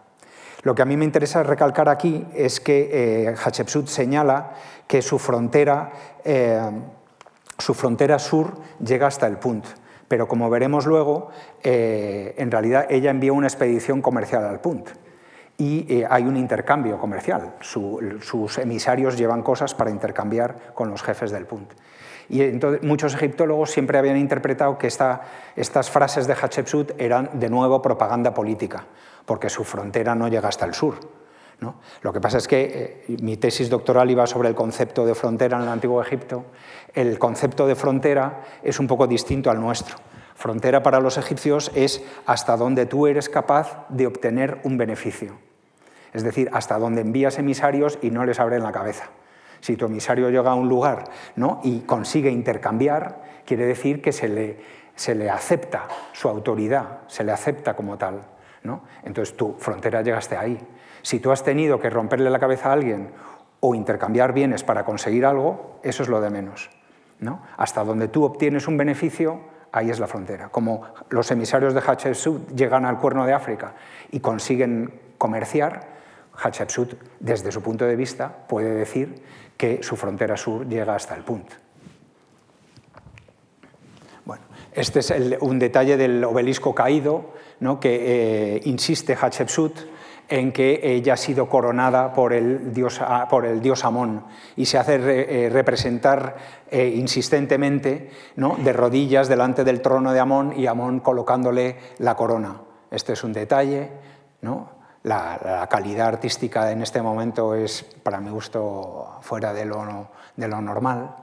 Lo 0.62 0.74
que 0.74 0.82
a 0.82 0.84
mí 0.84 0.96
me 0.96 1.04
interesa 1.04 1.42
recalcar 1.42 1.88
aquí 1.88 2.26
es 2.34 2.60
que 2.60 2.90
eh, 2.92 3.34
Hatshepsut 3.34 3.86
señala 3.86 4.52
que 4.86 5.02
su 5.02 5.18
frontera, 5.18 5.92
eh, 6.24 6.60
su 7.58 7.74
frontera 7.74 8.18
sur 8.18 8.54
llega 8.84 9.06
hasta 9.06 9.26
el 9.26 9.38
Punt. 9.38 9.64
Pero 10.08 10.26
como 10.26 10.50
veremos 10.50 10.86
luego, 10.86 11.30
eh, 11.62 12.34
en 12.36 12.50
realidad 12.50 12.86
ella 12.90 13.10
envió 13.10 13.32
una 13.32 13.46
expedición 13.46 14.02
comercial 14.02 14.44
al 14.44 14.60
Punt 14.60 14.88
y 15.60 15.86
eh, 15.88 16.06
hay 16.08 16.24
un 16.24 16.36
intercambio 16.36 16.98
comercial. 16.98 17.52
sus 17.60 18.58
emisarios 18.58 19.16
llevan 19.16 19.42
cosas 19.42 19.74
para 19.74 19.90
intercambiar 19.90 20.72
con 20.74 20.90
los 20.90 21.02
jefes 21.02 21.30
del 21.30 21.44
Punt. 21.44 21.70
Y 22.30 22.42
entonces, 22.42 22.82
muchos 22.82 23.14
egiptólogos 23.14 23.70
siempre 23.70 23.98
habían 23.98 24.16
interpretado 24.16 24.78
que 24.78 24.86
estas 24.86 25.90
frases 25.90 26.26
de 26.26 26.32
Hatshepsut 26.32 26.92
eran 26.98 27.28
de 27.34 27.50
nuevo 27.50 27.82
propaganda 27.82 28.32
política, 28.32 28.86
porque 29.24 29.48
su 29.48 29.64
frontera 29.64 30.14
no 30.14 30.28
llega 30.28 30.48
hasta 30.48 30.64
el 30.66 30.74
sur. 30.74 30.98
Lo 32.02 32.12
que 32.12 32.20
pasa 32.20 32.38
es 32.38 32.48
que 32.48 33.04
eh, 33.08 33.16
mi 33.20 33.36
tesis 33.36 33.68
doctoral 33.68 34.10
iba 34.10 34.26
sobre 34.26 34.48
el 34.48 34.54
concepto 34.54 35.04
de 35.04 35.14
frontera 35.14 35.58
en 35.58 35.64
el 35.64 35.68
Antiguo 35.68 36.00
Egipto. 36.00 36.46
El 36.94 37.18
concepto 37.18 37.66
de 37.66 37.74
frontera 37.74 38.44
es 38.62 38.80
un 38.80 38.86
poco 38.86 39.06
distinto 39.06 39.50
al 39.50 39.60
nuestro. 39.60 39.96
Frontera 40.34 40.82
para 40.82 41.00
los 41.00 41.18
egipcios 41.18 41.70
es 41.74 42.02
hasta 42.24 42.56
donde 42.56 42.86
tú 42.86 43.06
eres 43.06 43.28
capaz 43.28 43.84
de 43.90 44.06
obtener 44.06 44.60
un 44.64 44.78
beneficio. 44.78 45.34
Es 46.14 46.24
decir, 46.24 46.48
hasta 46.52 46.78
donde 46.78 47.02
envías 47.02 47.38
emisarios 47.38 47.98
y 48.00 48.10
no 48.10 48.24
les 48.24 48.40
abren 48.40 48.62
la 48.62 48.72
cabeza. 48.72 49.10
Si 49.60 49.76
tu 49.76 49.84
emisario 49.84 50.30
llega 50.30 50.52
a 50.52 50.54
un 50.54 50.68
lugar 50.68 51.04
y 51.62 51.80
consigue 51.80 52.30
intercambiar, 52.30 53.22
quiere 53.44 53.66
decir 53.66 54.00
que 54.00 54.12
se 54.12 54.28
le, 54.28 54.58
se 54.96 55.14
le 55.14 55.28
acepta 55.28 55.86
su 56.12 56.28
autoridad, 56.28 57.00
se 57.06 57.22
le 57.22 57.32
acepta 57.32 57.76
como 57.76 57.98
tal. 57.98 58.22
Entonces 59.02 59.36
tu 59.36 59.54
frontera 59.58 60.02
llegaste 60.02 60.36
ahí. 60.36 60.58
Si 61.02 61.20
tú 61.20 61.30
has 61.30 61.42
tenido 61.42 61.80
que 61.80 61.90
romperle 61.90 62.30
la 62.30 62.38
cabeza 62.38 62.70
a 62.70 62.72
alguien 62.72 63.10
o 63.60 63.74
intercambiar 63.74 64.32
bienes 64.32 64.64
para 64.64 64.84
conseguir 64.84 65.24
algo, 65.26 65.80
eso 65.82 66.02
es 66.02 66.08
lo 66.08 66.20
de 66.20 66.30
menos. 66.30 66.70
¿no? 67.20 67.42
Hasta 67.56 67.84
donde 67.84 68.08
tú 68.08 68.24
obtienes 68.24 68.68
un 68.68 68.76
beneficio, 68.76 69.40
ahí 69.72 69.90
es 69.90 70.00
la 70.00 70.06
frontera. 70.06 70.48
Como 70.48 70.84
los 71.10 71.30
emisarios 71.30 71.74
de 71.74 71.80
Hatshepsut 71.80 72.50
llegan 72.54 72.84
al 72.84 72.98
cuerno 72.98 73.26
de 73.26 73.32
África 73.32 73.74
y 74.10 74.20
consiguen 74.20 75.00
comerciar, 75.18 76.00
Hatshepsut, 76.34 76.94
desde 77.18 77.52
su 77.52 77.62
punto 77.62 77.84
de 77.84 77.96
vista, 77.96 78.46
puede 78.48 78.74
decir 78.74 79.22
que 79.56 79.82
su 79.82 79.96
frontera 79.96 80.36
sur 80.36 80.66
llega 80.66 80.94
hasta 80.94 81.14
el 81.14 81.22
punto. 81.22 81.54
Bueno, 84.24 84.44
este 84.72 85.00
es 85.00 85.12
un 85.40 85.58
detalle 85.58 85.96
del 85.96 86.24
obelisco 86.24 86.74
caído 86.74 87.34
¿no? 87.60 87.78
que 87.78 88.56
eh, 88.56 88.60
insiste 88.64 89.14
Hatshepsut 89.14 89.78
en 90.28 90.52
que 90.52 90.80
ella 90.82 91.14
ha 91.14 91.16
sido 91.16 91.48
coronada 91.48 92.12
por 92.12 92.32
el 92.32 92.72
dios, 92.72 93.00
por 93.28 93.44
el 93.44 93.60
dios 93.60 93.84
Amón 93.84 94.24
y 94.56 94.66
se 94.66 94.78
hace 94.78 94.94
eh, 94.94 95.50
representar 95.50 96.36
eh, 96.70 96.86
insistentemente 96.94 98.10
de 98.36 98.72
rodillas 98.72 99.28
delante 99.28 99.64
del 99.64 99.82
trono 99.82 100.12
de 100.12 100.20
Amón 100.20 100.54
y 100.56 100.66
Amón 100.66 101.00
colocándole 101.00 101.76
la 101.98 102.14
corona. 102.14 102.60
Este 102.90 103.14
es 103.14 103.24
un 103.24 103.32
detalle. 103.32 103.90
¿no? 104.42 104.68
La, 105.02 105.66
calidad 105.70 106.08
artística 106.08 106.70
en 106.70 106.82
este 106.82 107.02
momento 107.02 107.54
es, 107.54 107.82
para 107.82 108.20
mi 108.20 108.30
gusto, 108.30 109.18
fuera 109.22 109.52
de 109.52 109.64
lo, 109.64 110.08
de 110.36 110.48
lo 110.48 110.60
normal. 110.60 111.16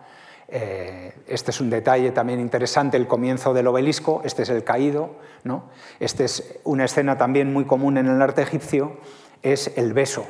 Eh, 0.49 1.13
este 1.27 1.51
es 1.51 1.59
un 1.59 1.69
detalle 1.69 2.11
también 2.11 2.39
interesante, 2.39 2.97
el 2.97 3.07
comienzo 3.07 3.53
del 3.53 3.67
obelisco, 3.67 4.21
este 4.23 4.43
es 4.43 4.49
el 4.49 4.63
caído, 4.63 5.15
¿no? 5.43 5.65
Esta 5.99 6.23
es 6.23 6.59
una 6.63 6.85
escena 6.85 7.17
también 7.17 7.51
muy 7.51 7.65
común 7.65 7.97
en 7.97 8.07
el 8.07 8.21
arte 8.21 8.41
egipcio, 8.41 8.97
es 9.43 9.73
el 9.75 9.93
beso. 9.93 10.25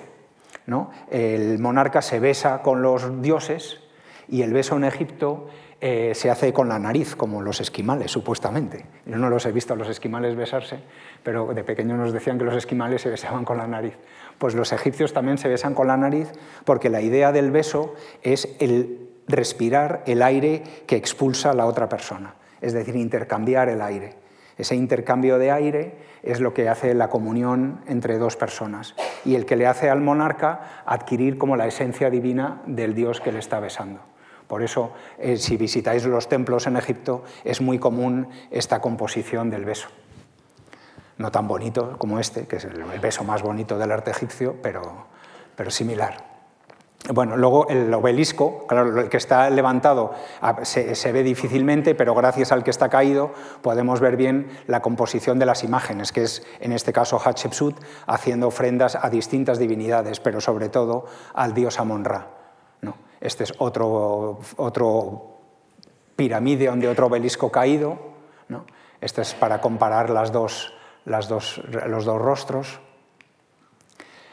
¿no? 0.67 0.91
El 1.09 1.57
monarca 1.59 2.01
se 2.01 2.19
besa 2.19 2.61
con 2.61 2.81
los 2.83 3.21
dioses 3.21 3.79
y 4.27 4.43
el 4.43 4.53
beso 4.53 4.75
en 4.75 4.83
Egipto 4.83 5.47
eh, 5.79 6.11
se 6.13 6.29
hace 6.29 6.51
con 6.53 6.67
la 6.67 6.77
nariz, 6.77 7.15
como 7.15 7.41
los 7.41 7.61
esquimales, 7.61 8.11
supuestamente. 8.11 8.85
Yo 9.05 9.17
no 9.17 9.29
los 9.29 9.45
he 9.45 9.51
visto 9.51 9.73
a 9.73 9.77
los 9.77 9.87
esquimales 9.87 10.35
besarse, 10.35 10.79
pero 11.23 11.53
de 11.53 11.63
pequeño 11.63 11.95
nos 11.95 12.11
decían 12.11 12.37
que 12.37 12.43
los 12.43 12.55
esquimales 12.55 13.01
se 13.01 13.09
besaban 13.09 13.45
con 13.45 13.57
la 13.57 13.67
nariz. 13.67 13.93
Pues 14.37 14.55
los 14.55 14.73
egipcios 14.73 15.13
también 15.13 15.37
se 15.37 15.47
besan 15.47 15.73
con 15.73 15.87
la 15.87 15.95
nariz 15.95 16.31
porque 16.65 16.89
la 16.89 17.01
idea 17.01 17.31
del 17.31 17.51
beso 17.51 17.95
es 18.21 18.55
el 18.59 19.07
respirar 19.27 20.03
el 20.05 20.21
aire 20.21 20.63
que 20.85 20.95
expulsa 20.95 21.53
la 21.53 21.65
otra 21.65 21.89
persona, 21.89 22.35
es 22.61 22.73
decir, 22.73 22.95
intercambiar 22.95 23.69
el 23.69 23.81
aire. 23.81 24.15
Ese 24.57 24.75
intercambio 24.75 25.37
de 25.37 25.51
aire 25.51 25.97
es 26.23 26.39
lo 26.39 26.53
que 26.53 26.67
hace 26.67 26.93
la 26.95 27.09
comunión 27.09 27.81
entre 27.87 28.17
dos 28.17 28.35
personas 28.35 28.95
y 29.23 29.35
el 29.35 29.45
que 29.45 29.55
le 29.55 29.67
hace 29.67 29.89
al 29.89 30.01
monarca 30.01 30.83
adquirir 30.85 31.37
como 31.37 31.55
la 31.55 31.67
esencia 31.67 32.09
divina 32.09 32.61
del 32.65 32.95
Dios 32.95 33.21
que 33.21 33.31
le 33.31 33.39
está 33.39 33.59
besando. 33.59 33.99
Por 34.47 34.63
eso, 34.63 34.93
eh, 35.19 35.37
si 35.37 35.57
visitáis 35.57 36.05
los 36.05 36.29
templos 36.29 36.65
en 36.67 36.77
Egipto, 36.77 37.23
es 37.43 37.61
muy 37.61 37.79
común 37.79 38.29
esta 38.49 38.79
composición 38.81 39.49
del 39.49 39.65
beso. 39.65 39.89
No 41.17 41.31
tan 41.31 41.47
bonito 41.47 41.97
como 41.97 42.19
este, 42.19 42.47
que 42.47 42.55
es 42.55 42.63
el 42.65 42.83
beso 42.99 43.23
más 43.23 43.41
bonito 43.41 43.77
del 43.77 43.91
arte 43.91 44.11
egipcio, 44.11 44.55
pero, 44.61 45.07
pero 45.55 45.69
similar. 45.69 46.36
Bueno, 47.13 47.37
luego 47.37 47.69
el 47.69 47.93
obelisco, 47.93 48.65
claro, 48.67 49.01
el 49.01 49.09
que 49.09 49.17
está 49.17 49.49
levantado 49.49 50.13
ah, 50.41 50.57
se, 50.63 51.11
ve 51.11 51.23
difícilmente, 51.23 51.95
pero 51.95 52.13
gracias 52.13 52.51
al 52.51 52.63
que 52.63 52.71
está 52.71 52.89
caído 52.89 53.31
podemos 53.61 54.01
ver 54.01 54.17
bien 54.17 54.49
la 54.67 54.81
composición 54.81 55.39
de 55.39 55.45
las 55.45 55.63
imágenes, 55.63 56.11
que 56.11 56.23
es 56.23 56.45
en 56.59 56.73
este 56.73 56.91
caso 56.91 57.17
Hatshepsut 57.17 57.79
haciendo 58.07 58.47
ofrendas 58.47 58.97
a 59.01 59.09
distintas 59.09 59.57
divinidades, 59.57 60.19
pero 60.19 60.41
sobre 60.41 60.67
todo 60.67 61.05
al 61.33 61.53
dios 61.53 61.79
Amon-Ra. 61.79 62.27
¿no? 62.81 62.97
Este 63.21 63.45
es 63.45 63.53
otro, 63.59 64.39
otro 64.57 65.37
pirámide 66.17 66.69
de 66.75 66.87
otro 66.89 67.07
obelisco 67.07 67.49
caído. 67.51 67.97
¿no? 68.49 68.65
Este 68.99 69.21
es 69.21 69.33
para 69.33 69.61
comparar 69.61 70.09
las 70.09 70.33
dos, 70.33 70.73
las 71.05 71.29
dos, 71.29 71.61
los 71.87 72.03
dos 72.03 72.21
rostros. 72.21 72.81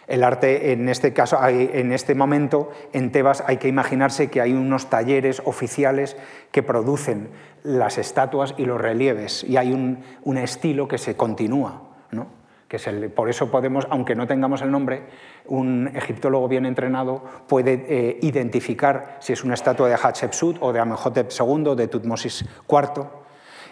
El 0.07 0.23
arte, 0.23 0.73
en 0.73 0.89
este 0.89 1.13
caso, 1.13 1.39
en 1.47 1.93
este 1.93 2.15
momento, 2.15 2.71
en 2.93 3.11
Tebas 3.11 3.43
hay 3.47 3.57
que 3.57 3.69
imaginarse 3.69 4.29
que 4.29 4.41
hay 4.41 4.53
unos 4.53 4.91
talleres 4.91 5.41
oficiales 5.45 6.17
que 6.51 6.63
producen 6.63 7.31
las 7.63 7.97
estatuas 7.97 8.55
y 8.59 8.67
los 8.67 8.81
relieves, 8.81 9.45
y 9.45 9.57
hay 9.57 9.73
un, 9.73 10.37
estilo 10.37 10.87
que 10.87 10.99
se 10.99 11.17
continúa. 11.17 11.83
¿no? 12.11 12.27
Que 12.69 12.77
es 12.77 12.87
el, 12.87 13.11
por 13.11 13.31
eso 13.31 13.51
podemos, 13.51 13.87
aunque 13.89 14.15
no 14.15 14.27
tengamos 14.27 14.61
el 14.61 14.71
nombre, 14.71 15.05
un 15.47 15.91
egiptólogo 15.95 16.49
bien 16.49 16.67
entrenado 16.67 17.23
puede 17.49 17.87
eh, 17.89 18.19
identificar 18.21 19.17
si 19.21 19.33
es 19.33 19.43
una 19.43 19.55
estatua 19.55 19.89
de 19.89 19.95
Hatshepsut 19.95 20.59
o 20.61 20.73
de 20.73 20.81
Amenhotep 20.81 21.31
II, 21.31 21.75
de 21.77 21.89
Tutmosis 21.89 22.45
IV. 22.69 23.07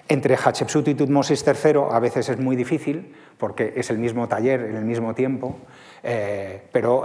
Entre 0.08 0.36
Hatshepsut 0.36 0.88
y 0.88 0.94
Tutmosis 0.94 1.44
III 1.46 1.82
a 1.90 2.00
veces 2.00 2.28
es 2.30 2.38
muy 2.38 2.56
difícil, 2.56 3.14
porque 3.38 3.74
es 3.76 3.90
el 3.90 3.98
mismo 3.98 4.26
taller 4.28 4.62
en 4.62 4.76
el 4.76 4.84
mismo 4.84 5.14
tiempo, 5.14 5.56
eh, 6.02 6.62
pero, 6.72 7.04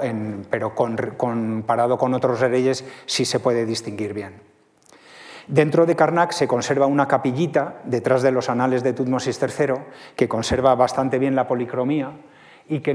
comparado 1.18 1.98
con 1.98 2.14
otros 2.14 2.40
reyes 2.40 2.86
sí 3.06 3.26
se 3.26 3.40
puede 3.40 3.66
distinguir 3.66 4.14
bien. 4.14 4.42
Dentro 5.48 5.86
de 5.86 5.96
Karnak 5.96 6.32
se 6.32 6.48
conserva 6.48 6.88
una 6.88 7.08
capillita 7.08 7.82
detrás 7.86 8.22
de 8.22 8.32
los 8.32 8.50
anales 8.50 8.84
de 8.84 8.92
Tutmosis 8.92 9.42
III 9.42 9.76
que 10.16 10.28
conserva 10.28 10.76
bastante 10.76 11.20
bien 11.20 11.36
la 11.36 11.48
policromía 11.48 12.12
y 12.68 12.82
que, 12.82 12.92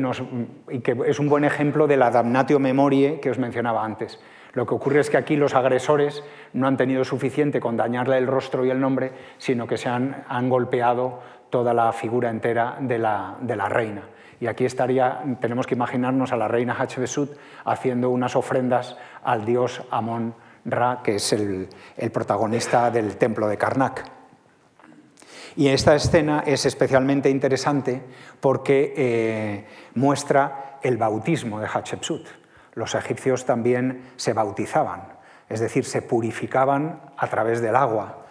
es 1.07 1.19
un 1.19 1.29
buen 1.29 1.45
ejemplo 1.45 1.87
de 1.87 1.97
la 1.97 2.11
damnatio 2.11 2.59
memoriae 2.59 3.21
que 3.21 3.31
os 3.31 3.39
mencionaba 3.39 3.85
antes. 3.85 4.19
Lo 4.53 4.67
que 4.67 4.75
ocurre 4.75 5.01
es 5.01 5.09
que 5.09 5.17
aquí 5.17 5.37
los 5.37 5.55
agresores 5.55 6.23
no 6.53 6.67
han 6.67 6.77
tenido 6.77 7.05
suficiente 7.05 7.59
con 7.59 7.77
dañarle 7.77 8.19
el 8.19 8.27
rostro 8.27 8.67
y 8.67 8.71
el 8.71 8.81
nombre, 8.81 9.13
sino 9.39 9.67
que 9.67 9.79
se 9.79 9.89
han, 9.89 10.25
golpeado 10.51 11.21
toda 11.49 11.73
la 11.73 11.91
figura 11.93 12.29
entera 12.29 12.77
de 12.81 12.99
la, 12.99 13.69
reina. 13.71 14.03
Y 14.43 14.49
aquí 14.49 14.65
estaría, 14.65 15.23
tenemos 15.41 15.69
que 15.69 15.77
imaginarnos 15.77 16.33
a 16.33 16.37
la 16.37 16.49
reina 16.49 16.75
Hatshepsut 16.75 17.31
haciendo 17.65 18.11
unas 18.11 18.35
ofrendas 18.35 18.97
al 19.23 19.45
dios 19.45 19.85
Amón 19.89 20.35
Ra, 20.65 21.01
que 21.05 21.15
es 21.15 21.33
el, 21.33 21.69
protagonista 22.13 22.91
del 22.91 23.19
templo 23.19 23.47
de 23.47 23.57
Karnak. 23.57 24.03
Y 25.55 25.69
esta 25.69 25.95
escena 25.95 26.43
es 26.45 26.67
especialmente 26.67 27.31
interesante 27.31 28.03
porque 28.41 28.93
eh, 28.97 29.67
muestra 29.95 30.81
el 30.83 30.97
bautismo 30.97 31.61
de 31.61 31.69
Hatshepsut. 31.69 32.27
Los 32.75 32.97
egipcios 32.97 33.45
también 33.45 34.11
se 34.17 34.33
bautizaban, 34.33 35.05
es 35.49 35.61
decir, 35.61 35.85
se 35.85 36.03
purificaban 36.03 37.01
a 37.17 37.29
través 37.29 37.61
del 37.61 37.77
agua. 37.77 38.22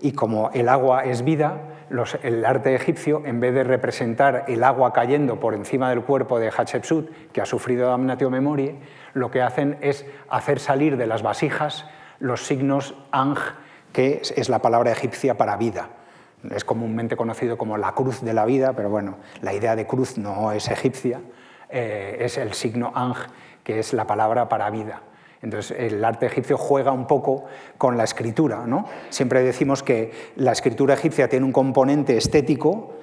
Y 0.00 0.12
como 0.12 0.50
el 0.52 0.68
agua 0.68 1.04
es 1.04 1.22
vida, 1.22 1.60
el 2.22 2.44
arte 2.44 2.74
egipcio, 2.74 3.22
en 3.24 3.40
vez 3.40 3.54
de 3.54 3.64
representar 3.64 4.44
el 4.48 4.64
agua 4.64 4.92
cayendo 4.92 5.40
por 5.40 5.54
encima 5.54 5.90
del 5.90 6.02
cuerpo 6.02 6.38
de 6.38 6.50
Hatshepsut, 6.50 7.10
que 7.32 7.40
ha 7.40 7.46
sufrido 7.46 7.88
damnatio 7.88 8.30
memoriae, 8.30 8.76
lo 9.14 9.30
que 9.30 9.42
hacen 9.42 9.78
es 9.80 10.04
hacer 10.28 10.58
salir 10.58 10.96
de 10.96 11.06
las 11.06 11.22
vasijas 11.22 11.86
los 12.18 12.46
signos 12.46 12.94
Ang, 13.12 13.38
que 13.92 14.20
es 14.36 14.48
la 14.48 14.60
palabra 14.60 14.92
egipcia 14.92 15.36
para 15.36 15.56
vida. 15.56 15.88
Es 16.50 16.64
comúnmente 16.64 17.16
conocido 17.16 17.56
como 17.56 17.76
la 17.78 17.92
cruz 17.92 18.22
de 18.22 18.34
la 18.34 18.44
vida, 18.44 18.74
pero 18.74 18.90
bueno, 18.90 19.16
la 19.40 19.54
idea 19.54 19.74
de 19.74 19.86
cruz 19.86 20.18
no 20.18 20.52
es 20.52 20.68
egipcia, 20.68 21.20
eh, 21.68 22.18
es 22.20 22.38
el 22.38 22.52
signo 22.52 22.92
Ang, 22.94 23.16
que 23.64 23.78
es 23.78 23.92
la 23.92 24.06
palabra 24.06 24.48
para 24.48 24.70
vida. 24.70 25.02
Entonces, 25.46 25.76
el 25.78 26.04
arte 26.04 26.26
egipcio 26.26 26.58
juega 26.58 26.90
un 26.90 27.06
poco 27.06 27.44
con 27.78 27.96
la 27.96 28.02
escritura. 28.02 28.66
¿no? 28.66 28.84
Siempre 29.10 29.44
decimos 29.44 29.84
que 29.84 30.32
la 30.34 30.50
escritura 30.50 30.94
egipcia 30.94 31.28
tiene 31.28 31.46
un 31.46 31.52
componente 31.52 32.16
estético, 32.16 32.94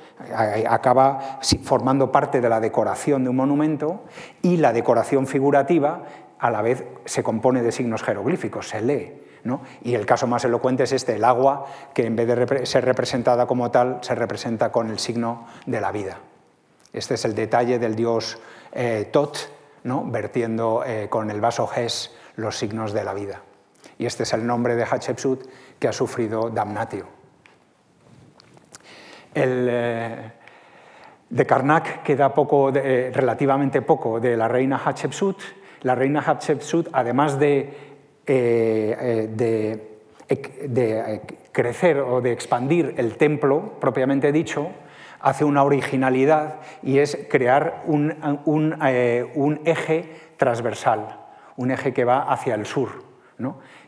acaba 0.68 1.40
formando 1.64 2.12
parte 2.12 2.42
de 2.42 2.50
la 2.50 2.60
decoración 2.60 3.24
de 3.24 3.30
un 3.30 3.38
monumento, 3.38 4.04
y 4.42 4.58
la 4.58 4.74
decoración 4.74 5.26
figurativa 5.26 6.04
a 6.38 6.52
la 6.52 6.62
vez 6.62 6.84
se 7.06 7.24
compone 7.24 7.62
de 7.62 7.72
signos 7.72 8.04
jeroglíficos, 8.04 8.68
se 8.68 8.82
lee. 8.82 9.14
Y 9.82 9.96
el 9.96 10.06
caso 10.06 10.28
más 10.28 10.44
elocuente 10.44 10.84
es 10.84 10.92
este, 10.92 11.16
el 11.16 11.24
agua, 11.24 11.66
que 11.94 12.06
en 12.06 12.18
vez 12.18 12.28
de 12.28 12.66
ser 12.66 12.84
representada 12.84 13.48
como 13.48 13.72
tal, 13.72 14.00
se 14.02 14.16
representa 14.16 14.70
con 14.70 14.90
el 14.90 15.00
signo 15.00 15.48
de 15.66 15.80
la 15.80 15.94
vida. 15.94 16.18
Este 16.92 17.14
es 17.14 17.24
el 17.24 17.36
detalle 17.36 17.80
del 17.80 17.96
dios 17.96 18.38
eh, 18.74 19.08
Tot, 19.14 19.38
¿no? 19.84 20.04
vertiendo 20.06 20.84
eh, 20.86 21.08
con 21.10 21.32
el 21.32 21.40
vaso 21.40 21.68
Ges 21.68 22.12
los 22.36 22.58
signos 22.58 22.94
de 22.94 23.04
la 23.04 23.14
vida. 23.14 23.42
Y 23.98 24.06
este 24.06 24.24
es 24.24 24.34
el 24.34 24.46
nombre 24.46 24.76
de 24.76 24.84
Hatshepsut 24.84 25.46
que 25.80 25.88
ha 25.88 25.94
sufrido 25.94 26.50
damnatio. 26.50 27.06
El, 29.34 29.68
eh, 29.70 30.32
de 31.30 31.46
Karnak 31.46 32.04
queda 32.04 32.34
poco, 32.34 32.72
relativamente 32.72 33.82
poco 33.82 34.20
de 34.20 34.38
la 34.38 34.48
reina 34.48 34.82
Hatshepsut. 34.84 35.42
La 35.82 35.96
reina 35.96 36.24
Hatshepsut, 36.26 36.90
además 36.94 37.38
de 37.40 37.94
eh, 38.26 38.96
eh, 39.00 39.28
de, 39.30 41.00
eh, 41.10 41.22
crecer 41.52 42.00
o 42.00 42.22
de 42.22 42.32
expandir 42.32 42.96
el 42.98 43.18
templo 43.18 43.74
propiamente 43.82 44.32
dicho, 44.32 44.70
hace 45.20 45.44
una 45.44 45.64
originalidad 45.64 46.62
y 46.82 47.00
es 47.00 47.28
crear 47.30 47.84
un, 47.86 48.16
un, 48.46 49.60
eje 49.66 50.10
transversal, 50.38 51.20
un 51.58 51.72
eje 51.72 51.94
que 51.94 52.06
va 52.06 52.24
hacia 52.32 52.56
el 52.56 52.66
sur. 52.66 53.14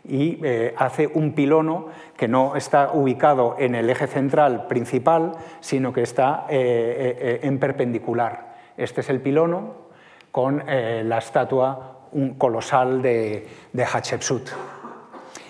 Y 0.03 0.41
hace 0.77 1.07
un 1.07 1.33
pilono 1.33 1.87
que 2.17 2.27
no 2.27 2.57
está 2.57 2.91
ubicado 2.91 3.55
en 3.57 3.73
el 3.73 3.89
eje 3.89 4.07
central 4.07 4.67
principal, 4.67 5.31
sino 5.61 5.93
que 5.93 6.01
está 6.01 6.45
en 6.49 7.57
perpendicular. 7.57 8.55
Este 8.75 8.99
es 8.99 9.09
el 9.09 9.21
pilono 9.21 9.85
con 10.31 10.61
la 10.65 11.17
estatua 11.17 11.95
un 12.15 12.35
colosal 12.35 13.01
de, 13.01 13.45
Hatshepsut. 13.77 14.49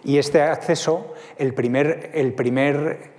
Y 0.04 0.18
este 0.18 0.42
acceso, 0.42 1.14
el 1.38 1.54
primer, 1.54 2.12
el 2.14 2.34
primer, 2.34 3.12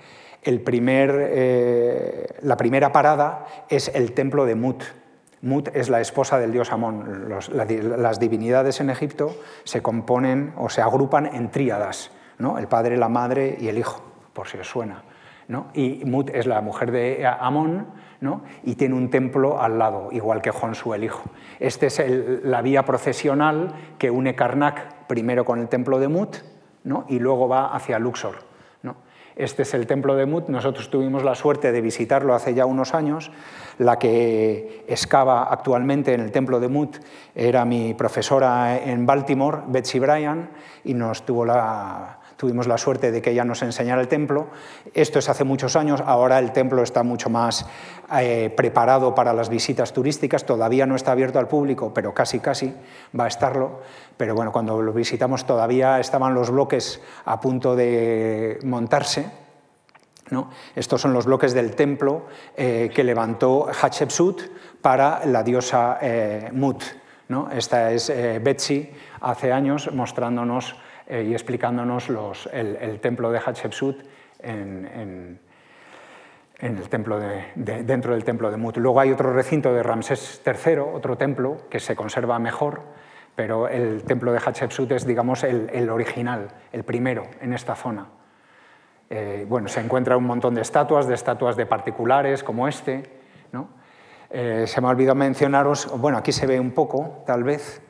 el 0.43 0.61
primer, 0.61 1.29
eh, 1.31 2.27
la 2.43 2.57
primera 2.57 2.93
parada 2.93 3.47
es 3.69 3.91
el 3.95 4.13
templo 4.13 4.45
de 4.45 4.55
Mut. 4.55 4.83
Mut 5.47 5.69
es 5.75 5.89
la 5.89 6.01
esposa 6.01 6.39
del 6.39 6.53
dios 6.53 6.73
Amón. 6.73 7.29
las 7.59 8.21
divinidades 8.21 8.81
en 8.81 8.91
Egipto 8.91 9.37
se 9.65 9.81
componen 9.81 10.53
o 10.57 10.69
se 10.69 10.83
agrupan 10.83 11.27
en 11.27 11.51
tríadas, 11.51 12.11
¿no? 12.39 12.59
el 12.59 12.67
padre, 12.67 12.97
la 12.97 13.09
madre 13.09 13.57
y 13.61 13.69
el 13.69 13.79
hijo, 13.79 14.03
por 14.33 14.49
si 14.49 14.59
os 14.59 14.69
suena. 14.69 15.05
¿no? 15.49 15.69
Y 15.73 16.03
Mut 16.05 16.31
es 16.35 16.47
la 16.47 16.61
mujer 16.61 16.91
de 16.91 17.25
Amón, 17.27 17.87
y 18.65 18.75
tiene 18.75 18.95
un 18.95 19.11
templo 19.11 19.61
al 19.61 19.79
lado, 19.79 20.09
igual 20.11 20.43
que 20.43 20.51
Honsu 20.51 20.95
el 20.95 21.05
hijo. 21.05 21.23
Esta 21.61 21.87
es 21.87 22.03
la 22.43 22.63
vía 22.63 22.85
procesional 22.85 23.73
que 23.99 24.11
une 24.11 24.35
Karnak 24.35 25.07
primero 25.07 25.45
con 25.45 25.61
el 25.61 25.69
templo 25.69 25.99
de 25.99 26.09
Mut 26.09 26.39
y 27.09 27.19
luego 27.19 27.49
va 27.49 27.75
hacia 27.75 27.99
Luxor. 27.99 28.56
Este 29.37 29.63
es 29.63 29.75
el 29.75 29.87
templo 29.87 30.15
de 30.17 30.25
Mut, 30.25 30.49
nosotros 30.49 30.89
tuvimos 30.89 31.23
la 31.23 31.35
suerte 31.35 31.71
de 31.71 31.83
visitarlo 31.83 32.35
hace 32.35 32.55
ya 32.55 32.65
unos 32.65 32.95
años. 32.95 33.31
La 33.77 33.99
que 33.99 34.85
excava 34.89 35.53
actualmente 35.53 36.15
en 36.15 36.23
el 36.23 36.33
templo 36.33 36.59
de 36.59 36.69
Mut 36.69 36.97
era 37.35 37.67
mi 37.67 37.93
profesora 37.93 38.79
en 38.83 39.05
Baltimore, 39.05 39.59
Betsy 39.67 39.99
Bryan, 39.99 40.49
y 40.85 40.95
nos 40.95 41.27
tuvo 41.27 41.45
la, 41.45 42.19
tuvimos 42.37 42.67
la 42.67 42.79
suerte 42.79 43.11
de 43.11 43.23
que 43.23 43.31
ella 43.31 43.45
nos 43.45 43.63
enseñara 43.63 44.01
el 44.01 44.09
templo. 44.09 44.49
Esto 44.95 45.19
es 45.19 45.29
hace 45.29 45.45
muchos 45.45 45.77
años, 45.77 46.03
ahora 46.05 46.39
el 46.39 46.53
templo 46.53 46.83
está 46.83 47.03
mucho 47.03 47.31
más 47.31 47.67
eh, 48.19 48.53
preparado 48.57 49.15
para 49.15 49.33
las 49.33 49.49
visitas 49.49 49.93
turísticas, 49.93 50.45
todavía 50.45 50.87
no 50.87 50.97
está 50.97 51.13
abierto 51.13 51.39
al 51.39 51.49
público, 51.49 51.93
pero 51.95 52.13
casi 52.15 52.41
casi 52.41 52.75
va 53.19 53.25
a 53.25 53.29
estarlo. 53.29 53.81
Pero 54.17 54.35
bueno, 54.35 54.53
cuando 54.53 54.81
lo 54.81 54.93
visitamos 54.93 55.47
todavía 55.47 55.99
estaban 55.99 56.35
los 56.35 56.51
bloques 56.51 57.01
a 57.25 57.41
punto 57.41 57.75
de 57.75 58.59
montarse. 58.65 59.31
¿no? 60.31 60.51
Estos 60.75 61.01
son 61.01 61.13
los 61.13 61.25
bloques 61.25 61.55
del 61.55 61.75
templo 61.75 62.27
eh, 62.57 62.91
que 62.93 63.05
levantó 63.05 63.69
Hatshepsut 63.69 64.43
para 64.83 65.25
la 65.25 65.43
diosa 65.43 65.99
eh, 66.01 66.51
Mut. 66.53 66.83
¿no? 67.29 67.51
Esta 67.51 67.93
es 67.93 68.09
Betsy 68.09 68.91
hace 69.21 69.53
años 69.53 69.91
mostrándonos 69.93 70.77
eh, 71.07 71.27
y 71.29 71.33
explicándonos 71.33 72.09
el, 72.53 73.01
templo 73.01 73.31
de 73.31 73.39
Hatshepsut 73.39 74.03
en, 74.41 75.39
el 76.59 76.89
templo 76.89 77.21
dentro 77.55 78.15
del 78.15 78.25
templo 78.25 78.51
de 78.51 78.57
Mut. 78.57 78.77
Luego 78.79 79.01
hay 79.01 79.13
otro 79.13 79.33
recinto 79.33 79.75
de 79.75 79.83
Ramsés 79.83 80.43
III, 80.45 80.79
otro 80.79 81.17
templo 81.17 81.69
que 81.69 81.81
se 81.81 81.95
conserva 81.95 82.39
mejor, 82.39 82.81
pero 83.35 83.69
el 83.69 84.05
templo 84.05 84.33
de 84.33 84.39
Hatshepsut 84.39 84.91
es, 84.93 85.07
digamos, 85.07 85.45
el, 85.45 85.91
original, 85.91 86.49
el 86.73 86.85
primero 86.85 87.27
en 87.41 87.53
esta 87.53 87.75
zona. 87.75 88.09
Eh, 89.11 89.45
bueno, 89.49 89.69
se 89.69 89.81
encuentra 89.81 90.17
un 90.17 90.25
montón 90.25 90.55
de 90.55 90.63
estatuas, 90.63 91.07
de 91.07 91.15
estatuas 91.15 91.57
de 91.57 91.67
particulares 91.67 92.43
como 92.43 92.67
este. 92.67 93.17
Eh, 94.31 94.65
se 94.67 94.81
me 94.81 94.89
ha 94.89 94.91
olvidado 94.91 95.15
mencionaros, 95.15 95.89
bueno, 95.99 96.19
aquí 96.19 96.33
se 96.33 96.47
ve 96.47 96.59
un 96.59 96.73
poco, 96.73 97.23
tal 97.27 97.45
vez, 97.45 97.81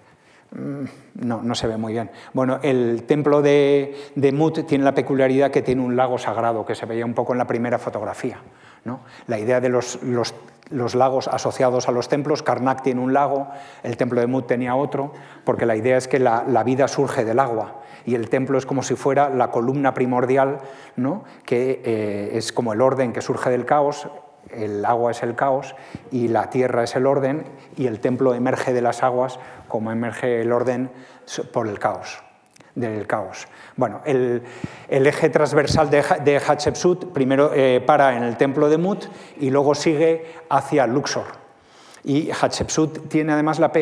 no, 0.52 1.42
no 1.42 1.54
se 1.54 1.66
ve 1.66 1.76
muy 1.76 1.92
bien. 1.92 2.10
Bueno, 2.32 2.58
el 2.62 3.04
templo 3.04 3.42
de, 3.42 3.94
Mut 4.32 4.66
tiene 4.66 4.84
la 4.84 4.94
peculiaridad 4.94 5.50
que 5.50 5.62
tiene 5.62 5.82
un 5.82 5.96
lago 5.96 6.18
sagrado, 6.18 6.64
que 6.64 6.74
se 6.74 6.86
veía 6.86 7.04
un 7.04 7.14
poco 7.14 7.32
en 7.32 7.38
la 7.38 7.46
primera 7.46 7.78
fotografía. 7.78 8.38
¿no? 8.84 9.00
La 9.26 9.38
idea 9.38 9.60
de 9.60 9.68
los, 9.68 9.98
lagos 10.94 11.28
asociados 11.28 11.88
a 11.88 11.92
los 11.92 12.08
templos, 12.08 12.42
Karnak 12.42 12.82
tiene 12.82 13.00
un 13.00 13.12
lago, 13.12 13.48
el 13.82 13.96
templo 13.96 14.20
de 14.20 14.26
Mut 14.26 14.46
tenía 14.46 14.76
otro, 14.76 15.12
porque 15.44 15.66
la 15.66 15.76
idea 15.76 15.96
es 15.96 16.08
que 16.08 16.18
la, 16.18 16.62
vida 16.64 16.88
surge 16.88 17.24
del 17.24 17.38
agua 17.38 17.82
y 18.04 18.14
el 18.14 18.30
templo 18.30 18.56
es 18.56 18.66
como 18.66 18.82
si 18.82 18.94
fuera 18.94 19.28
la 19.28 19.50
columna 19.50 19.94
primordial, 19.94 20.58
¿no? 20.94 21.24
que 21.44 21.82
eh, 21.84 22.30
es 22.34 22.52
como 22.52 22.72
el 22.72 22.80
orden 22.80 23.12
que 23.12 23.20
surge 23.20 23.50
del 23.50 23.64
caos, 23.64 24.08
el 24.50 24.84
agua 24.84 25.10
es 25.10 25.22
el 25.22 25.34
caos 25.34 25.74
y 26.10 26.28
la 26.28 26.50
tierra 26.50 26.84
es 26.84 26.96
el 26.96 27.06
orden 27.06 27.44
y 27.76 27.86
el 27.86 28.00
templo 28.00 28.34
emerge 28.34 28.72
de 28.72 28.82
las 28.82 29.02
aguas 29.02 29.38
como 29.68 29.92
emerge 29.92 30.40
el 30.40 30.52
orden 30.52 30.90
por 31.52 31.68
el 31.68 31.78
caos. 31.78 32.22
del 32.74 33.06
caos. 33.06 33.48
Bueno, 33.76 34.02
el, 34.04 34.42
eje 34.88 35.30
transversal 35.30 35.88
de, 35.88 36.40
Hatshepsut 36.40 37.12
primero 37.12 37.50
eh, 37.54 37.82
para 37.84 38.16
en 38.16 38.22
el 38.22 38.36
templo 38.36 38.68
de 38.68 38.76
Mut 38.76 39.06
y 39.40 39.50
luego 39.50 39.74
sigue 39.74 40.26
hacia 40.50 40.86
Luxor. 40.86 41.24
Y 42.04 42.30
Hatshepsut 42.30 43.08
tiene 43.08 43.32
además 43.32 43.58
la, 43.58 43.72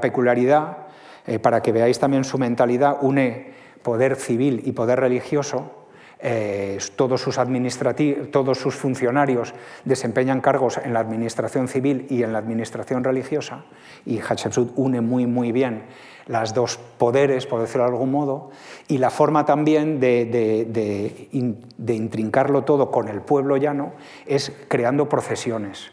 peculiaridad, 0.00 0.78
eh, 1.26 1.38
para 1.38 1.60
que 1.60 1.72
veáis 1.72 1.98
también 1.98 2.24
su 2.24 2.38
mentalidad, 2.38 2.98
une 3.02 3.52
poder 3.82 4.16
civil 4.16 4.62
y 4.64 4.72
poder 4.72 5.00
religioso 5.00 5.79
eh, 6.22 6.78
todos, 6.96 7.20
sus 7.20 7.38
todos 8.30 8.58
sus 8.58 8.74
funcionarios 8.74 9.54
desempeñan 9.84 10.40
cargos 10.40 10.78
en 10.78 10.92
la 10.92 11.00
administración 11.00 11.68
civil 11.68 12.06
y 12.10 12.22
en 12.22 12.32
la 12.32 12.38
administración 12.38 13.04
religiosa, 13.04 13.64
y 14.04 14.18
Hatshepsut 14.18 14.72
une 14.76 15.00
muy, 15.00 15.26
muy 15.26 15.52
bien 15.52 15.84
las 16.26 16.54
dos 16.54 16.78
poderes, 16.98 17.46
por 17.46 17.60
decirlo 17.60 17.84
de 17.84 17.90
algún 17.90 18.10
modo, 18.10 18.50
y 18.86 18.98
la 18.98 19.10
forma 19.10 19.44
también 19.44 19.98
de, 19.98 20.26
de 20.30 21.94
intrincarlo 21.94 22.64
todo 22.64 22.90
con 22.90 23.08
el 23.08 23.20
pueblo 23.20 23.56
llano 23.56 23.92
es 24.26 24.52
creando 24.68 25.08
procesiones. 25.08 25.90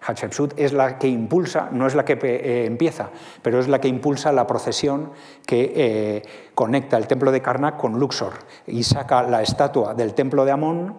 Hatshepsut 0.00 0.54
es 0.56 0.72
la 0.72 0.98
que 0.98 1.08
impulsa, 1.08 1.68
no 1.72 1.86
es 1.86 1.94
la 1.94 2.04
que 2.04 2.18
eh, 2.22 2.64
empieza, 2.64 3.10
pero 3.42 3.60
es 3.60 3.68
la 3.68 3.80
que 3.80 3.88
impulsa 3.88 4.32
la 4.32 4.46
procesión 4.46 5.10
que 5.46 5.72
eh, 5.74 6.22
conecta 6.54 6.96
el 6.96 7.06
templo 7.06 7.30
de 7.30 7.42
Karnak 7.42 7.76
con 7.76 7.98
Luxor 7.98 8.32
y 8.66 8.82
saca 8.82 9.22
la 9.22 9.42
estatua 9.42 9.94
del 9.94 10.14
templo 10.14 10.44
de 10.44 10.52
Amón 10.52 10.96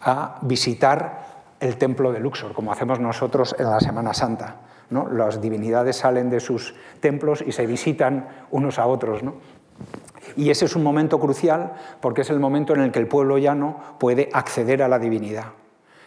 a 0.00 0.38
visitar 0.42 1.36
el 1.58 1.76
templo 1.76 2.12
de 2.12 2.20
Luxor, 2.20 2.52
como 2.52 2.70
hacemos 2.70 3.00
nosotros 3.00 3.56
en 3.58 3.68
la 3.68 3.80
Semana 3.80 4.14
Santa. 4.14 4.60
¿no? 4.90 5.08
Las 5.08 5.40
divinidades 5.40 5.96
salen 5.96 6.30
de 6.30 6.38
sus 6.38 6.74
templos 7.00 7.42
y 7.44 7.50
se 7.50 7.66
visitan 7.66 8.28
unos 8.52 8.78
a 8.78 8.86
otros. 8.86 9.22
Y 10.36 10.50
ese 10.50 10.66
es 10.66 10.76
un 10.76 10.84
momento 10.84 11.18
crucial 11.18 11.72
porque 12.00 12.20
es 12.20 12.30
el 12.30 12.38
momento 12.38 12.74
en 12.74 12.82
el 12.82 12.92
que 12.92 13.00
el 13.00 13.08
pueblo 13.08 13.38
llano 13.38 13.80
puede 13.98 14.28
acceder 14.32 14.82
a 14.82 14.88
la 14.88 15.00
divinidad 15.00 15.46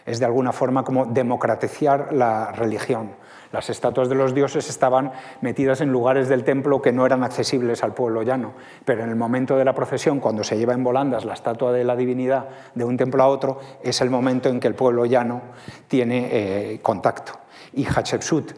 es 0.06 0.18
de 0.18 0.26
alguna 0.26 0.52
forma 0.52 0.84
como 0.84 1.06
democratizar 1.06 2.12
la 2.12 2.52
religión. 2.52 3.10
Las 3.52 3.68
estatuas 3.68 4.08
de 4.08 4.14
los 4.14 4.32
dioses 4.32 4.68
estaban 4.68 5.12
metidas 5.40 5.80
en 5.80 5.90
lugares 5.90 6.28
del 6.28 6.44
templo 6.44 6.80
que 6.80 6.92
no 6.92 7.04
eran 7.04 7.24
accesibles 7.24 7.82
al 7.82 7.94
pueblo 7.94 8.22
llano, 8.22 8.52
pero 8.84 9.02
en 9.02 9.10
el 9.10 9.16
momento 9.16 9.56
de 9.56 9.64
la 9.64 9.74
procesión, 9.74 10.20
cuando 10.20 10.44
se 10.44 10.56
lleva 10.56 10.72
en 10.72 10.84
volandas 10.84 11.24
la 11.24 11.34
estatua 11.34 11.72
de 11.72 11.82
la 11.82 11.96
divinidad 11.96 12.48
de 12.76 12.84
un 12.84 12.96
templo 12.96 13.22
a 13.22 13.26
otro, 13.26 13.58
es 13.82 14.00
el 14.00 14.10
momento 14.10 14.48
en 14.48 14.60
que 14.60 14.68
el 14.68 14.74
pueblo 14.74 15.04
llano 15.04 15.42
tiene 15.88 16.28
eh, 16.30 16.80
contacto. 16.80 17.32
Y 17.72 17.84
Hatshepsut, 17.84 18.52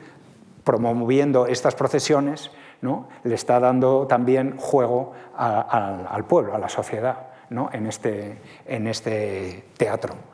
promoviendo 0.62 1.46
estas 1.46 1.74
procesiones, 1.74 2.50
¿no? 2.82 3.08
le 3.24 3.34
está 3.34 3.60
dando 3.60 4.06
también 4.06 4.58
juego 4.58 5.12
al 5.34 6.24
pueblo, 6.26 6.54
a 6.54 6.58
la 6.58 6.68
sociedad, 6.68 7.28
¿no? 7.48 7.70
en, 7.72 7.86
este, 7.86 8.40
en 8.66 8.86
este 8.86 9.64
teatro. 9.78 10.31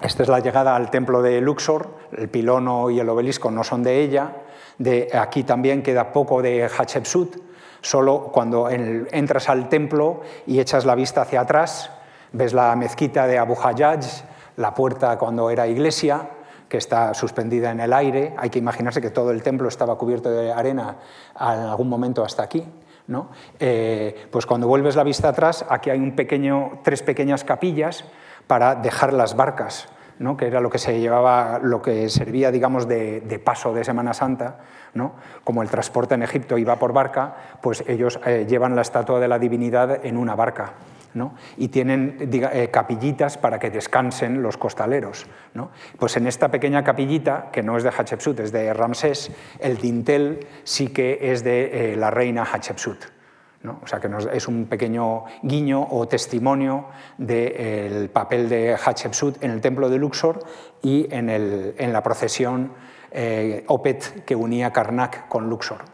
Esta 0.00 0.22
es 0.22 0.28
la 0.28 0.38
llegada 0.38 0.76
al 0.76 0.90
templo 0.90 1.22
de 1.22 1.40
Luxor, 1.40 1.88
el 2.16 2.28
pilono 2.28 2.88
y 2.88 3.00
el 3.00 3.08
obelisco 3.08 3.50
no 3.50 3.64
son 3.64 3.82
de 3.82 4.00
ella, 4.00 4.32
de, 4.78 5.08
aquí 5.12 5.42
también 5.42 5.82
queda 5.82 6.12
poco 6.12 6.40
de 6.40 6.68
Hatshepsut, 6.68 7.36
solo 7.80 8.30
cuando 8.32 8.68
entras 8.70 9.48
al 9.48 9.68
templo 9.68 10.20
y 10.46 10.60
echas 10.60 10.84
la 10.84 10.94
vista 10.94 11.22
hacia 11.22 11.40
atrás, 11.40 11.90
ves 12.32 12.52
la 12.52 12.76
mezquita 12.76 13.26
de 13.26 13.38
Abu 13.38 13.56
Hayyaj, 13.60 14.22
la 14.56 14.72
puerta 14.72 15.18
cuando 15.18 15.50
era 15.50 15.66
iglesia, 15.66 16.28
que 16.68 16.76
está 16.76 17.12
suspendida 17.12 17.72
en 17.72 17.80
el 17.80 17.92
aire, 17.92 18.34
hay 18.36 18.50
que 18.50 18.58
imaginarse 18.60 19.00
que 19.00 19.10
todo 19.10 19.32
el 19.32 19.42
templo 19.42 19.68
estaba 19.68 19.98
cubierto 19.98 20.30
de 20.30 20.52
arena 20.52 20.96
en 21.40 21.60
algún 21.60 21.88
momento 21.88 22.24
hasta 22.24 22.44
aquí. 22.44 22.64
¿no? 23.08 23.30
Eh, 23.58 24.28
pues 24.30 24.44
cuando 24.44 24.68
vuelves 24.68 24.94
la 24.94 25.02
vista 25.02 25.30
atrás, 25.30 25.64
aquí 25.68 25.88
hay 25.88 25.98
un 25.98 26.14
pequeño, 26.14 26.80
tres 26.84 27.02
pequeñas 27.02 27.42
capillas 27.42 28.04
para 28.48 28.74
dejar 28.74 29.12
las 29.12 29.36
barcas, 29.36 29.88
¿no? 30.18 30.36
que 30.36 30.46
era 30.46 30.60
lo 30.60 30.70
que 30.70 30.78
se 30.78 30.98
llevaba, 30.98 31.60
lo 31.62 31.80
que 31.80 32.08
servía, 32.08 32.50
digamos, 32.50 32.88
de, 32.88 33.40
paso 33.44 33.72
de 33.72 33.84
Semana 33.84 34.14
Santa, 34.14 34.56
¿no? 34.94 35.12
como 35.44 35.62
el 35.62 35.68
transporte 35.68 36.14
en 36.16 36.24
Egipto 36.24 36.58
iba 36.58 36.76
por 36.76 36.92
barca, 36.92 37.36
pues 37.62 37.84
ellos 37.86 38.18
eh, 38.26 38.46
llevan 38.48 38.74
la 38.74 38.82
estatua 38.82 39.20
de 39.20 39.28
la 39.28 39.38
divinidad 39.38 40.04
en 40.04 40.16
una 40.16 40.34
barca. 40.34 40.72
¿no? 41.14 41.34
y 41.56 41.68
tienen 41.68 42.18
eh, 42.20 42.68
capillitas 42.70 43.38
para 43.38 43.58
que 43.58 43.70
descansen 43.70 44.42
los 44.42 44.58
costaleros. 44.58 45.26
¿no? 45.54 45.70
Pues 45.98 46.16
en 46.18 46.26
esta 46.26 46.50
pequeña 46.50 46.84
capillita, 46.84 47.48
que 47.50 47.62
no 47.62 47.76
es 47.76 47.82
de 47.82 47.90
Hatshepsut, 47.90 48.38
es 48.40 48.52
de 48.52 48.72
Ramsés, 48.74 49.32
el 49.58 49.78
dintel 49.78 50.46
sí 50.64 50.88
que 50.88 51.32
es 51.32 51.42
de 51.42 51.92
eh, 51.92 51.96
la 51.96 52.10
reina 52.10 52.44
Hatshepsut. 52.44 53.17
O 53.66 53.86
sea 53.86 53.98
que 53.98 54.08
es 54.32 54.46
un 54.46 54.66
pequeño 54.66 55.24
guiño 55.42 55.86
o 55.90 56.06
testimonio 56.06 56.86
del 57.18 58.08
papel 58.08 58.48
de 58.48 58.76
Hatshepsut 58.76 59.42
en 59.42 59.50
el 59.50 59.60
templo 59.60 59.90
de 59.90 59.98
Luxor 59.98 60.38
y 60.80 61.08
en, 61.10 61.92
la 61.92 62.02
procesión 62.02 62.72
eh, 63.10 63.64
Opet 63.66 64.24
que 64.24 64.36
unía 64.36 64.72
Karnak 64.72 65.28
con 65.28 65.50
Luxor. 65.50 65.84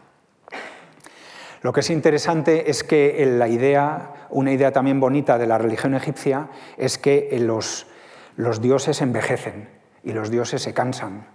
Lo 1.63 1.73
que 1.73 1.79
es 1.79 1.89
interesante 1.89 2.69
es 2.69 2.83
que 2.83 3.25
la 3.25 3.47
idea, 3.47 4.27
una 4.29 4.51
idea 4.51 4.71
también 4.71 4.99
bonita 4.99 5.39
de 5.39 5.47
la 5.47 5.57
religión 5.57 5.95
egipcia, 5.95 6.49
es 6.77 6.99
que 6.99 7.35
los 7.39 8.61
dioses 8.61 9.01
envejecen 9.01 9.69
y 10.03 10.11
los 10.13 10.29
dioses 10.29 10.61
se 10.61 10.75
cansan 10.75 11.34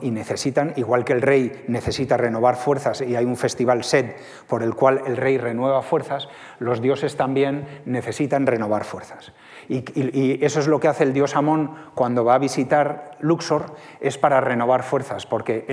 y 0.00 0.10
necesitan, 0.10 0.72
igual 0.76 1.04
que 1.04 1.12
el 1.12 1.22
rey 1.22 1.64
necesita 1.68 2.16
renovar 2.16 2.56
fuerzas 2.56 3.00
y 3.00 3.16
hay 3.16 3.24
un 3.24 3.36
festival 3.36 3.84
Sed 3.84 4.12
por 4.48 4.62
el 4.62 4.74
cual 4.74 5.02
el 5.06 5.16
rey 5.16 5.38
renueva 5.38 5.82
fuerzas, 5.82 6.28
los 6.58 6.80
dioses 6.80 7.16
también 7.16 7.66
necesitan 7.84 8.46
renovar 8.46 8.84
fuerzas. 8.84 9.32
Y, 9.68 10.44
eso 10.44 10.60
es 10.60 10.66
lo 10.66 10.80
que 10.80 10.88
hace 10.88 11.04
el 11.04 11.12
dios 11.12 11.36
Amón 11.36 11.74
cuando 11.94 12.24
va 12.24 12.34
a 12.34 12.38
visitar 12.38 13.16
Luxor, 13.20 13.74
es 14.00 14.18
para 14.18 14.40
renovar 14.40 14.82
fuerzas, 14.82 15.26
porque 15.26 15.64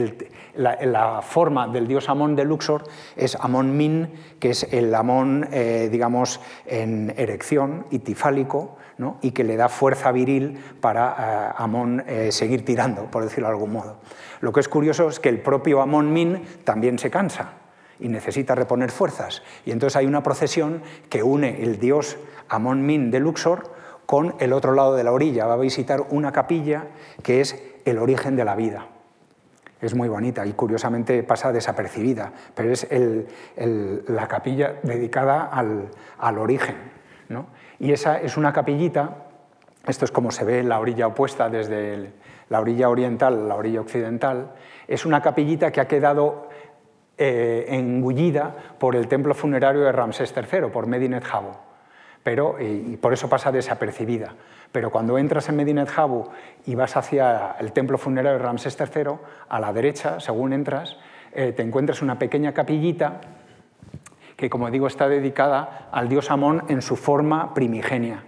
la, 0.56 1.22
forma 1.22 1.68
del 1.68 1.88
dios 1.88 2.10
Amón 2.10 2.36
de 2.36 2.46
Luxor 2.46 2.84
es 3.16 3.36
Amón 3.36 3.76
Min, 3.76 4.10
que 4.40 4.52
es 4.52 4.72
el 4.72 4.94
Amón, 4.96 5.48
eh, 5.52 5.90
digamos, 5.92 6.40
en 6.66 7.14
erección 7.18 7.86
y 7.92 8.00
tifálico, 8.00 8.78
y 9.22 9.32
que 9.32 9.44
le 9.44 9.58
da 9.58 9.70
fuerza 9.70 10.12
viril 10.12 10.60
para 10.80 11.16
eh, 11.18 11.54
Amón 11.58 12.04
eh, 12.08 12.32
seguir 12.32 12.64
tirando, 12.64 13.06
por 13.06 13.24
decirlo 13.24 13.48
de 13.48 13.54
algún 13.54 13.74
modo. 13.74 13.98
Lo 14.42 14.52
que 14.54 14.60
es 14.60 14.70
curioso 14.70 15.10
es 15.10 15.20
que 15.20 15.30
el 15.30 15.42
propio 15.42 15.82
Amón 15.82 16.14
Min 16.14 16.42
también 16.64 17.00
se 17.00 17.10
cansa 17.10 17.54
y 18.00 18.10
necesita 18.10 18.56
reponer 18.56 18.92
fuerzas. 18.92 19.44
Y 19.66 19.72
entonces 19.72 19.96
hay 19.96 20.06
una 20.06 20.24
procesión 20.24 20.82
que 21.10 21.24
une 21.24 21.64
el 21.64 21.80
dios 21.80 22.18
Amón 22.50 22.86
Min 22.86 23.12
de 23.12 23.20
Luxor 23.20 23.72
con 24.06 24.36
el 24.40 24.54
otro 24.54 24.74
lado 24.74 24.96
de 24.96 25.04
la 25.04 25.12
orilla. 25.12 25.46
Va 25.46 25.54
a 25.54 25.58
visitar 25.58 26.02
una 26.10 26.32
capilla 26.32 26.88
que 27.24 27.42
es 27.42 27.62
el 27.86 27.98
origen 27.98 28.36
de 28.36 28.46
la 28.46 28.56
vida. 28.56 28.88
Es 29.80 29.96
muy 29.96 30.10
bonita 30.10 30.46
y 30.46 30.54
curiosamente 30.54 31.24
pasa 31.24 31.52
desapercibida, 31.52 32.32
pero 32.54 32.72
es 32.72 32.88
la 33.56 34.28
capilla 34.28 34.76
dedicada 34.84 35.46
al 35.46 36.38
origen. 36.38 37.01
Y 37.82 37.94
esa 37.94 38.22
es 38.22 38.38
una 38.38 38.54
capillita, 38.54 39.16
esto 39.88 40.06
es 40.06 40.12
como 40.12 40.30
se 40.30 40.46
ve 40.46 40.60
en 40.60 40.70
la 40.70 40.80
orilla 40.80 41.08
opuesta 41.08 41.50
desde 41.50 42.12
la 42.48 42.62
orilla 42.62 42.90
oriental 42.90 43.34
a 43.34 43.48
la 43.48 43.56
orilla 43.56 43.82
occidental, 43.82 44.52
es 44.88 45.04
una 45.04 45.24
capillita 45.24 45.72
que 45.72 45.82
ha 45.82 45.88
quedado 45.88 46.48
eh, 47.18 47.66
engullida 47.70 48.56
por 48.78 48.96
el 48.96 49.08
templo 49.08 49.34
funerario 49.34 49.82
de 49.82 49.92
Ramsés 49.92 50.32
III, 50.38 50.70
por 50.72 50.86
Medinet 50.86 51.26
Habu. 51.32 51.54
Pero, 52.22 52.58
y 52.62 52.98
por 52.98 53.14
eso 53.14 53.28
pasa 53.28 53.52
desapercibida. 53.52 54.36
Pero 54.72 54.92
cuando 54.92 55.18
entras 55.18 55.50
en 55.50 55.56
Medinet 55.56 55.90
Habu 55.96 56.30
y 56.68 56.76
vas 56.76 56.96
hacia 56.96 57.56
el 57.60 57.72
templo 57.72 57.98
funerario 57.98 58.38
de 58.38 58.46
Ramsés 58.46 58.78
III, 58.80 59.14
a 59.50 59.60
la 59.60 59.74
derecha, 59.74 60.20
según 60.20 60.54
entras, 60.54 60.98
eh, 61.34 61.52
te 61.52 61.64
encuentras 61.64 62.04
una 62.04 62.20
pequeña 62.20 62.54
capillita 62.54 63.22
que 64.42 64.50
como 64.50 64.72
digo 64.72 64.88
está 64.88 65.08
dedicada 65.08 65.88
al 65.92 66.10
dios 66.10 66.32
Amón 66.32 66.64
en 66.68 66.82
su 66.82 66.96
forma 66.96 67.54
primigenia. 67.54 68.24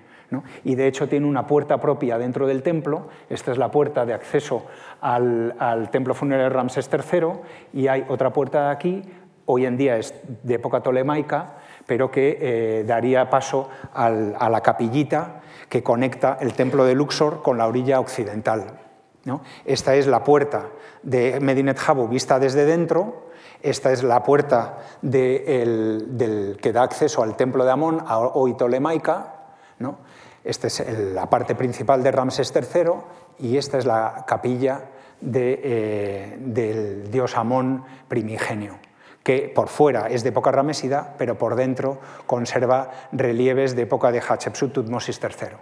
Y 0.64 0.76
de 0.76 0.86
hecho 0.86 1.10
tiene 1.10 1.26
una 1.26 1.48
puerta 1.48 1.82
propia 1.82 2.20
dentro 2.20 2.46
del 2.46 2.62
templo, 2.62 3.08
esta 3.32 3.52
es 3.52 3.58
la 3.58 3.72
puerta 3.72 4.06
de 4.06 4.14
acceso 4.14 4.68
al, 5.02 5.90
templo 5.92 6.14
funerario 6.14 6.50
de 6.50 6.56
Ramsés 6.56 6.88
III, 6.92 7.28
y 7.74 7.88
hay 7.88 8.06
otra 8.08 8.32
puerta 8.32 8.70
aquí, 8.70 9.02
hoy 9.46 9.66
en 9.66 9.76
día 9.76 9.98
es 9.98 10.14
de 10.44 10.54
época 10.54 10.82
tolemaica, 10.82 11.56
pero 11.88 12.12
que 12.12 12.38
eh, 12.40 12.84
daría 12.86 13.28
paso 13.32 13.70
a 13.94 14.50
la 14.50 14.62
capillita 14.62 15.42
que 15.68 15.82
conecta 15.82 16.38
el 16.42 16.54
templo 16.54 16.86
de 16.86 16.94
Luxor 16.94 17.42
con 17.42 17.58
la 17.58 17.68
orilla 17.68 18.00
occidental. 18.00 18.66
Esta 19.66 19.96
es 19.96 20.06
la 20.06 20.24
puerta 20.24 20.68
de 21.02 21.40
Medinet 21.40 21.80
Habu 21.88 22.08
vista 22.08 22.40
desde 22.40 22.66
dentro, 22.66 23.23
esta 23.64 23.94
es 23.94 24.04
la 24.04 24.22
puerta 24.22 24.78
del, 25.02 26.58
que 26.62 26.74
da 26.74 26.84
acceso 26.84 27.24
al 27.24 27.38
templo 27.38 27.64
de 27.64 27.72
Amón, 27.72 28.04
hoy 28.10 28.56
tolemaica. 28.56 29.36
¿no? 29.80 30.00
Esta 30.44 30.68
es 30.68 30.86
la 31.14 31.30
parte 31.30 31.56
principal 31.56 32.04
de 32.04 32.12
Ramsés 32.12 32.54
III 32.54 32.92
y 33.40 33.58
esta 33.58 33.78
es 33.78 33.86
la 33.86 34.26
capilla 34.28 34.82
eh, 35.26 36.36
del 36.40 37.10
dios 37.10 37.38
Amón 37.38 37.86
primigenio, 38.10 38.78
que 39.24 39.52
por 39.56 39.70
fuera 39.70 40.08
es 40.08 40.24
de 40.24 40.30
época 40.30 40.52
ramésida, 40.52 41.16
pero 41.18 41.38
por 41.38 41.56
dentro 41.56 42.00
conserva 42.28 42.92
relieves 43.14 43.78
de 43.78 43.84
época 43.84 44.12
de 44.12 44.20
Hatshepsut 44.20 44.74
Tutmosis 44.74 45.22
III. 45.24 45.56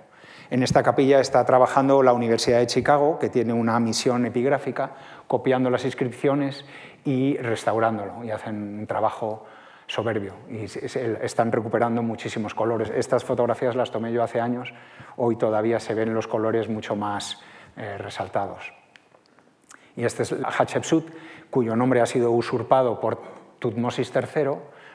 En 0.52 0.64
esta 0.64 0.84
capilla 0.84 1.22
está 1.22 1.46
trabajando 1.46 2.04
la 2.04 2.12
Universidad 2.12 2.60
de 2.60 2.68
Chicago, 2.68 3.18
que 3.20 3.30
tiene 3.30 3.54
una 3.54 3.80
misión 3.80 4.26
epigráfica, 4.26 4.92
copiando 5.28 5.70
las 5.70 5.86
inscripciones 5.86 6.66
y 7.06 7.38
restaurándolo, 7.38 8.24
y 8.24 8.32
hacen 8.32 8.80
un 8.80 8.88
trabajo 8.88 9.46
soberbio 9.92 10.34
y 10.50 10.64
están 10.64 11.52
recuperando 11.52 12.02
muchísimos 12.02 12.54
colores. 12.54 12.90
Estas 12.96 13.26
fotografías 13.26 13.76
las 13.76 13.92
tomé 13.92 14.14
yo 14.14 14.24
hace 14.24 14.40
años, 14.40 14.74
hoy 15.18 15.36
todavía 15.36 15.80
se 15.80 15.94
ven 15.94 16.14
los 16.14 16.28
colores 16.28 16.70
mucho 16.70 16.96
más 16.96 17.42
eh, 17.76 17.98
resaltados. 17.98 18.72
Y 19.98 20.06
este 20.06 20.24
es 20.24 20.34
Hatshepsut, 20.34 21.10
cuyo 21.50 21.76
nombre 21.76 22.00
ha 22.00 22.06
sido 22.06 22.32
usurpado 22.32 23.02
por 23.02 23.22
Tutmosis 23.60 24.14
III, 24.16 24.52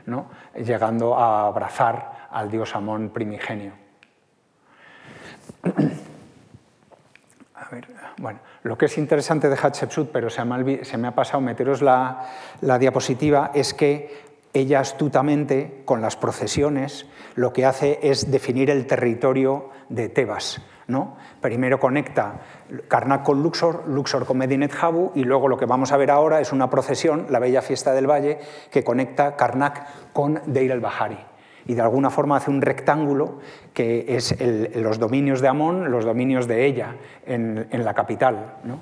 ¿no? 0.07 0.31
llegando 0.55 1.15
a 1.17 1.47
abrazar 1.47 2.29
al 2.31 2.51
dios 2.51 2.75
Amón 2.75 3.11
primigenio. 3.11 3.73
A 7.67 7.75
ver, 7.75 7.89
bueno, 8.19 8.39
lo 8.63 8.79
que 8.79 8.87
es 8.87 8.97
interesante 8.97 9.49
de 9.49 9.57
Hatshepsut, 9.57 10.13
pero 10.13 10.31
se 10.31 10.45
me, 10.45 11.09
ha 11.09 11.15
pasado 11.15 11.41
meteros 11.41 11.83
la, 11.83 12.29
la 12.61 12.79
diapositiva, 12.79 13.51
es 13.55 13.75
que 13.75 14.25
ella 14.55 14.79
astutamente, 14.79 15.83
con 15.85 16.01
las 16.01 16.17
procesiones, 16.17 17.07
lo 17.35 17.53
que 17.53 17.67
hace 17.67 17.99
es 18.03 18.31
definir 18.31 18.71
el 18.71 18.87
territorio 18.87 19.71
de 19.89 20.09
Tebas. 20.09 20.63
¿no? 20.87 21.17
Primero 21.41 21.81
conecta 21.81 22.41
Karnak 22.87 23.25
con 23.25 23.43
Luxor, 23.43 23.89
Luxor 23.89 24.27
con 24.27 24.39
Medinet 24.39 24.73
Habu, 24.81 25.11
y 25.17 25.25
luego 25.25 25.49
lo 25.49 25.59
que 25.59 25.67
vamos 25.67 25.91
a 25.91 25.97
ver 25.97 26.13
ahora 26.13 26.41
es 26.41 26.53
una 26.53 26.71
procesión, 26.71 27.27
la 27.31 27.41
Bella 27.41 27.63
Fiesta 27.63 27.93
del 27.93 28.09
Valle, 28.09 28.39
que 28.71 28.85
conecta 28.85 29.35
Karnak 29.35 30.13
con 30.13 30.41
Deir 30.47 30.71
el 30.71 30.81
Bahari. 30.81 31.19
Y 31.67 31.75
de 31.75 31.83
alguna 31.83 32.11
forma 32.11 32.37
hace 32.37 32.51
un 32.51 32.63
rectángulo 32.63 33.41
que 33.73 34.05
es 34.09 34.37
los 34.77 34.99
dominios 34.99 35.41
de 35.41 35.49
Amón, 35.49 35.91
los 35.91 36.05
dominios 36.05 36.47
de 36.47 36.65
ella 36.65 36.97
en, 37.27 37.67
la 37.71 37.95
capital. 37.95 38.55
¿no? 38.65 38.81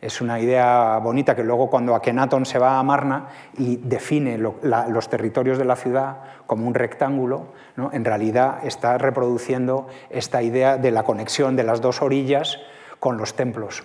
Es 0.00 0.20
una 0.20 0.40
idea 0.40 0.98
bonita 0.98 1.34
que 1.34 1.44
luego 1.44 1.70
cuando 1.70 1.94
Akenatón 1.94 2.44
se 2.44 2.58
va 2.58 2.78
a 2.78 2.82
Marna 2.82 3.28
y 3.56 3.76
define 3.76 4.36
los 4.36 5.08
territorios 5.08 5.58
de 5.58 5.64
la 5.64 5.76
ciudad 5.76 6.18
como 6.46 6.66
un 6.66 6.74
rectángulo, 6.74 7.54
¿no? 7.76 7.90
en 7.92 8.04
realidad 8.04 8.58
está 8.64 8.98
reproduciendo 8.98 9.86
esta 10.10 10.42
idea 10.42 10.76
de 10.76 10.90
la 10.90 11.04
conexión 11.04 11.56
de 11.56 11.64
las 11.64 11.80
dos 11.80 12.02
orillas 12.02 12.58
con 12.98 13.16
los 13.16 13.34
templos. 13.34 13.84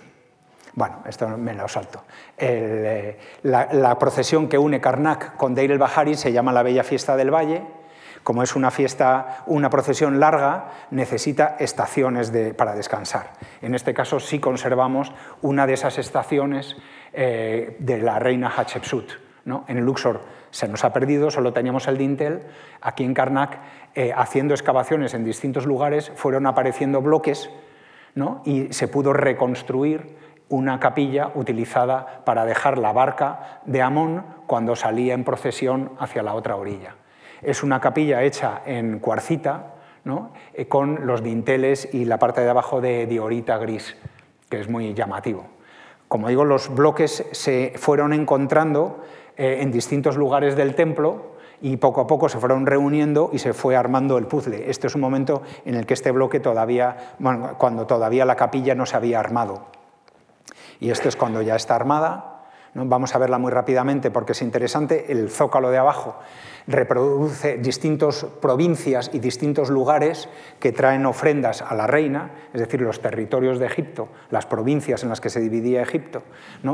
Bueno, 0.74 1.02
esto 1.06 1.28
me 1.28 1.54
lo 1.54 1.68
salto. 1.68 2.04
Eh, 2.38 3.18
la, 3.42 3.98
procesión 3.98 4.48
que 4.48 4.58
une 4.58 4.80
Karnak 4.80 5.36
con 5.36 5.54
Deir 5.54 5.72
el 5.72 5.78
Bahari 5.78 6.14
se 6.14 6.32
llama 6.32 6.52
la 6.52 6.62
Bella 6.62 6.84
Fiesta 6.84 7.16
del 7.16 7.30
Valle 7.30 7.79
como 8.22 8.42
es 8.42 8.54
una 8.56 8.70
fiesta, 8.70 9.42
una 9.46 9.70
procesión 9.70 10.20
larga, 10.20 10.70
necesita 10.90 11.56
estaciones 11.58 12.32
para 12.56 12.74
descansar. 12.74 13.32
En 13.62 13.74
este 13.74 13.94
caso 13.94 14.20
sí 14.20 14.38
conservamos 14.38 15.12
una 15.42 15.66
de 15.66 15.74
esas 15.74 15.98
estaciones 15.98 16.76
eh, 17.12 17.76
de 17.78 17.98
la 17.98 18.18
reina 18.18 18.52
Hatshepsut. 18.54 19.10
¿no? 19.44 19.64
En 19.68 19.80
Luxor 19.80 20.20
se 20.50 20.68
nos 20.68 20.84
ha 20.84 20.92
perdido, 20.92 21.30
solo 21.30 21.52
teníamos 21.52 21.88
el 21.88 21.96
dintel. 21.96 22.42
Aquí 22.80 23.04
en 23.04 23.14
Karnak, 23.14 23.58
eh, 23.94 24.12
haciendo 24.14 24.54
excavaciones 24.54 25.14
en 25.14 25.24
distintos 25.24 25.66
lugares, 25.66 26.12
fueron 26.14 26.46
apareciendo 26.46 27.00
bloques 27.00 27.50
y 28.44 28.72
se 28.72 28.88
pudo 28.88 29.12
reconstruir 29.12 30.16
una 30.48 30.80
capilla 30.80 31.30
utilizada 31.34 32.22
para 32.24 32.44
dejar 32.44 32.76
la 32.76 32.92
barca 32.92 33.60
de 33.66 33.82
Amón 33.82 34.24
cuando 34.46 34.74
salía 34.74 35.14
en 35.14 35.24
procesión 35.24 35.92
hacia 35.98 36.22
la 36.22 36.34
otra 36.34 36.56
orilla. 36.56 36.96
Es 37.42 37.62
una 37.62 37.80
capilla 37.80 38.22
hecha 38.22 38.62
en 38.66 38.98
cuarcita, 38.98 39.74
eh, 40.54 40.66
con 40.66 41.06
los 41.06 41.22
dinteles 41.22 41.88
y 41.92 42.04
la 42.04 42.18
parte 42.18 42.40
de 42.40 42.50
abajo 42.50 42.80
de 42.80 43.06
diorita 43.06 43.58
gris, 43.58 43.96
que 44.48 44.60
es 44.60 44.68
muy 44.68 44.94
llamativo. 44.94 45.44
Como 46.08 46.28
digo, 46.28 46.44
los 46.44 46.74
bloques 46.74 47.24
se 47.32 47.74
fueron 47.76 48.12
encontrando 48.12 49.04
eh, 49.36 49.58
en 49.60 49.70
distintos 49.70 50.16
lugares 50.16 50.56
del 50.56 50.74
templo 50.74 51.36
y 51.60 51.76
poco 51.76 52.00
a 52.00 52.06
poco 52.06 52.28
se 52.28 52.38
fueron 52.38 52.66
reuniendo 52.66 53.30
y 53.32 53.38
se 53.38 53.52
fue 53.52 53.76
armando 53.76 54.16
el 54.16 54.26
puzzle. 54.26 54.70
Este 54.70 54.86
es 54.86 54.94
un 54.94 55.02
momento 55.02 55.42
en 55.66 55.74
el 55.74 55.84
que 55.84 55.94
este 55.94 56.10
bloque 56.10 56.40
todavía, 56.40 57.14
cuando 57.58 57.86
todavía 57.86 58.24
la 58.24 58.36
capilla 58.36 58.74
no 58.74 58.86
se 58.86 58.96
había 58.96 59.20
armado. 59.20 59.66
Y 60.80 60.90
este 60.90 61.10
es 61.10 61.16
cuando 61.16 61.42
ya 61.42 61.56
está 61.56 61.76
armada. 61.76 62.29
Vamos 62.74 63.14
a 63.16 63.18
verla 63.18 63.38
muy 63.38 63.50
rápidamente 63.50 64.12
porque 64.12 64.32
es 64.32 64.42
interesante. 64.42 65.10
El 65.10 65.28
zócalo 65.28 65.70
de 65.70 65.78
abajo 65.78 66.16
reproduce 66.68 67.58
distintas 67.58 68.24
provincias 68.40 69.10
y 69.12 69.18
distintos 69.18 69.70
lugares 69.70 70.28
que 70.60 70.70
traen 70.70 71.04
ofrendas 71.04 71.62
a 71.62 71.74
la 71.74 71.88
reina, 71.88 72.30
es 72.52 72.60
decir, 72.60 72.80
los 72.80 73.00
territorios 73.00 73.58
de 73.58 73.66
Egipto, 73.66 74.08
las 74.30 74.46
provincias 74.46 75.02
en 75.02 75.08
las 75.08 75.20
que 75.20 75.30
se 75.30 75.40
dividía 75.40 75.82
Egipto, 75.82 76.22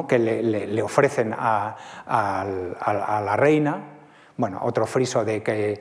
que 0.07 0.18
le, 0.18 0.82
ofrecen 0.82 1.34
a, 1.36 1.76
la 2.07 3.36
reina. 3.36 3.78
Bueno, 4.36 4.61
otro 4.62 4.86
friso 4.86 5.24
de 5.24 5.42
que, 5.42 5.80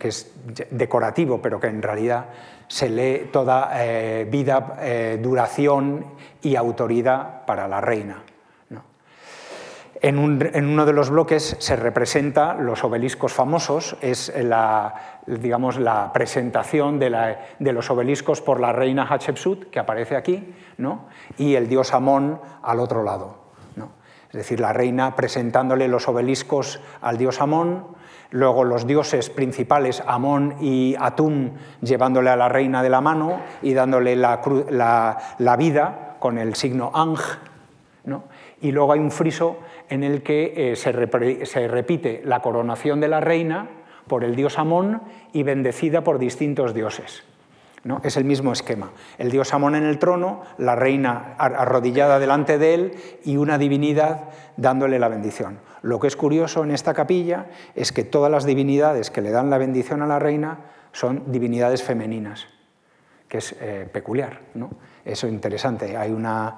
es 0.00 0.30
decorativo, 0.70 1.40
pero 1.40 1.58
que 1.58 1.68
en 1.68 1.80
realidad 1.80 2.26
se 2.68 2.90
lee 2.90 3.30
toda 3.32 3.70
eh, 3.76 4.26
vida, 4.30 4.76
eh, 4.80 5.18
duración 5.22 6.04
y 6.42 6.56
autoridad 6.56 7.46
para 7.46 7.66
la 7.66 7.80
reina. 7.80 8.24
En, 10.04 10.18
uno 10.18 10.84
de 10.84 10.92
los 10.92 11.10
bloques 11.10 11.56
se 11.60 11.76
representa 11.76 12.54
los 12.54 12.82
obeliscos 12.82 13.32
famosos, 13.32 13.96
es 14.00 14.32
la, 14.36 15.20
digamos, 15.26 15.78
la 15.78 16.12
presentación 16.12 16.98
de, 16.98 17.08
los 17.60 17.88
obeliscos 17.88 18.42
por 18.42 18.58
la 18.58 18.72
reina 18.72 19.06
Hatshepsut, 19.06 19.70
que 19.70 19.78
aparece 19.78 20.16
aquí, 20.16 20.54
¿no? 20.76 21.06
y 21.38 21.54
el 21.54 21.68
dios 21.68 21.94
Amón 21.94 22.40
al 22.62 22.80
otro 22.80 23.04
lado. 23.04 23.42
Es 24.32 24.38
decir, 24.38 24.60
la 24.60 24.72
reina 24.72 25.14
presentándole 25.14 25.88
los 25.88 26.08
obeliscos 26.08 26.80
al 27.02 27.18
dios 27.18 27.42
Amón, 27.42 27.84
luego 28.30 28.64
los 28.64 28.86
dioses 28.86 29.28
principales, 29.28 30.02
Amón 30.06 30.56
y 30.58 30.96
Atum, 30.98 31.50
llevándole 31.82 32.30
a 32.30 32.36
la 32.36 32.48
reina 32.48 32.82
de 32.82 32.88
la 32.88 33.02
mano 33.02 33.40
y 33.60 33.74
dándole 33.74 34.16
la, 34.16 35.56
vida 35.58 36.16
con 36.18 36.38
el 36.38 36.54
signo 36.54 36.90
Ang, 36.94 37.18
¿no? 38.04 38.24
y 38.62 38.72
luego 38.72 38.94
hay 38.94 39.00
un 39.00 39.10
friso 39.10 39.58
en 39.92 40.04
el 40.04 40.22
que 40.22 40.72
eh, 40.72 40.76
se, 40.76 40.90
repite 41.68 42.22
la 42.24 42.40
coronación 42.40 42.98
de 42.98 43.08
la 43.08 43.20
reina 43.20 43.68
por 44.08 44.24
el 44.24 44.34
dios 44.34 44.58
Amón 44.58 45.02
y 45.34 45.42
bendecida 45.42 46.02
por 46.02 46.18
distintos 46.18 46.72
dioses. 46.72 47.24
¿no? 47.84 48.00
Es 48.02 48.16
el 48.16 48.24
mismo 48.24 48.54
esquema. 48.54 48.92
El 49.18 49.30
dios 49.30 49.52
Amón 49.52 49.74
en 49.74 49.84
el 49.84 49.98
trono, 49.98 50.44
la 50.56 50.76
reina 50.76 51.34
arrodillada 51.36 52.18
delante 52.18 52.56
de 52.56 52.72
él 52.72 52.92
y 53.22 53.36
una 53.36 53.58
divinidad 53.58 54.30
dándole 54.56 54.98
la 54.98 55.08
bendición. 55.08 55.58
Lo 55.82 56.00
que 56.00 56.06
es 56.06 56.16
curioso 56.16 56.64
en 56.64 56.70
esta 56.70 56.94
capilla 56.94 57.48
es 57.74 57.92
que 57.92 58.04
todas 58.04 58.32
las 58.32 58.46
divinidades 58.46 59.10
que 59.10 59.20
le 59.20 59.30
dan 59.30 59.50
la 59.50 59.58
bendición 59.58 60.00
a 60.00 60.06
la 60.06 60.18
reina 60.18 60.60
son 60.92 61.30
divinidades 61.30 61.82
femeninas, 61.82 62.46
que 63.28 63.38
es 63.38 63.54
eh, 63.60 63.86
peculiar. 63.92 64.40
¿no? 64.54 64.70
Eso 65.04 65.26
es 65.26 65.34
interesante. 65.34 65.98
Hay 65.98 66.12
una 66.12 66.56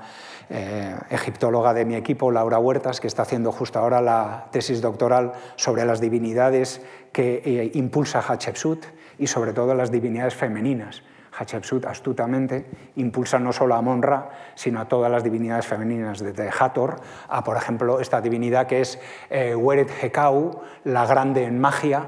eh, 0.50 0.96
egiptóloga 1.10 1.74
de 1.74 1.84
mi 1.84 1.94
equipo, 1.94 2.30
Laura 2.30 2.58
Huertas, 2.58 3.00
que 3.00 3.06
está 3.06 3.22
haciendo 3.22 3.52
justo 3.52 3.78
ahora 3.78 4.00
la 4.00 4.46
tesis 4.50 4.80
doctoral 4.80 5.32
sobre 5.56 5.84
las 5.84 6.00
divinidades 6.00 6.80
que 7.12 7.42
eh, 7.44 7.70
impulsa 7.74 8.20
Hatshepsut 8.20 8.84
y 9.18 9.26
sobre 9.26 9.52
todo 9.52 9.74
las 9.74 9.90
divinidades 9.90 10.34
femeninas. 10.34 11.02
Hatshepsut 11.36 11.84
astutamente 11.86 12.66
impulsa 12.96 13.38
no 13.38 13.52
solo 13.52 13.74
a 13.74 13.82
Monra, 13.82 14.30
sino 14.54 14.80
a 14.80 14.88
todas 14.88 15.10
las 15.10 15.24
divinidades 15.24 15.66
femeninas, 15.66 16.20
desde 16.20 16.48
Hathor 16.48 16.96
a, 17.28 17.42
por 17.42 17.56
ejemplo, 17.56 18.00
esta 18.00 18.20
divinidad 18.20 18.66
que 18.66 18.80
es 18.80 18.98
eh, 19.30 19.54
Weret 19.54 19.90
Hekau, 20.02 20.60
la 20.84 21.06
grande 21.06 21.44
en 21.44 21.60
magia, 21.60 22.06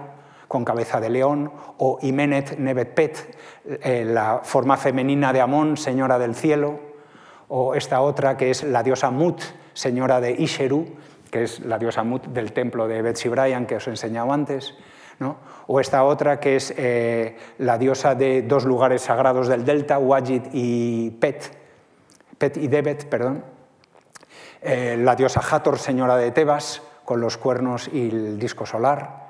con 0.48 0.64
cabeza 0.64 1.00
de 1.00 1.10
león, 1.10 1.50
o 1.78 1.98
Imenet 2.02 2.58
Nebetpet, 2.58 3.36
eh, 3.64 4.04
la 4.06 4.40
forma 4.44 4.76
femenina 4.76 5.32
de 5.32 5.40
Amón, 5.40 5.76
señora 5.76 6.18
del 6.18 6.36
cielo, 6.36 6.85
o 7.48 7.74
esta 7.74 8.00
otra 8.00 8.36
que 8.36 8.50
es 8.50 8.62
la 8.62 8.82
diosa 8.82 9.10
Mut, 9.10 9.40
señora 9.74 10.20
de 10.20 10.32
Isheru, 10.32 10.86
que 11.30 11.44
es 11.44 11.60
la 11.60 11.78
diosa 11.78 12.02
Mut 12.02 12.26
del 12.26 12.52
templo 12.52 12.88
de 12.88 13.02
Betsy 13.02 13.28
Bryan 13.28 13.66
que 13.66 13.76
os 13.76 13.86
he 13.86 13.90
enseñado 13.90 14.32
antes, 14.32 14.74
o 15.66 15.80
esta 15.80 16.04
otra 16.04 16.38
que 16.38 16.56
es 16.56 16.74
eh, 16.76 17.36
la 17.58 17.78
diosa 17.78 18.14
de 18.14 18.42
dos 18.42 18.64
lugares 18.64 19.02
sagrados 19.02 19.48
del 19.48 19.64
delta, 19.64 19.98
Wajid 19.98 20.42
y 20.52 21.10
Pet, 21.12 21.50
Pet 22.38 22.56
y 22.56 22.68
Debet, 22.68 23.08
perdón, 23.08 23.44
eh, 24.60 24.96
la 24.98 25.16
diosa 25.16 25.40
Hathor, 25.40 25.78
señora 25.78 26.16
de 26.16 26.30
Tebas, 26.30 26.82
con 27.04 27.20
los 27.20 27.36
cuernos 27.36 27.88
y 27.92 28.08
el 28.08 28.38
disco 28.38 28.66
solar, 28.66 29.26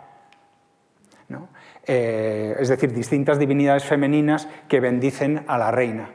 eh, 1.88 2.56
es 2.58 2.68
decir, 2.68 2.92
distintas 2.92 3.38
divinidades 3.38 3.84
femeninas 3.84 4.48
que 4.68 4.80
bendicen 4.80 5.44
a 5.46 5.56
la 5.56 5.70
reina. 5.70 6.10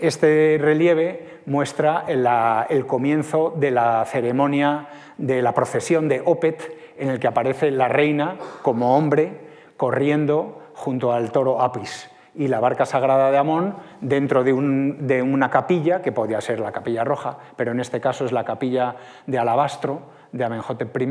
Este 0.00 0.56
relieve 0.58 1.40
muestra 1.44 2.06
el 2.08 2.86
comienzo 2.86 3.54
de 3.54 3.70
la 3.70 4.02
ceremonia 4.06 4.88
de 5.18 5.42
la 5.42 5.52
procesión 5.52 6.08
de 6.08 6.22
Opet 6.24 6.94
en 6.96 7.10
el 7.10 7.20
que 7.20 7.26
aparece 7.26 7.70
la 7.70 7.88
reina 7.88 8.36
como 8.62 8.96
hombre 8.96 9.32
corriendo 9.76 10.62
junto 10.74 11.12
al 11.12 11.30
toro 11.32 11.60
Apis 11.60 12.10
y 12.34 12.48
la 12.48 12.60
barca 12.60 12.86
sagrada 12.86 13.30
de 13.30 13.36
Amón 13.36 13.76
dentro 14.00 14.42
de, 14.42 14.52
una 14.54 15.50
capilla, 15.50 16.00
que 16.00 16.12
podía 16.12 16.40
ser 16.40 16.60
la 16.60 16.72
capilla 16.72 17.04
roja, 17.04 17.36
pero 17.56 17.72
en 17.72 17.80
este 17.80 18.00
caso 18.00 18.24
es 18.24 18.32
la 18.32 18.44
capilla 18.44 18.96
de 19.26 19.38
alabastro 19.38 20.00
de 20.32 20.44
Amenhotep 20.44 20.96
I, 20.96 21.08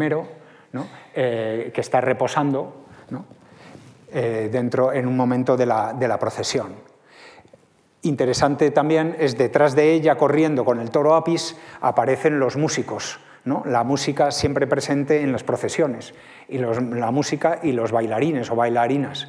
eh, 1.14 1.72
que 1.72 1.82
está 1.82 2.02
reposando 2.02 2.86
eh, 4.12 4.50
dentro 4.52 4.92
en 4.92 5.06
un 5.06 5.16
momento 5.16 5.56
de 5.56 5.68
la 5.68 6.18
procesión. 6.20 6.89
Interesante 8.02 8.72
también 8.72 9.16
es 9.20 9.38
detrás 9.38 9.76
de 9.76 9.93
ella, 9.93 10.18
corriendo 10.18 10.64
con 10.64 10.80
el 10.80 10.89
toro 10.89 11.16
Apis, 11.16 11.58
aparecen 11.82 12.39
los 12.39 12.56
músicos. 12.56 13.20
La 13.66 13.84
música 13.84 14.32
siempre 14.32 14.68
presente 14.68 15.22
en 15.22 15.32
las 15.32 15.43
procesiones, 15.43 16.14
y 16.47 16.60
la 16.60 17.12
música 17.12 17.60
y 17.64 17.72
los 17.72 17.91
bailarines 17.91 18.52
o 18.52 18.56
bailarinas. 18.56 19.28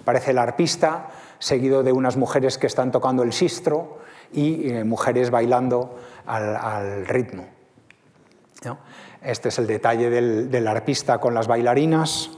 Aparece 0.00 0.30
el 0.30 0.38
arpista, 0.38 1.08
seguido 1.38 1.82
de 1.82 1.92
unas 1.92 2.16
mujeres 2.16 2.56
que 2.56 2.66
están 2.66 2.92
tocando 2.92 3.22
el 3.22 3.32
sistro 3.32 3.98
y 4.32 4.70
eh, 4.70 4.84
mujeres 4.84 5.30
bailando 5.30 5.98
al, 6.26 7.06
ritmo. 7.06 7.46
Este 9.22 9.48
es 9.48 9.58
el 9.58 9.66
detalle 9.66 10.08
del 10.10 10.66
arpista 10.66 11.18
con 11.18 11.34
las 11.34 11.46
bailarinas 11.46 12.37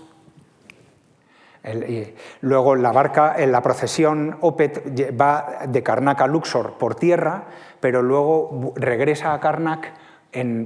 luego 2.41 2.77
la 2.77 2.93
barca, 2.93 3.35
en 3.37 3.53
la 3.53 3.63
procesión 3.63 4.39
Opet 4.41 4.83
va 5.19 5.61
de 5.67 5.83
Karnak 5.83 6.21
a 6.23 6.27
Luxor 6.27 6.75
por 6.79 6.95
tierra, 6.95 7.45
pero 7.81 8.03
luego 8.03 8.73
regresa 8.77 9.35
a 9.35 9.41
Karnak 9.41 9.93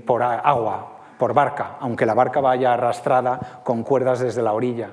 por 0.05 0.23
agua, 0.23 0.99
por 1.19 1.35
barca, 1.35 1.77
aunque 1.81 2.07
la 2.07 2.15
barca 2.15 2.41
vaya 2.41 2.75
arrastrada 2.75 3.61
con 3.65 3.83
cuerdas 3.83 4.21
desde 4.21 4.43
la 4.43 4.53
orilla. 4.53 4.91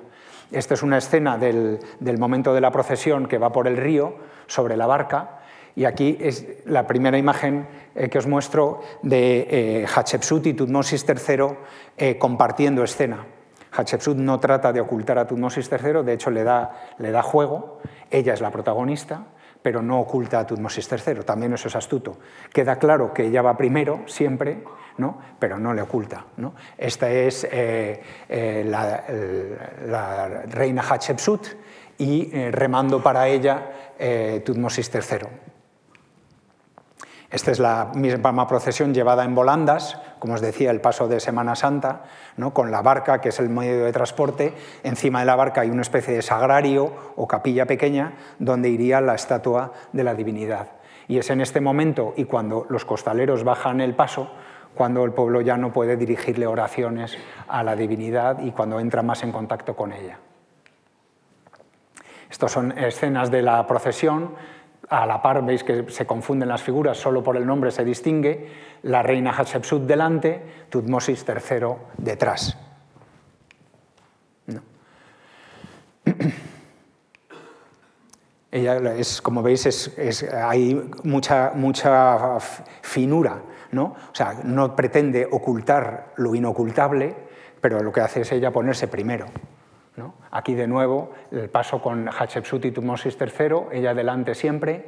Esta 0.51 0.73
es 0.73 0.83
una 0.83 0.97
escena 0.97 1.37
del, 1.37 1.79
momento 2.19 2.53
de 2.53 2.61
la 2.61 2.71
procesión 2.71 3.27
que 3.27 3.37
va 3.37 3.51
por 3.51 3.67
el 3.67 3.77
río 3.77 4.15
sobre 4.47 4.75
la 4.75 4.85
barca 4.85 5.39
y 5.75 5.85
aquí 5.85 6.17
es 6.19 6.45
la 6.65 6.85
primera 6.85 7.17
imagen 7.17 7.67
eh, 7.95 8.09
que 8.09 8.17
os 8.17 8.27
muestro 8.27 8.81
de 9.01 9.47
eh, 9.49 9.85
Hatshepsut 9.87 10.45
y 10.47 10.53
Tutmosis 10.53 11.05
III 11.07 11.55
eh, 11.97 12.17
compartiendo 12.17 12.83
escena. 12.83 13.25
Hatshepsut 13.71 14.17
no 14.17 14.39
trata 14.39 14.73
de 14.73 14.81
ocultar 14.81 15.17
a 15.17 15.27
Tutmosis 15.27 15.71
III, 15.71 16.03
de 16.03 16.13
hecho 16.13 16.29
le 16.29 16.43
da, 16.43 16.71
le 16.97 17.11
da 17.11 17.21
juego, 17.21 17.79
ella 18.09 18.33
es 18.33 18.41
la 18.41 18.51
protagonista, 18.51 19.25
pero 19.61 19.81
no 19.81 19.99
oculta 19.99 20.39
a 20.39 20.47
Tutmosis 20.47 20.89
III, 20.91 21.23
también 21.23 21.53
eso 21.53 21.67
es 21.67 21.75
astuto. 21.75 22.17
Queda 22.51 22.77
claro 22.77 23.13
que 23.13 23.27
ella 23.27 23.41
va 23.41 23.55
primero, 23.55 24.01
siempre, 24.07 24.63
¿no? 24.97 25.19
pero 25.39 25.59
no 25.59 25.73
le 25.73 25.81
oculta. 25.81 26.25
Esta 26.77 27.09
es 27.09 27.47
eh, 27.49 28.01
eh, 28.27 28.63
la, 28.65 30.27
reina 30.47 30.81
Hatshepsut 30.81 31.47
y 31.97 32.29
eh, 32.33 32.51
remando 32.51 33.01
para 33.01 33.27
ella 33.27 33.71
Tutmosis 34.43 34.91
III. 34.93 35.50
Esta 37.31 37.51
es 37.51 37.59
la 37.59 37.91
misma 37.95 38.45
procesión 38.45 38.93
llevada 38.93 39.23
en 39.23 39.33
volandas, 39.33 39.97
como 40.19 40.33
os 40.33 40.41
decía, 40.41 40.69
el 40.69 40.81
paso 40.81 41.07
de 41.07 41.21
Semana 41.21 41.55
Santa, 41.55 42.03
¿no? 42.35 42.53
con 42.53 42.71
la 42.71 42.81
barca, 42.81 43.21
que 43.21 43.29
es 43.29 43.39
el 43.39 43.47
medio 43.47 43.85
de 43.85 43.93
transporte. 43.93 44.53
Encima 44.83 45.21
de 45.21 45.25
la 45.25 45.37
barca 45.37 45.61
hay 45.61 45.69
una 45.69 45.81
especie 45.81 46.13
de 46.13 46.21
sagrario 46.21 46.91
o 47.15 47.29
capilla 47.29 47.65
pequeña 47.65 48.15
donde 48.37 48.67
iría 48.67 48.99
la 48.99 49.15
estatua 49.15 49.71
de 49.93 50.03
la 50.03 50.13
divinidad. 50.13 50.71
Y 51.07 51.19
es 51.19 51.29
en 51.29 51.39
este 51.39 51.61
momento 51.61 52.13
y 52.17 52.25
cuando 52.25 52.65
los 52.69 52.83
costaleros 52.83 53.45
bajan 53.45 53.79
el 53.79 53.95
paso, 53.95 54.29
cuando 54.75 55.05
el 55.05 55.13
pueblo 55.13 55.39
ya 55.39 55.55
no 55.55 55.71
puede 55.71 55.95
dirigirle 55.95 56.47
oraciones 56.47 57.17
a 57.47 57.63
la 57.63 57.77
divinidad 57.77 58.39
y 58.39 58.51
cuando 58.51 58.77
entra 58.81 59.03
más 59.03 59.23
en 59.23 59.31
contacto 59.31 59.73
con 59.77 59.93
ella. 59.93 60.17
Estas 62.29 62.51
son 62.51 62.77
escenas 62.77 63.31
de 63.31 63.41
la 63.41 63.65
procesión 63.67 64.35
a 64.91 65.05
la 65.05 65.21
par 65.21 65.39
veis 65.45 65.63
que 65.63 65.85
se 65.89 66.05
confunden 66.05 66.49
las 66.49 66.61
figuras, 66.61 66.97
solo 66.97 67.23
por 67.23 67.37
el 67.37 67.47
nombre 67.47 67.71
se 67.71 67.85
distingue, 67.85 68.51
la 68.83 69.01
reina 69.01 69.31
Hatshepsut 69.31 69.83
delante, 69.87 70.41
Tutmosis 70.69 71.25
III 71.25 71.75
detrás. 71.97 72.57
Ella 78.51 78.93
es, 78.95 79.21
como 79.21 79.41
veis, 79.41 79.89
hay 80.43 80.91
mucha, 81.03 81.53
mucha 81.55 82.37
finura, 82.81 83.41
¿no? 83.71 83.83
O 83.83 84.13
sea, 84.13 84.41
no 84.43 84.75
pretende 84.75 85.25
ocultar 85.31 86.11
lo 86.17 86.35
inocultable, 86.35 87.15
pero 87.61 87.81
lo 87.81 87.93
que 87.93 88.01
hace 88.01 88.21
es 88.21 88.31
ella 88.33 88.51
ponerse 88.51 88.89
primero. 88.89 89.27
Aquí 90.31 90.55
de 90.55 90.67
nuevo 90.67 91.11
el 91.31 91.49
paso 91.49 91.81
con 91.81 92.07
Hatshepsut 92.07 92.65
y 92.65 92.71
Tutmosis 92.71 93.17
III, 93.19 93.67
ella 93.73 93.93
delante 93.93 94.33
siempre, 94.33 94.85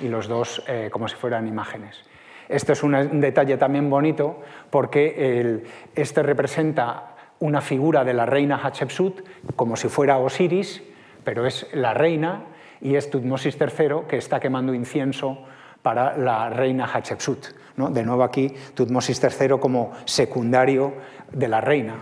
y 0.00 0.08
los 0.08 0.28
dos 0.28 0.62
eh, 0.66 0.88
como 0.90 1.08
si 1.08 1.16
fueran 1.16 1.46
imágenes. 1.46 2.02
Esto 2.48 2.72
es 2.72 2.82
un 2.82 3.20
detalle 3.20 3.58
también 3.58 3.90
bonito 3.90 4.40
porque 4.70 5.62
este 5.94 6.22
representa 6.22 7.14
una 7.40 7.60
figura 7.60 8.04
de 8.04 8.14
la 8.14 8.24
reina 8.24 8.58
Hatshepsut 8.62 9.20
como 9.54 9.76
si 9.76 9.88
fuera 9.88 10.18
Osiris, 10.18 10.82
pero 11.24 11.46
es 11.46 11.66
la 11.74 11.92
reina 11.92 12.44
y 12.80 12.94
es 12.94 13.10
Tutmosis 13.10 13.58
III 13.60 14.06
que 14.08 14.16
está 14.16 14.40
quemando 14.40 14.72
incienso 14.72 15.44
para 15.82 16.16
la 16.16 16.48
reina 16.48 16.86
Hatshepsut. 16.86 17.48
De 17.76 18.02
nuevo 18.02 18.24
aquí 18.24 18.54
Tutmosis 18.74 19.22
III 19.22 19.58
como 19.60 19.92
secundario 20.06 20.94
de 21.30 21.48
la 21.48 21.60
reina. 21.60 21.96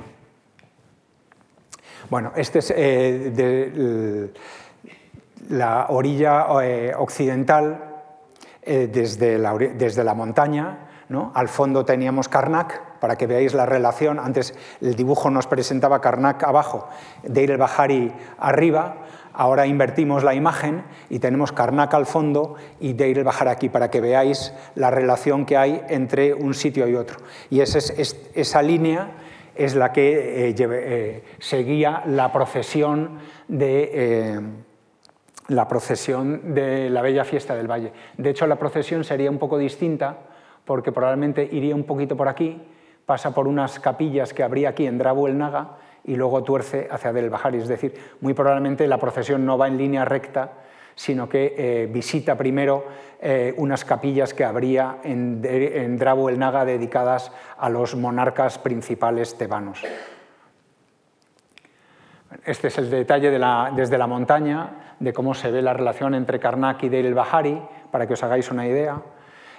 Bueno, 2.09 2.33
este 2.37 2.61
es 2.61 2.73
eh, 2.77 4.33
la 5.49 5.87
orilla 5.89 6.47
eh, 6.63 6.95
occidental, 6.97 7.97
eh, 8.63 8.89
desde, 8.93 9.39
la, 9.39 9.55
desde, 9.55 10.05
la, 10.05 10.15
montaña. 10.15 10.89
¿no? 11.09 11.33
Al 11.35 11.49
fondo 11.49 11.85
teníamos 11.85 12.29
Karnak, 12.29 12.99
para 13.01 13.17
que 13.17 13.27
veáis 13.27 13.55
la 13.55 13.67
relación. 13.67 14.21
Antes 14.21 14.55
el 14.81 14.95
dibujo 14.95 15.31
nos 15.31 15.49
presentaba 15.49 16.01
Karnak 16.01 16.45
abajo, 16.45 16.89
Deir 17.25 17.51
el 17.51 17.59
Bahari 17.59 18.13
arriba. 18.39 18.99
Ahora 19.33 19.67
invertimos 19.67 20.25
la 20.25 20.35
imagen 20.35 20.85
y 21.11 21.19
tenemos 21.19 21.53
Karnak 21.53 21.93
al 21.93 22.07
fondo 22.07 22.55
y 22.81 22.93
Deir 22.93 23.19
el 23.19 23.25
Bahari 23.25 23.51
aquí, 23.51 23.69
para 23.69 23.91
que 23.91 24.01
veáis 24.01 24.53
la 24.77 24.91
relación 24.91 25.45
que 25.45 25.57
hay 25.57 25.83
entre 25.89 26.35
un 26.35 26.55
sitio 26.55 26.87
y 26.89 26.95
otro. 26.95 27.19
Y 27.51 27.61
esa, 27.61 27.79
es, 27.79 28.17
esa 28.35 28.63
línea 28.63 29.11
es 29.57 29.75
la 29.75 29.93
que 29.93 30.49
eh, 30.49 30.55
eh, 30.59 31.23
seguía 31.39 32.03
la 32.07 32.33
procesión 32.33 33.19
de... 33.49 33.91
Eh, 33.93 34.41
la 35.49 35.69
procesión 35.69 36.55
de 36.55 36.91
la 36.91 37.03
Bella 37.03 37.23
Fiesta 37.25 37.55
del 37.55 37.71
Valle. 37.71 37.93
De 38.19 38.31
hecho, 38.31 38.49
la 38.49 38.57
procesión 38.57 39.05
sería 39.05 39.31
un 39.31 39.39
poco 39.39 39.59
distinta 39.59 40.19
porque 40.65 40.91
probablemente 40.91 41.49
iría 41.51 41.75
un 41.77 41.85
poquito 41.85 42.17
por 42.17 42.27
aquí, 42.27 42.61
pasa 43.07 43.33
por 43.33 43.47
unas 43.47 43.79
capillas 43.79 44.35
que 44.35 44.43
habría 44.43 44.71
aquí 44.71 44.87
en 44.87 44.99
Drabu 44.99 45.29
el 45.29 45.39
Naga 45.39 45.77
y 46.05 46.17
luego 46.17 46.43
tuerce 46.43 46.89
hacia 46.91 47.13
Del 47.13 47.31
Bahari. 47.31 47.59
Es 47.59 47.69
decir, 47.69 47.95
muy 48.21 48.35
probablemente 48.35 48.89
la 48.89 48.99
procesión 48.99 49.47
no 49.47 49.57
va 49.57 49.69
en 49.69 49.79
línea 49.79 50.05
recta, 50.05 50.53
sino 50.97 51.29
que 51.29 51.55
eh, 51.57 51.87
visita 51.87 52.37
primero 52.37 52.87
eh, 53.21 53.55
unas 53.59 53.85
capillas 53.85 54.35
que 54.35 54.45
habría 54.45 54.99
en, 55.05 55.41
en 55.45 55.97
Drabu 55.97 56.29
el 56.29 56.39
Naga 56.39 56.65
dedicadas 56.65 57.31
a 57.59 57.69
los 57.69 57.95
monarcas 57.95 58.59
principales 58.59 59.39
tebanos. 59.39 59.85
Este 62.45 62.69
es 62.69 62.79
el 62.79 62.91
detalle 62.91 63.31
desde 63.31 63.99
la 63.99 64.07
montaña 64.07 64.95
de 64.99 65.13
cómo 65.13 65.35
se 65.35 65.51
ve 65.51 65.63
la 65.63 65.75
relación 65.75 66.15
entre 66.15 66.41
Karnak 66.41 66.83
y 66.83 66.89
Deir 66.89 67.07
el 67.07 67.15
Bahari, 67.15 67.61
para 67.91 68.07
que 68.07 68.15
os 68.15 68.23
hagáis 68.23 68.51
una 68.51 68.67
idea. 68.67 69.01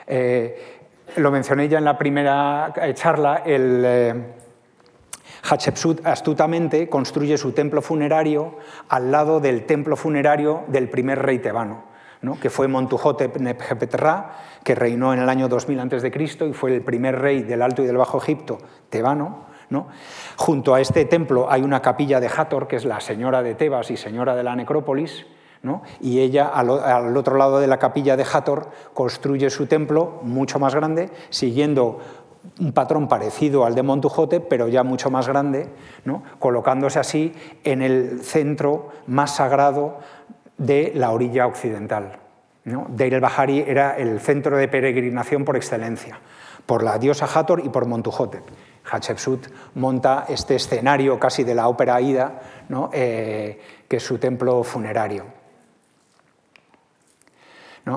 Eh, 0.05 0.79
lo 1.17 1.31
mencioné 1.31 1.69
ya 1.69 1.77
en 1.77 1.85
la 1.85 1.97
primera 1.97 2.73
charla, 2.93 3.43
el, 3.45 4.25
Hatshepsut 5.47 6.05
astutamente 6.05 6.89
construye 6.89 7.37
su 7.37 7.51
templo 7.53 7.81
funerario 7.81 8.57
al 8.89 9.11
lado 9.11 9.39
del 9.39 9.65
templo 9.65 9.95
funerario 9.95 10.63
del 10.67 10.89
primer 10.89 11.19
rey 11.19 11.39
tebano, 11.39 11.83
que 12.41 12.49
fue 12.49 12.67
Montuhotep 12.67 13.37
Ra, 13.95 14.31
que 14.63 14.75
reinó 14.75 15.13
en 15.13 15.19
el 15.19 15.29
año 15.29 15.47
2000 15.47 15.79
a.C. 15.79 16.47
y 16.49 16.53
fue 16.53 16.73
el 16.73 16.81
primer 16.81 17.19
rey 17.19 17.43
del 17.43 17.61
Alto 17.61 17.81
y 17.83 17.85
del 17.85 17.97
Bajo 17.97 18.17
Egipto 18.17 18.57
tebano. 18.89 19.47
¿no? 19.69 19.87
Junto 20.35 20.73
a 20.73 20.81
este 20.81 21.05
templo 21.05 21.51
hay 21.51 21.61
una 21.61 21.81
capilla 21.81 22.19
de 22.19 22.27
Hathor, 22.27 22.67
que 22.67 22.75
es 22.75 22.85
la 22.85 22.99
señora 22.99 23.43
de 23.43 23.55
Tebas 23.55 23.91
y 23.91 23.97
señora 23.97 24.35
de 24.35 24.43
la 24.43 24.55
necrópolis, 24.55 25.25
y 25.99 26.19
ella 26.19 26.47
al, 26.47 27.17
otro 27.17 27.37
lado 27.37 27.59
de 27.59 27.67
la 27.67 27.77
capilla 27.79 28.15
de 28.15 28.23
Hathor 28.31 28.69
construye 28.93 29.49
su 29.49 29.65
templo 29.65 30.19
mucho 30.21 30.59
más 30.59 30.75
grande, 30.75 31.09
siguiendo 31.29 31.99
un 32.59 32.71
patrón 32.73 33.07
parecido 33.07 33.65
al 33.65 33.75
de 33.75 33.83
Montujote, 33.83 34.39
pero 34.39 34.67
ya 34.67 34.83
mucho 34.83 35.09
más 35.09 35.27
grande, 35.27 35.67
colocándose 36.39 36.99
así 36.99 37.33
en 37.63 37.81
el 37.81 38.21
centro 38.21 38.89
más 39.07 39.35
sagrado 39.35 39.99
de 40.57 40.91
la 40.95 41.11
orilla 41.11 41.45
occidental. 41.47 42.19
Deir 42.89 43.13
el 43.13 43.21
Bahari 43.21 43.63
era 43.65 43.95
el 43.95 44.19
centro 44.19 44.57
de 44.57 44.67
peregrinación 44.67 45.45
por 45.45 45.55
excelencia, 45.55 46.19
por 46.65 46.83
la 46.83 46.97
diosa 46.97 47.25
Hathor 47.25 47.61
y 47.63 47.69
por 47.69 47.85
Montuhotep. 47.85 48.43
Hatshepsut 48.89 49.47
monta 49.75 50.25
este 50.27 50.55
escenario 50.55 51.19
casi 51.19 51.43
de 51.43 51.55
la 51.55 51.67
ópera 51.67 51.95
Aida, 51.95 52.41
¿no? 52.69 52.89
Eh, 52.93 53.59
que 53.87 53.97
es 53.97 54.03
su 54.03 54.17
templo 54.17 54.63
funerario. 54.63 55.36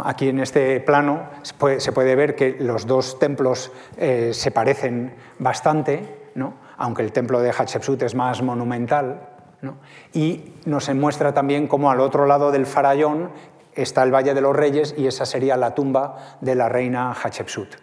Aquí 0.04 0.28
en 0.28 0.40
este 0.40 0.80
plano 0.80 1.28
se 1.42 1.92
puede, 1.92 2.14
ver 2.14 2.36
que 2.36 2.56
los 2.60 2.86
dos 2.86 3.18
templos 3.18 3.72
eh, 3.96 4.30
se 4.32 4.50
parecen 4.50 5.14
bastante, 5.38 6.30
aunque 6.76 7.02
el 7.02 7.12
templo 7.12 7.40
de 7.40 7.50
Hatshepsut 7.50 8.02
es 8.02 8.14
más 8.14 8.42
monumental. 8.42 9.28
Y 10.12 10.54
nos 10.64 10.92
muestra 10.94 11.34
también 11.34 11.66
cómo 11.66 11.90
al 11.90 12.00
otro 12.00 12.26
lado 12.26 12.50
del 12.50 12.66
farallón 12.66 13.30
está 13.74 14.02
el 14.02 14.14
Valle 14.14 14.34
de 14.34 14.40
los 14.40 14.56
Reyes 14.56 14.94
y 14.96 15.06
esa 15.06 15.26
sería 15.26 15.56
la 15.56 15.74
tumba 15.74 16.36
de 16.40 16.54
la 16.54 16.68
reina 16.68 17.12
Hatshepsut. 17.12 17.76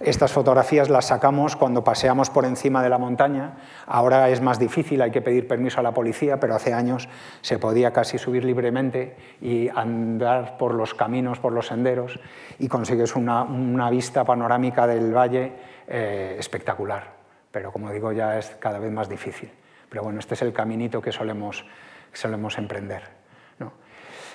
Estas 0.00 0.32
fotografías 0.32 0.88
las 0.88 1.08
sacamos 1.08 1.56
cuando 1.56 1.84
paseamos 1.84 2.30
por 2.30 2.46
encima 2.46 2.82
de 2.82 2.88
la 2.88 2.96
montaña. 2.96 3.58
Ahora 3.86 4.30
es 4.30 4.40
más 4.40 4.58
difícil, 4.58 5.02
hay 5.02 5.10
que 5.10 5.20
pedir 5.20 5.46
permiso 5.46 5.80
a 5.80 5.82
la 5.82 5.92
policía, 5.92 6.40
pero 6.40 6.54
hace 6.54 6.72
años 6.72 7.06
se 7.42 7.58
podía 7.58 7.92
casi 7.92 8.16
subir 8.16 8.46
libremente 8.46 9.14
y 9.42 9.68
andar 9.68 10.56
por 10.56 10.72
los 10.72 10.94
caminos, 10.94 11.38
por 11.38 11.52
los 11.52 11.66
senderos, 11.66 12.18
y 12.58 12.68
consigues 12.68 13.14
una, 13.14 13.90
vista 13.90 14.24
panorámica 14.24 14.86
del 14.86 15.14
valle 15.14 15.52
eh, 15.86 16.36
espectacular. 16.38 17.12
Pero 17.50 17.70
como 17.70 17.92
digo, 17.92 18.10
ya 18.12 18.38
es 18.38 18.56
cada 18.58 18.78
vez 18.78 18.90
más 18.90 19.06
difícil. 19.06 19.50
Pero 19.90 20.02
bueno, 20.02 20.18
este 20.18 20.32
es 20.32 20.40
el 20.40 20.54
caminito 20.54 21.02
que 21.02 21.12
solemos, 21.12 21.66
solemos 22.14 22.56
emprender. 22.56 23.19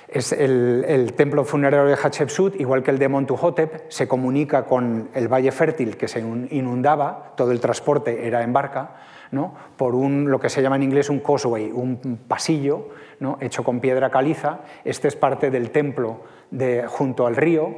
Es 0.08 0.32
el, 0.32 1.14
templo 1.16 1.44
funerario 1.44 1.88
de 1.88 1.96
Hatshepsut, 1.96 2.60
igual 2.60 2.84
que 2.84 2.92
el 2.92 3.00
de 3.00 3.10
Montuhotep, 3.10 3.90
se 3.90 4.08
comunica 4.08 4.66
con 4.66 5.10
el 5.14 5.28
valle 5.28 5.52
fértil 5.52 5.98
que 5.98 6.08
se 6.08 6.20
inundaba, 6.20 7.34
todo 7.36 7.52
el 7.52 7.60
transporte 7.60 8.28
era 8.28 8.44
en 8.44 8.54
barca, 8.54 8.98
¿no? 9.32 9.56
por 9.76 9.96
un, 9.96 10.30
lo 10.30 10.40
que 10.40 10.50
se 10.50 10.62
llama 10.62 10.76
en 10.76 10.84
inglés 10.84 11.10
un 11.10 11.20
causeway, 11.20 11.72
un 11.72 12.20
pasillo 12.28 12.90
¿no? 13.20 13.38
hecho 13.42 13.64
con 13.64 13.80
piedra 13.80 14.12
caliza. 14.12 14.60
Este 14.84 15.08
es 15.08 15.16
parte 15.16 15.50
del 15.50 15.72
templo 15.72 16.22
de, 16.52 16.86
junto 16.88 17.26
al 17.26 17.36
río. 17.36 17.74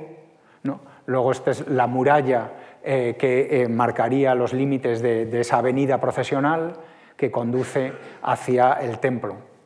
¿no? 0.64 0.82
Luego 1.06 1.32
esta 1.32 1.52
es 1.52 1.66
la 1.70 1.88
muralla 1.88 2.52
eh, 2.84 3.16
que 3.18 3.64
eh, 3.64 3.68
marcaría 3.70 4.36
los 4.36 4.52
límites 4.52 5.02
de 5.02 5.40
esa 5.40 5.60
avenida 5.60 6.02
procesional 6.02 6.74
que 7.16 7.32
conduce 7.32 7.94
hacia 8.22 8.74
el 8.74 9.00
templo 9.00 9.57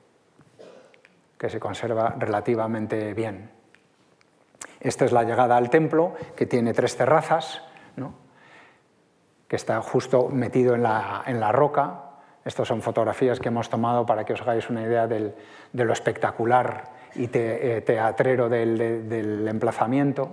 que 1.42 1.50
se 1.50 1.60
conserva 1.60 2.14
relativamente 2.20 3.16
bien. 3.16 3.50
Esta 4.80 5.06
es 5.06 5.12
la 5.12 5.24
llegada 5.24 5.58
al 5.58 5.72
templo, 5.72 6.14
que 6.36 6.46
tiene 6.46 6.72
tres 6.72 6.96
terrazas, 6.96 7.64
que 9.48 9.56
está 9.56 9.82
justo 9.82 10.30
metido 10.30 10.76
en 10.76 10.84
la, 10.84 11.52
roca. 11.52 12.12
Estas 12.46 12.68
son 12.68 12.84
fotografías 12.84 13.40
que 13.40 13.48
hemos 13.48 13.72
tomado 13.72 14.06
para 14.06 14.24
que 14.24 14.34
os 14.34 14.42
hagáis 14.42 14.70
una 14.70 14.84
idea 14.84 15.08
de 15.08 15.34
lo 15.74 15.92
espectacular 15.92 16.84
y 17.16 17.28
eh, 17.34 17.82
teatrero 17.84 18.48
del 18.48 19.48
emplazamiento. 19.48 20.32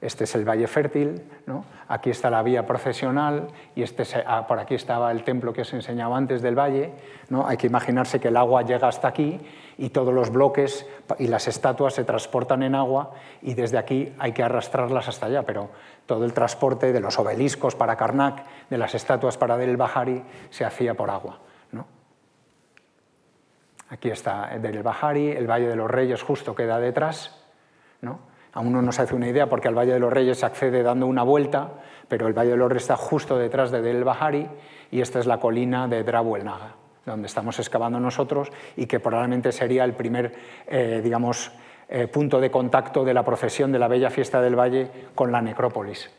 Este 0.00 0.24
es 0.24 0.34
el 0.34 0.44
Valle 0.46 0.66
Fértil, 0.66 1.22
¿no? 1.46 1.64
aquí 1.88 2.10
está 2.10 2.28
la 2.28 2.42
vía 2.42 2.66
procesional 2.66 3.48
y 3.74 3.82
este 3.82 4.04
ah, 4.26 4.46
por 4.46 4.58
aquí 4.58 4.74
estaba 4.74 5.10
el 5.10 5.24
templo 5.24 5.54
que 5.54 5.62
os 5.62 5.72
enseñaba 5.72 6.16
antes 6.16 6.42
del 6.42 6.54
valle. 6.54 6.92
¿no? 7.30 7.46
Hay 7.46 7.56
que 7.56 7.66
imaginarse 7.66 8.20
que 8.20 8.28
el 8.28 8.36
agua 8.36 8.62
llega 8.62 8.88
hasta 8.88 9.08
aquí 9.08 9.40
y 9.78 9.90
todos 9.90 10.12
los 10.12 10.30
bloques 10.30 10.86
y 11.18 11.28
las 11.28 11.48
estatuas 11.48 11.94
se 11.94 12.04
transportan 12.04 12.62
en 12.62 12.74
agua 12.74 13.12
y 13.40 13.54
desde 13.54 13.78
aquí 13.78 14.12
hay 14.18 14.32
que 14.32 14.42
arrastrarlas 14.42 15.08
hasta 15.08 15.26
allá, 15.26 15.44
pero 15.44 15.70
todo 16.04 16.26
el 16.26 16.34
transporte 16.34 16.92
de 16.92 17.00
los 17.00 17.18
obeliscos 17.18 17.74
para 17.74 17.96
Karnak, 17.96 18.44
de 18.68 18.78
las 18.78 18.94
estatuas 18.94 19.38
para 19.38 19.56
Del 19.56 19.78
Bahari, 19.78 20.22
se 20.50 20.66
hacía 20.66 20.92
por 20.92 21.08
agua. 21.08 21.38
¿no? 21.72 21.86
Aquí 23.88 24.10
está 24.10 24.58
Del 24.58 24.82
Bahari, 24.82 25.30
el 25.30 25.46
Valle 25.46 25.68
de 25.68 25.76
los 25.76 25.90
Reyes 25.90 26.22
justo 26.22 26.54
queda 26.54 26.78
detrás. 26.78 27.42
¿no? 28.02 28.35
Aún 28.56 28.72
no 28.72 28.80
nos 28.80 28.98
hace 28.98 29.14
una 29.14 29.28
idea 29.28 29.50
porque 29.50 29.68
al 29.68 29.76
Valle 29.76 29.92
de 29.92 30.00
los 30.00 30.10
Reyes 30.10 30.38
se 30.38 30.46
accede 30.46 30.82
dando 30.82 31.06
una 31.06 31.22
vuelta, 31.22 31.72
pero 32.08 32.26
el 32.26 32.32
Valle 32.32 32.52
de 32.52 32.56
los 32.56 32.70
Reyes 32.70 32.84
está 32.84 32.96
justo 32.96 33.36
detrás 33.36 33.70
de 33.70 33.82
Del 33.82 34.02
Bahari 34.02 34.48
y 34.90 35.02
esta 35.02 35.20
es 35.20 35.26
la 35.26 35.38
colina 35.38 35.86
de 35.88 36.02
Drabu 36.02 36.38
Naga, 36.38 36.74
donde 37.04 37.26
estamos 37.26 37.58
excavando 37.58 38.00
nosotros 38.00 38.50
y 38.74 38.86
que 38.86 38.98
probablemente 38.98 39.52
sería 39.52 39.84
el 39.84 39.92
primer, 39.92 40.34
eh, 40.68 41.02
digamos, 41.04 41.52
eh, 41.90 42.06
punto 42.06 42.40
de 42.40 42.50
contacto 42.50 43.04
de 43.04 43.12
la 43.12 43.26
procesión 43.26 43.72
de 43.72 43.78
la 43.78 43.88
Bella 43.88 44.08
Fiesta 44.08 44.40
del 44.40 44.58
Valle 44.58 44.90
con 45.14 45.30
la 45.30 45.42
necrópolis. 45.42 46.10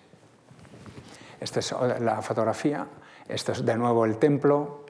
Esta 1.39 1.59
es 1.59 1.73
la 2.01 2.21
fotografía, 2.21 2.85
esto 3.27 3.51
es 3.51 3.65
de 3.65 3.75
nuevo 3.75 4.05
el 4.05 4.19
templo, 4.19 4.85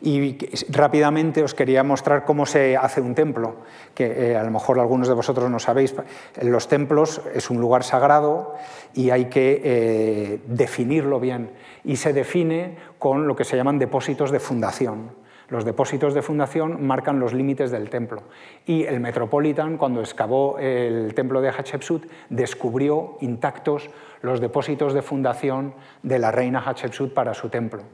y 0.00 0.38
rápidamente 0.70 1.42
os 1.42 1.54
quería 1.54 1.82
mostrar 1.82 2.24
cómo 2.24 2.46
se 2.46 2.76
hace 2.76 3.00
un 3.00 3.14
templo, 3.14 3.56
que 3.94 4.30
eh, 4.30 4.36
a 4.36 4.42
lo 4.42 4.50
mejor 4.50 4.78
algunos 4.78 5.08
de 5.08 5.14
vosotros 5.14 5.50
no 5.50 5.58
sabéis. 5.58 5.94
Los 6.42 6.68
templos 6.68 7.22
es 7.34 7.50
un 7.50 7.60
lugar 7.60 7.82
sagrado 7.82 8.54
y 8.94 9.10
hay 9.10 9.26
que 9.26 9.60
eh, 9.64 10.40
definirlo 10.46 11.20
bien. 11.20 11.50
Y 11.84 11.96
se 11.96 12.12
define 12.12 12.76
con 12.98 13.26
lo 13.26 13.36
que 13.36 13.44
se 13.44 13.56
llaman 13.56 13.78
depósitos 13.78 14.30
de 14.30 14.40
fundación. 14.40 15.10
Los 15.48 15.64
depósitos 15.64 16.12
de 16.12 16.22
fundación 16.22 16.84
marcan 16.84 17.20
los 17.20 17.32
límites 17.32 17.70
del 17.70 17.88
templo. 17.88 18.24
Y 18.66 18.82
el 18.82 18.98
Metropolitan, 18.98 19.76
cuando 19.76 20.00
excavó 20.00 20.58
el 20.58 21.14
templo 21.14 21.40
de 21.40 21.50
Hatshepsut, 21.50 22.06
descubrió 22.30 23.16
intactos 23.20 23.88
los 24.22 24.40
depósitos 24.40 24.92
de 24.92 25.02
fundación 25.02 25.74
de 26.02 26.18
la 26.18 26.32
reina 26.32 26.60
Hatshepsut 26.66 27.14
para 27.14 27.32
su 27.32 27.48
templo. 27.48 27.84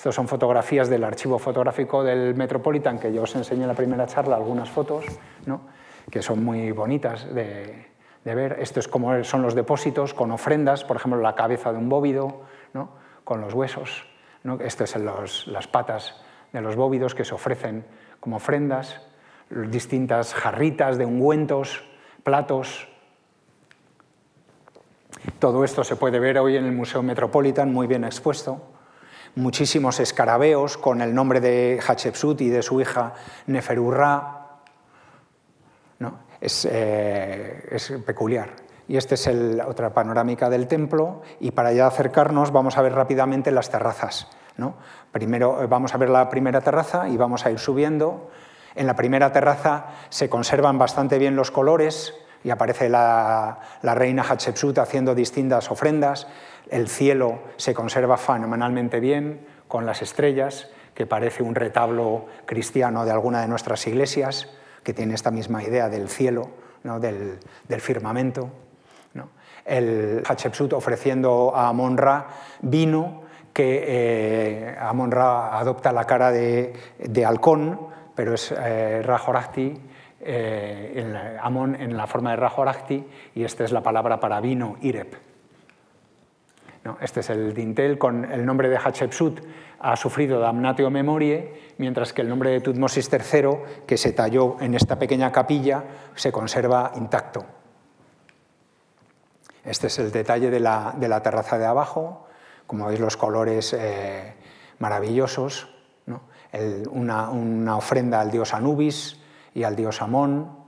Estas 0.00 0.14
son 0.14 0.28
fotografías 0.28 0.88
del 0.88 1.04
archivo 1.04 1.38
fotográfico 1.38 2.02
del 2.02 2.34
Metropolitan, 2.34 2.98
que 2.98 3.12
yo 3.12 3.24
os 3.24 3.36
enseñé 3.36 3.64
en 3.64 3.68
la 3.68 3.74
primera 3.74 4.06
charla 4.06 4.34
algunas 4.34 4.70
fotos, 4.70 5.04
que 6.10 6.22
son 6.22 6.42
muy 6.42 6.72
bonitas 6.72 7.34
de, 7.34 7.84
ver. 8.24 8.56
Esto 8.60 8.80
es 8.80 8.88
como 8.88 9.22
son 9.24 9.42
los 9.42 9.54
depósitos 9.54 10.14
con 10.14 10.30
ofrendas, 10.30 10.84
por 10.84 10.96
ejemplo, 10.96 11.20
la 11.20 11.34
cabeza 11.34 11.70
de 11.70 11.76
un 11.76 11.90
bóvido, 11.90 12.40
con 13.24 13.42
los 13.42 13.52
huesos. 13.52 14.06
Estas 14.60 14.88
son 14.88 15.04
las 15.04 15.66
patas 15.68 16.18
de 16.50 16.62
los 16.62 16.76
bóvidos 16.76 17.14
que 17.14 17.26
se 17.26 17.34
ofrecen 17.34 17.84
como 18.20 18.36
ofrendas, 18.36 19.02
distintas 19.50 20.32
jarritas 20.32 20.96
de 20.96 21.04
ungüentos, 21.04 21.84
platos. 22.24 22.88
Todo 25.38 25.62
esto 25.62 25.84
se 25.84 25.96
puede 25.96 26.18
ver 26.20 26.38
hoy 26.38 26.56
en 26.56 26.64
el 26.64 26.72
Museo 26.72 27.02
Metropolitan 27.02 27.70
muy 27.70 27.86
bien 27.86 28.04
expuesto 28.04 28.69
muchísimos 29.34 30.00
escarabeos 30.00 30.76
con 30.76 31.00
el 31.00 31.14
nombre 31.14 31.40
de 31.40 31.80
Hatshepsut 31.86 32.40
y 32.40 32.48
de 32.48 32.62
su 32.62 32.80
hija 32.80 33.14
Neferurra. 33.46 34.46
¿no? 35.98 36.18
Eh, 36.40 37.68
es, 37.70 37.92
peculiar. 38.04 38.50
Y 38.88 38.96
esta 38.96 39.14
es 39.14 39.26
la 39.28 39.68
otra 39.68 39.94
panorámica 39.94 40.50
del 40.50 40.66
templo 40.66 41.22
y 41.38 41.52
para 41.52 41.72
ya 41.72 41.86
acercarnos 41.86 42.50
vamos 42.50 42.76
a 42.76 42.82
ver 42.82 42.94
rápidamente 42.94 43.50
las 43.50 43.70
terrazas. 43.70 44.28
¿no? 44.56 44.74
Primero 45.12 45.62
eh, 45.62 45.66
vamos 45.66 45.94
a 45.94 45.98
ver 45.98 46.10
la 46.10 46.28
primera 46.28 46.60
terraza 46.60 47.08
y 47.08 47.16
vamos 47.16 47.46
a 47.46 47.50
ir 47.50 47.58
subiendo. 47.58 48.30
En 48.74 48.86
la 48.86 48.96
primera 48.96 49.32
terraza 49.32 49.86
se 50.08 50.28
conservan 50.28 50.78
bastante 50.78 51.18
bien 51.18 51.36
los 51.36 51.50
colores 51.50 52.14
y 52.42 52.50
aparece 52.50 52.88
la, 52.88 53.58
reina 53.82 54.22
Hatshepsut 54.22 54.78
haciendo 54.78 55.14
distintas 55.14 55.70
ofrendas. 55.70 56.26
El 56.68 56.88
cielo 56.88 57.40
se 57.56 57.74
conserva 57.74 58.16
fenomenalmente 58.16 59.00
bien 59.00 59.46
con 59.68 59.86
las 59.86 60.02
estrellas, 60.02 60.68
que 60.94 61.06
parece 61.06 61.42
un 61.42 61.54
retablo 61.54 62.26
cristiano 62.46 63.04
de 63.04 63.10
alguna 63.10 63.42
de 63.42 63.48
nuestras 63.48 63.86
iglesias, 63.86 64.48
que 64.82 64.94
tiene 64.94 65.14
esta 65.14 65.30
misma 65.30 65.62
idea 65.62 65.88
del 65.88 66.08
cielo, 66.08 66.50
del, 66.82 67.80
firmamento. 67.80 68.50
El 69.64 70.22
Hatshepsut 70.26 70.72
ofreciendo 70.72 71.52
a 71.54 71.68
Amon-Ra 71.68 72.26
vino 72.62 73.22
que 73.52 73.84
eh, 73.86 74.76
Amon-Ra 74.80 75.58
adopta 75.58 75.92
la 75.92 76.06
cara 76.06 76.32
de, 76.32 76.72
halcón, 77.26 77.78
pero 78.14 78.34
es 78.34 78.52
eh, 78.56 79.02
eh 80.20 81.38
Amon 81.42 81.74
en 81.74 81.96
la 81.96 82.06
forma 82.06 82.30
de 82.30 82.36
Rajorakti, 82.36 83.06
y 83.34 83.44
esta 83.44 83.64
es 83.64 83.72
la 83.72 83.82
palabra 83.82 84.20
para 84.20 84.40
vino, 84.40 84.76
Irep. 84.80 85.14
Este 87.00 87.20
es 87.20 87.30
el 87.30 87.52
dintel 87.52 87.98
con 87.98 88.24
el 88.24 88.44
nombre 88.44 88.68
de 88.68 88.78
Hatshepsut, 88.78 89.40
ha 89.80 89.96
sufrido 89.96 90.40
damnatio 90.40 90.90
memorie, 90.90 91.72
mientras 91.78 92.12
que 92.12 92.22
el 92.22 92.28
nombre 92.28 92.50
de 92.50 92.60
Tutmosis 92.60 93.10
III, 93.12 93.84
que 93.86 93.96
se 93.96 94.12
talló 94.12 94.56
en 94.60 94.74
esta 94.74 94.98
pequeña 94.98 95.30
capilla, 95.30 95.84
se 96.14 96.32
conserva 96.32 96.92
intacto. 96.96 97.44
Este 99.62 99.88
es 99.88 99.98
el 99.98 100.10
detalle 100.10 100.50
de 100.50 100.60
la, 100.60 101.20
terraza 101.22 101.58
de 101.58 101.66
abajo, 101.66 102.26
como 102.66 102.86
veis 102.86 103.00
los 103.00 103.16
colores 103.16 103.74
eh, 103.74 104.34
maravillosos, 104.78 105.68
una 106.90 107.76
ofrenda 107.76 108.20
al 108.20 108.30
dios 108.30 108.54
Anubis 108.54 109.19
y 109.54 109.62
al 109.64 109.76
dios 109.76 110.02
Amón. 110.02 110.60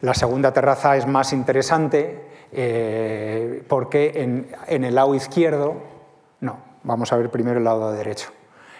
La 0.00 0.14
segunda 0.14 0.52
terraza 0.52 0.96
es 0.96 1.06
más 1.06 1.32
interesante, 1.32 2.26
eh, 2.52 3.62
porque 3.68 4.12
en, 4.68 4.84
el 4.84 4.94
lado 4.94 5.14
izquierdo, 5.14 5.76
no, 6.40 6.58
vamos 6.84 7.12
a 7.12 7.16
ver 7.16 7.30
primero 7.30 7.58
el 7.58 7.64
lado 7.64 7.92
derecho. 7.92 8.30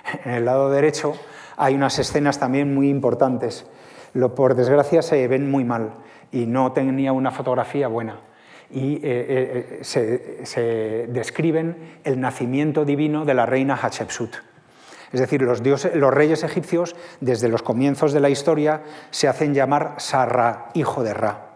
En 0.25 0.33
el 0.33 0.45
lado 0.45 0.71
derecho 0.71 1.15
hay 1.57 1.75
unas 1.75 1.99
escenas 1.99 2.39
también 2.39 2.75
muy 2.75 2.89
importantes. 2.89 3.67
Lo, 4.13 4.35
por 4.35 4.55
desgracia 4.55 5.03
se 5.03 5.27
ven 5.27 5.51
muy 5.51 5.65
mal 5.65 5.95
y 6.31 6.47
no 6.47 6.73
tenía 6.73 7.13
una 7.13 7.31
fotografía 7.31 7.89
buena. 7.89 8.21
Y 8.71 8.97
eh, 8.97 9.01
eh, 9.03 9.79
se, 9.83 11.07
describen 11.09 11.99
el 12.05 12.21
nacimiento 12.21 12.85
divino 12.85 13.25
de 13.25 13.35
la 13.35 13.47
reina 13.47 13.77
Hatshepsut. 13.81 14.37
Es 15.13 15.21
decir, 15.21 15.43
los, 15.43 15.63
los, 15.95 16.15
reyes 16.15 16.43
egipcios, 16.43 16.97
desde 17.21 17.49
los 17.49 17.63
comienzos 17.63 18.13
de 18.13 18.21
la 18.21 18.29
historia, 18.29 18.83
se 19.11 19.29
hacen 19.29 19.55
llamar 19.55 19.95
Sarra, 19.99 20.71
hijo 20.75 21.03
de 21.03 21.15
Ra. 21.15 21.47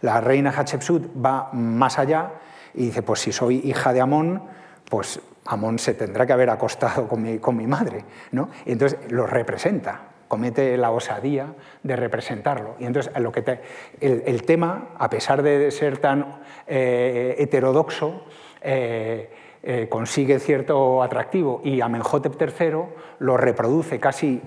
La 0.00 0.20
reina 0.20 0.50
Hatshepsut 0.50 1.10
va 1.24 1.50
más 1.52 1.98
allá 1.98 2.32
y 2.74 2.86
dice, 2.86 3.02
pues 3.02 3.20
si 3.20 3.32
soy 3.32 3.60
hija 3.64 3.92
de 3.92 4.00
Amón, 4.00 4.42
pues 4.88 5.20
Amón 5.46 5.78
se 5.78 5.94
tendrá 5.94 6.26
que 6.26 6.32
haber 6.32 6.50
acostado 6.50 7.08
con 7.08 7.22
mi, 7.22 7.38
con 7.38 7.56
mi 7.56 7.66
madre. 7.66 8.04
¿no? 8.32 8.50
Y 8.66 8.72
entonces 8.72 8.98
lo 9.10 9.26
representa, 9.26 10.02
comete 10.28 10.76
la 10.76 10.90
osadía 10.90 11.54
de 11.82 11.96
representarlo. 11.96 12.76
Y 12.78 12.84
entonces 12.84 13.12
lo 13.18 13.32
que 13.32 13.60
el, 14.00 14.42
tema, 14.42 14.90
a 14.98 15.08
pesar 15.10 15.42
de 15.42 15.70
ser 15.70 15.98
tan 15.98 16.40
eh, 16.66 17.36
heterodoxo, 17.38 18.24
eh, 18.60 19.30
eh, 19.62 19.88
consigue 19.88 20.38
cierto 20.38 21.02
atractivo 21.02 21.60
y 21.64 21.80
Amenhotep 21.80 22.40
III 22.40 22.82
lo 23.18 23.36
reproduce 23.36 23.98
casi 23.98 24.40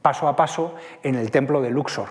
paso 0.00 0.28
a 0.28 0.36
paso 0.36 0.74
en 1.02 1.14
el 1.16 1.30
templo 1.30 1.60
de 1.60 1.70
Luxor. 1.70 2.08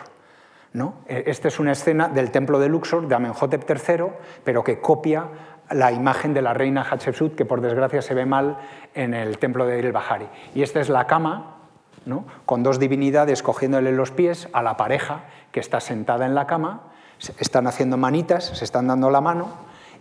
¿no? 0.74 0.96
Esta 1.08 1.48
es 1.48 1.60
una 1.60 1.74
escena 1.74 2.08
del 2.08 2.32
templo 2.32 2.60
de 2.60 2.70
Luxor 2.70 3.08
de 3.08 3.16
Amenhotep 3.16 3.70
III, 3.70 4.06
pero 4.44 4.64
que 4.64 4.80
copia 4.80 5.28
la 5.72 5.92
imagen 5.92 6.34
de 6.34 6.42
la 6.42 6.54
reina 6.54 6.84
Hatshepsut, 6.84 7.36
que 7.36 7.46
por 7.46 7.62
desgracia 7.62 8.02
se 8.02 8.14
ve 8.14 8.26
mal 8.26 8.58
en 8.94 9.14
el 9.14 9.38
templo 9.38 9.66
de 9.66 9.80
El 9.80 9.92
Bahari. 9.92 10.28
Y 10.54 10.64
esta 10.64 10.80
es 10.80 10.90
la 10.90 11.08
cama, 11.08 11.58
¿no? 12.06 12.26
con 12.46 12.64
dos 12.64 12.80
divinidades 12.80 13.44
cogiéndole 13.44 13.92
los 13.92 14.12
pies 14.12 14.50
a 14.54 14.64
la 14.64 14.78
pareja 14.78 15.26
que 15.52 15.60
está 15.60 15.80
sentada 15.80 16.26
en 16.26 16.36
la 16.36 16.48
cama, 16.48 16.92
están 17.38 17.68
haciendo 17.68 17.98
manitas, 17.98 18.46
se 18.46 18.66
están 18.66 18.88
dando 18.88 19.10
la 19.10 19.22
mano, 19.22 19.50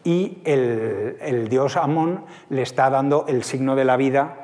y 0.05 0.43
el, 0.45 1.49
dios 1.49 1.77
Amón 1.77 2.25
le 2.49 2.63
está 2.63 2.91
dando 2.91 3.25
el 3.29 3.45
signo 3.45 3.77
de 3.77 3.85
la 3.85 3.97
vida 3.97 4.37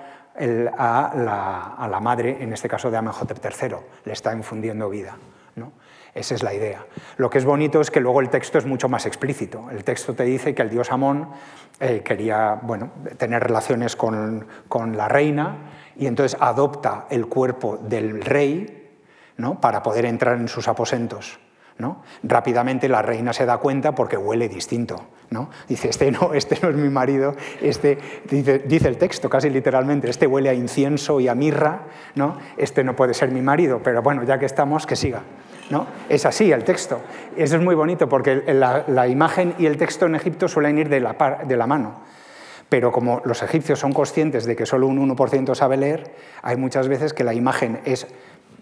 a, 0.77 1.89
la, 1.91 2.01
madre, 2.01 2.39
en 2.41 2.53
este 2.53 2.69
caso 2.69 2.91
de 2.91 2.97
Amenhotep 2.97 3.39
III, 3.43 3.77
le 4.05 4.13
está 4.13 4.35
infundiendo 4.35 4.89
vida. 4.91 5.17
¿no? 5.55 5.73
Esa 6.17 6.35
es 6.35 6.43
la 6.43 6.55
idea. 6.55 6.87
Lo 7.19 7.29
que 7.29 7.37
es 7.37 7.45
bonito 7.45 7.79
es 7.81 7.91
que 7.91 8.01
luego 8.01 8.23
el 8.23 8.31
texto 8.31 8.57
es 8.57 8.65
mucho 8.65 8.89
más 8.89 9.05
explícito. 9.05 9.71
El 9.71 9.85
texto 9.85 10.15
te 10.15 10.25
dice 10.25 10.55
que 10.55 10.63
el 10.63 10.71
dios 10.71 10.91
Amón 10.91 11.29
eh, 11.79 12.03
quería 12.03 12.59
bueno, 12.63 12.91
tener 13.19 13.43
relaciones 13.43 13.97
con, 13.97 14.47
la 14.97 15.09
reina 15.09 15.57
y 15.95 16.07
entonces 16.07 16.39
adopta 16.41 17.07
el 17.11 17.27
cuerpo 17.27 17.77
del 17.77 18.23
rey 18.23 18.97
¿no? 19.37 19.61
para 19.61 19.83
poder 19.83 20.07
entrar 20.07 20.39
en 20.39 20.49
sus 20.49 20.69
aposentos. 20.69 21.39
¿No? 21.79 22.03
Rápidamente 22.23 22.89
la 22.89 23.03
reina 23.03 23.33
se 23.33 23.47
da 23.47 23.59
cuenta 23.59 23.95
porque 23.95 24.17
huele 24.17 24.49
distinto. 24.49 25.07
¿no? 25.31 25.51
Dice, 25.69 25.89
este 25.89 26.11
no, 26.11 26.35
este 26.35 26.59
no 26.63 26.69
es 26.69 26.77
mi 26.77 26.89
marido, 26.89 27.35
este, 27.61 27.99
dice, 28.31 28.89
el 28.89 28.97
texto 28.97 29.29
casi 29.29 29.51
literalmente, 29.51 30.09
este 30.09 30.27
huele 30.27 30.49
a 30.49 30.55
incienso 30.55 31.21
y 31.21 31.29
a 31.29 31.35
mirra, 31.35 31.81
¿no? 32.15 32.39
este 32.57 32.85
no 32.85 32.95
puede 32.95 33.13
ser 33.13 33.31
mi 33.31 33.43
marido, 33.43 33.81
pero 33.83 34.03
bueno, 34.03 34.23
ya 34.23 34.39
que 34.39 34.47
estamos, 34.47 34.87
que 34.87 34.97
siga. 34.97 35.23
¿no? 35.69 35.87
Es 36.09 36.25
así 36.27 36.53
el 36.53 36.63
texto. 36.63 37.01
Eso 37.37 37.57
es 37.57 37.63
muy 37.63 37.75
bonito 37.75 38.09
porque 38.09 38.43
la, 38.47 39.09
imagen 39.09 39.55
y 39.59 39.67
el 39.67 39.77
texto 39.77 40.07
en 40.07 40.15
Egipto 40.15 40.47
suelen 40.47 40.79
ir 40.79 40.89
de 40.89 41.01
la, 41.01 41.41
de 41.45 41.57
la 41.57 41.67
mano. 41.67 42.01
Pero 42.69 42.93
como 42.93 43.21
los 43.25 43.43
egipcios 43.43 43.79
son 43.79 43.93
conscientes 43.93 44.45
de 44.45 44.57
que 44.57 44.67
solo 44.67 44.87
un 44.87 45.17
1% 45.17 45.55
sabe 45.55 45.77
leer, 45.77 46.15
hay 46.43 46.57
muchas 46.57 46.89
veces 46.89 47.13
que 47.13 47.25
la 47.25 47.35
imagen 47.35 47.81
es, 47.85 48.07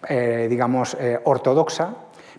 eh, 0.09 0.47
digamos, 0.49 0.97
eh, 1.01 1.21
ortodoxa, 1.25 1.95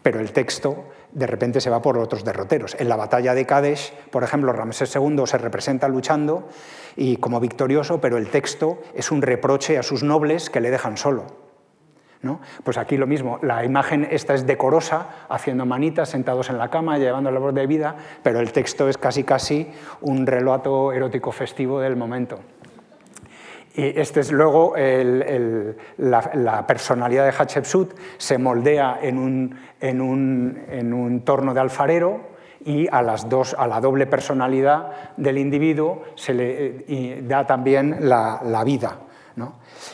pero 0.06 0.20
el 0.20 0.34
texto 0.34 0.86
de 1.14 1.26
repente 1.26 1.60
se 1.60 1.72
va 1.72 1.82
por 1.82 1.98
otros 1.98 2.24
derroteros. 2.24 2.76
En 2.80 2.90
la 2.90 2.96
batalla 2.96 3.34
de 3.34 3.48
Kadesh, 3.48 3.92
por 4.12 4.24
ejemplo, 4.24 4.54
Ramsés 4.54 4.96
II 4.96 5.24
se 5.26 5.40
representa 5.40 5.88
luchando 5.88 6.48
y 6.96 7.18
como 7.18 7.40
victorioso, 7.40 8.00
pero 8.00 8.18
el 8.18 8.30
texto 8.30 8.78
es 8.94 9.10
un 9.10 9.24
reproche 9.24 9.80
a 9.80 9.82
sus 9.82 10.04
nobles 10.04 10.52
que 10.52 10.62
le 10.62 10.70
dejan 10.70 10.98
solo. 10.98 11.26
Pues 12.64 12.78
aquí 12.78 12.98
lo 12.98 13.08
mismo, 13.08 13.40
la 13.42 13.66
imagen 13.66 14.08
esta 14.10 14.36
es 14.36 14.46
decorosa, 14.46 15.26
haciendo 15.28 15.66
manitas, 15.66 16.10
sentados 16.10 16.50
en 16.52 16.60
la 16.60 16.70
cama, 16.70 17.00
llevando 17.00 17.32
la 17.32 17.40
voz 17.40 17.56
de 17.56 17.66
vida, 17.66 17.96
pero 18.22 18.40
el 18.40 18.52
texto 18.52 18.88
es 18.88 19.00
casi 19.00 19.24
casi 19.24 19.72
un 20.02 20.28
relato 20.28 20.92
erótico 20.92 21.32
festivo 21.32 21.80
del 21.80 21.96
momento. 21.96 22.40
Y 23.76 24.00
este 24.00 24.22
es 24.22 24.32
luego 24.32 24.74
la, 24.78 26.66
personalidad 26.68 27.26
de 27.26 27.32
Hatshepsut, 27.32 27.94
se 28.18 28.38
moldea 28.38 29.00
en 29.02 29.18
un, 29.18 29.60
en 29.82 30.02
un, 30.94 31.22
torno 31.26 31.54
de 31.54 31.60
alfarero, 31.60 32.36
y 32.64 32.88
a, 32.92 33.04
las 33.04 33.30
dos, 33.30 33.56
a 33.60 33.68
la 33.68 33.80
doble 33.80 34.08
personalidad 34.08 35.14
del 35.18 35.38
individuo 35.38 36.02
se 36.16 36.34
le 36.34 36.86
eh, 36.88 37.22
da 37.24 37.46
también 37.46 38.10
la 38.10 38.64
vida. 38.66 39.05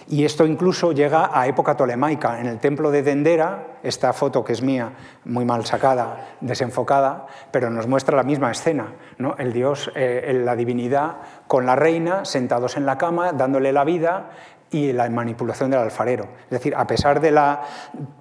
Y 0.09 0.25
esto 0.25 0.45
incluso 0.45 0.91
llega 0.91 1.31
a 1.33 1.47
época 1.47 1.75
tolemaica. 1.75 2.39
En 2.39 2.47
el 2.47 2.59
templo 2.59 2.91
de 2.91 3.03
Dendera, 3.03 3.77
esta 3.83 4.13
foto 4.13 4.43
que 4.43 4.53
es 4.53 4.61
mía, 4.61 4.93
muy 5.25 5.45
mal 5.45 5.65
sacada, 5.65 6.35
desenfocada, 6.41 7.27
pero 7.51 7.69
nos 7.69 7.87
muestra 7.87 8.17
la 8.17 8.23
misma 8.23 8.51
escena. 8.51 8.93
¿no? 9.17 9.35
El 9.37 9.53
dios, 9.53 9.91
eh, 9.95 10.41
la 10.43 10.55
divinidad 10.55 11.17
con 11.47 11.65
la 11.65 11.75
reina, 11.75 12.25
sentados 12.25 12.77
en 12.77 12.85
la 12.85 12.97
cama, 12.97 13.33
dándole 13.33 13.71
la 13.71 13.83
vida 13.83 14.31
y 14.71 14.93
la 14.93 15.09
manipulación 15.09 15.69
del 15.69 15.81
alfarero. 15.81 16.29
Es 16.45 16.51
decir, 16.51 16.73
a 16.75 16.87
pesar 16.87 17.19
de 17.19 17.31
la 17.31 17.61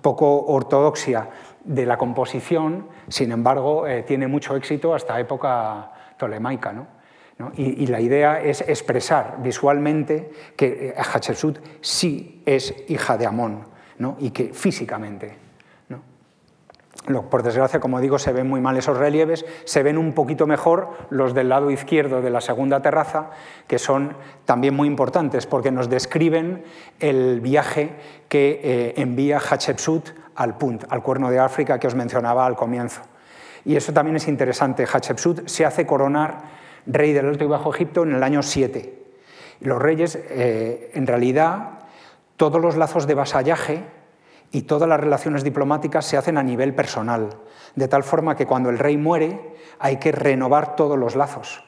poco 0.02 0.44
ortodoxia 0.46 1.28
de 1.64 1.86
la 1.86 1.96
composición, 1.96 2.88
sin 3.08 3.32
embargo, 3.32 3.86
eh, 3.86 4.02
tiene 4.02 4.26
mucho 4.26 4.56
éxito 4.56 4.94
hasta 4.94 5.18
época 5.20 5.92
tolemaica. 6.16 6.72
¿no? 6.72 6.99
Y, 7.56 7.86
la 7.86 8.00
idea 8.00 8.40
es 8.40 8.60
expresar 8.60 9.38
visualmente 9.42 10.30
que 10.56 10.88
eh, 10.88 10.94
Hatshepsut 10.96 11.58
sí 11.80 12.42
es 12.44 12.74
hija 12.88 13.16
de 13.16 13.26
Amón 13.26 13.64
y 14.18 14.30
que 14.30 14.52
físicamente. 14.52 15.36
Por 17.30 17.42
desgracia, 17.42 17.80
como 17.80 17.98
digo, 18.00 18.18
se 18.18 18.32
ven 18.32 18.46
muy 18.46 18.60
mal 18.60 18.76
esos 18.76 18.96
relieves, 18.96 19.46
se 19.64 19.82
ven 19.82 19.96
un 19.96 20.12
poquito 20.12 20.46
mejor 20.46 20.90
los 21.08 21.32
del 21.32 21.48
lado 21.48 21.70
izquierdo 21.70 22.20
de 22.20 22.28
la 22.28 22.42
segunda 22.42 22.82
terraza, 22.82 23.30
que 23.66 23.78
son 23.78 24.14
también 24.44 24.74
muy 24.74 24.86
importantes 24.86 25.46
porque 25.46 25.70
nos 25.70 25.88
describen 25.88 26.62
el 27.00 27.40
viaje 27.40 27.94
que 28.28 28.60
eh, 28.62 28.94
envía 28.96 29.38
Hatshepsut 29.38 30.10
al 30.34 30.58
Punt, 30.58 30.84
al 30.90 31.02
cuerno 31.02 31.30
de 31.30 31.38
África 31.38 31.78
que 31.78 31.86
os 31.86 31.94
mencionaba 31.94 32.44
al 32.44 32.54
comienzo. 32.54 33.00
Y 33.64 33.76
eso 33.76 33.92
también 33.92 34.16
es 34.16 34.28
interesante. 34.28 34.86
Hatshepsut 34.90 35.48
se 35.48 35.64
hace 35.64 35.86
coronar 35.86 36.42
rey 36.92 37.12
del 37.12 37.26
Alto 37.26 37.44
y 37.44 37.48
Bajo 37.48 37.72
Egipto 37.74 38.02
en 38.02 38.14
el 38.14 38.22
año 38.22 38.42
7. 38.42 38.98
Los 39.60 39.80
reyes, 39.80 40.16
eh, 40.16 40.90
en 40.94 41.06
realidad, 41.06 41.80
todos 42.36 42.60
los 42.60 42.76
lazos 42.76 43.06
de 43.06 43.14
vasallaje 43.14 43.84
y 44.52 44.62
todas 44.62 44.88
las 44.88 45.00
relaciones 45.00 45.44
diplomáticas 45.44 46.06
se 46.06 46.16
hacen 46.16 46.38
a 46.38 46.42
nivel 46.42 46.74
personal, 46.74 47.28
de 47.74 47.88
tal 47.88 48.02
forma 48.02 48.36
que 48.36 48.46
cuando 48.46 48.70
el 48.70 48.78
rey 48.78 48.96
muere 48.96 49.38
hay 49.78 49.98
que 49.98 50.12
renovar 50.12 50.76
todos 50.76 50.98
los 50.98 51.16
lazos. 51.16 51.62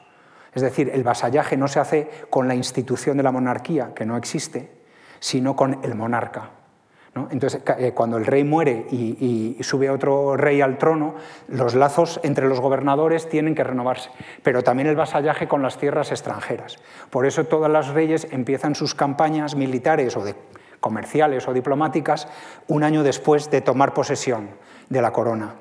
Es 0.53 0.61
decir, 0.61 0.91
el 0.93 1.03
vasallaje 1.03 1.57
no 1.57 1.67
se 1.67 1.79
hace 1.79 2.09
con 2.29 2.47
la 2.47 2.55
institución 2.55 3.17
de 3.17 3.23
la 3.23 3.31
monarquía, 3.31 3.93
que 3.95 4.05
no 4.05 4.17
existe, 4.17 4.71
sino 5.19 5.55
con 5.55 5.79
el 5.83 5.95
monarca. 5.95 6.51
Entonces, 7.15 7.61
eh, 7.77 7.91
cuando 7.91 8.17
el 8.17 8.25
rey 8.25 8.43
muere 8.43 8.87
y, 8.89 9.57
sube 9.61 9.89
otro 9.91 10.35
rey 10.35 10.61
al 10.61 10.79
trono, 10.79 11.13
los 11.47 11.75
lazos 11.75 12.19
entre 12.23 12.47
los 12.47 12.59
gobernadores 12.59 13.29
tienen 13.29 13.53
que 13.53 13.63
renovarse, 13.63 14.09
pero 14.41 14.63
también 14.63 14.87
el 14.89 14.95
vasallaje 14.95 15.47
con 15.47 15.61
las 15.61 15.77
tierras 15.77 16.11
extranjeras. 16.11 16.77
Por 17.11 17.27
eso 17.27 17.43
todas 17.45 17.71
las 17.71 17.89
reyes 17.89 18.27
empiezan 18.31 18.73
sus 18.73 18.95
campañas 18.95 19.55
militares 19.55 20.17
o 20.17 20.23
comerciales 20.79 21.47
o 21.47 21.53
diplomáticas 21.53 22.27
un 22.67 22.83
año 22.83 23.03
después 23.03 23.51
de 23.51 23.61
tomar 23.61 23.93
posesión 23.93 24.49
de 24.89 25.01
la 25.01 25.13
corona, 25.13 25.53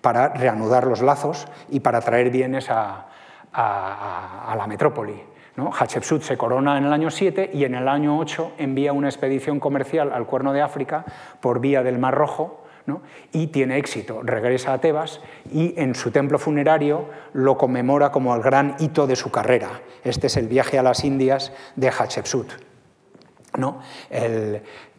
para 0.00 0.28
reanudar 0.28 0.86
los 0.86 1.02
lazos 1.02 1.48
y 1.70 1.80
para 1.80 2.00
traer 2.02 2.30
bienes 2.30 2.70
a 2.70 3.08
la 3.52 4.66
metrópoli. 4.68 5.33
Hatshepsut 5.56 6.22
se 6.22 6.36
corona 6.36 6.78
en 6.78 6.84
el 6.84 6.92
año 6.92 7.10
7 7.10 7.50
y 7.54 7.64
en 7.64 7.74
el 7.74 7.88
año 7.88 8.18
8 8.18 8.54
envía 8.58 8.92
una 8.92 9.08
expedición 9.08 9.60
comercial 9.60 10.12
al 10.12 10.26
Cuerno 10.26 10.52
de 10.52 10.62
África 10.62 11.04
por 11.40 11.60
vía 11.60 11.82
del 11.82 11.98
Mar 11.98 12.14
Rojo 12.14 12.64
y 13.32 13.46
tiene 13.48 13.78
éxito. 13.78 14.20
Regresa 14.22 14.72
a 14.72 14.80
Tebas 14.80 15.20
y 15.50 15.74
en 15.80 15.94
su 15.94 16.10
templo 16.10 16.38
funerario 16.38 17.08
lo 17.32 17.56
conmemora 17.56 18.10
como 18.10 18.34
el 18.34 18.42
gran 18.42 18.76
hito 18.78 19.06
de 19.06 19.16
su 19.16 19.30
carrera. 19.30 19.80
Este 20.02 20.26
es 20.26 20.36
el 20.36 20.48
viaje 20.48 20.78
a 20.78 20.82
las 20.82 21.04
Indias 21.04 21.52
de 21.76 21.90
Hatshepsut. 21.90 22.52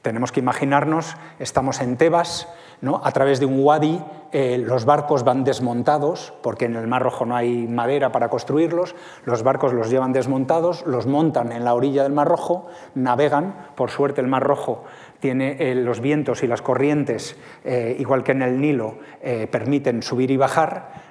tenemos 0.02 0.32
que 0.32 0.40
imaginarnos, 0.40 1.16
estamos 1.40 1.82
en 1.82 1.98
Tebas, 1.98 2.48
¿no? 2.82 3.02
a 3.04 3.12
través 3.12 3.40
de 3.40 3.46
un 3.46 3.64
wadi 3.64 4.02
eh, 4.32 4.58
los 4.58 4.84
barcos 4.84 5.24
van 5.24 5.46
desmontados, 5.46 6.34
porque 6.42 6.66
en 6.66 6.76
el 6.76 6.88
Mar 6.88 7.02
Rojo 7.02 7.26
no 7.26 7.36
hay 7.36 7.68
madera 7.68 8.12
para 8.12 8.30
construirlos, 8.30 8.96
los 9.24 9.44
barcos 9.44 9.72
los 9.72 9.90
llevan 9.90 10.12
desmontados, 10.12 10.86
los 10.86 11.08
montan 11.08 11.54
en 11.54 11.64
la 11.64 11.74
orilla 11.74 12.04
del 12.04 12.12
Mar 12.12 12.28
Rojo, 12.28 12.68
navegan, 12.96 13.56
por 13.76 13.92
suerte 13.92 14.20
el 14.20 14.28
Mar 14.28 14.44
Rojo 14.44 14.84
tiene 15.20 15.58
eh, 15.60 15.76
los 15.76 16.02
vientos 16.02 16.44
y 16.44 16.48
las 16.48 16.62
corrientes, 16.62 17.36
eh, 17.64 17.96
igual 18.00 18.24
que 18.24 18.32
en 18.34 18.42
el 18.42 18.60
Nilo, 18.60 19.00
eh, 19.22 19.48
permiten 19.50 20.04
subir 20.04 20.32
y 20.32 20.38
bajar, 20.38 21.06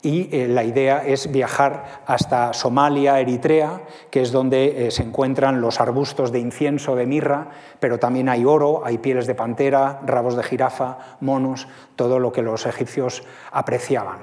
y 0.00 0.46
la 0.46 0.64
idea 0.64 1.04
es 1.04 1.30
viajar 1.30 2.02
hasta 2.06 2.54
Somalia, 2.54 3.20
Eritrea, 3.20 3.82
que 4.10 4.22
es 4.22 4.32
donde 4.32 4.88
se 4.90 5.02
encuentran 5.02 5.60
los 5.60 5.80
arbustos 5.82 6.32
de 6.32 6.38
incienso, 6.38 6.96
de 6.96 7.04
mirra, 7.04 7.48
pero 7.78 7.98
también 7.98 8.30
hay 8.30 8.46
oro, 8.46 8.80
hay 8.86 8.96
pieles 8.96 9.26
de 9.26 9.34
pantera, 9.34 10.00
rabos 10.06 10.36
de 10.36 10.44
jirafa, 10.44 10.96
monos, 11.20 11.68
todo 11.94 12.20
lo 12.20 12.32
que 12.32 12.40
los 12.40 12.64
egipcios 12.64 13.22
apreciaban. 13.52 14.20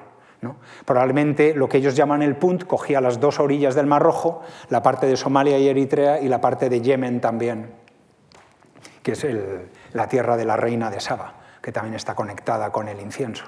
Probablemente 0.86 1.54
lo 1.54 1.70
que 1.70 1.78
ellos 1.78 1.96
llaman 1.96 2.24
el 2.24 2.36
Punt 2.36 2.66
cogía 2.66 3.00
las 3.00 3.20
dos 3.20 3.40
orillas 3.40 3.76
del 3.76 3.86
Mar 3.86 4.02
Rojo, 4.02 4.42
la 4.70 4.82
parte 4.82 5.06
de 5.06 5.16
Somalia 5.16 5.60
y 5.60 5.68
Eritrea 5.68 6.20
y 6.20 6.30
la 6.30 6.42
parte 6.42 6.68
de 6.68 6.82
Yemen 6.82 7.22
también 7.22 7.81
que 9.04 9.14
es 9.14 9.26
la 9.94 10.08
tierra 10.08 10.38
de 10.38 10.46
la 10.46 10.58
reina 10.58 10.90
de 10.90 11.00
Saba, 11.00 11.34
que 11.62 11.72
también 11.72 11.96
está 11.96 12.16
conectada 12.16 12.72
con 12.72 12.88
el 12.88 13.00
incienso. 13.00 13.46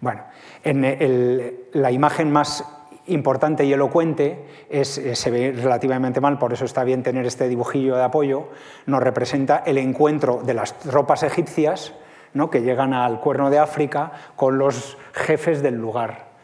Bueno, 0.00 0.24
en 0.62 1.68
la 1.72 1.90
imagen 1.90 2.30
más 2.30 2.64
importante 3.06 3.64
y 3.64 3.72
elocuente 3.72 4.44
es, 4.70 4.98
eh, 4.98 5.14
se 5.14 5.30
ve 5.30 5.52
relativamente 5.52 6.20
mal, 6.20 6.38
por 6.38 6.52
eso 6.52 6.64
está 6.64 6.84
bien 6.84 7.02
tener 7.02 7.26
este 7.26 7.48
dibujillo 7.48 7.96
de 7.96 8.02
apoyo, 8.02 8.48
nos 8.86 9.02
representa 9.02 9.62
el 9.66 9.78
encuentro 9.78 10.42
de 10.42 10.54
las 10.54 10.78
tropas 10.78 11.22
egipcias 11.22 11.92
¿no? 12.32 12.50
que 12.50 12.62
llegan 12.62 12.94
al 12.94 13.20
cuerno 13.20 13.50
de 13.50 13.58
África 13.58 14.12
con 14.36 14.58
los 14.58 14.96
jefes 15.12 15.62
del 15.62 15.76
lugar. 15.76 16.34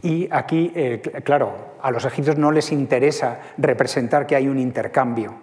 Y 0.00 0.28
aquí, 0.30 0.72
eh, 0.74 1.00
claro, 1.24 1.74
a 1.80 1.90
los 1.90 2.04
egipcios 2.04 2.36
no 2.36 2.50
les 2.52 2.72
interesa 2.72 3.40
representar 3.58 4.26
que 4.26 4.36
hay 4.36 4.48
un 4.48 4.58
intercambio, 4.58 5.34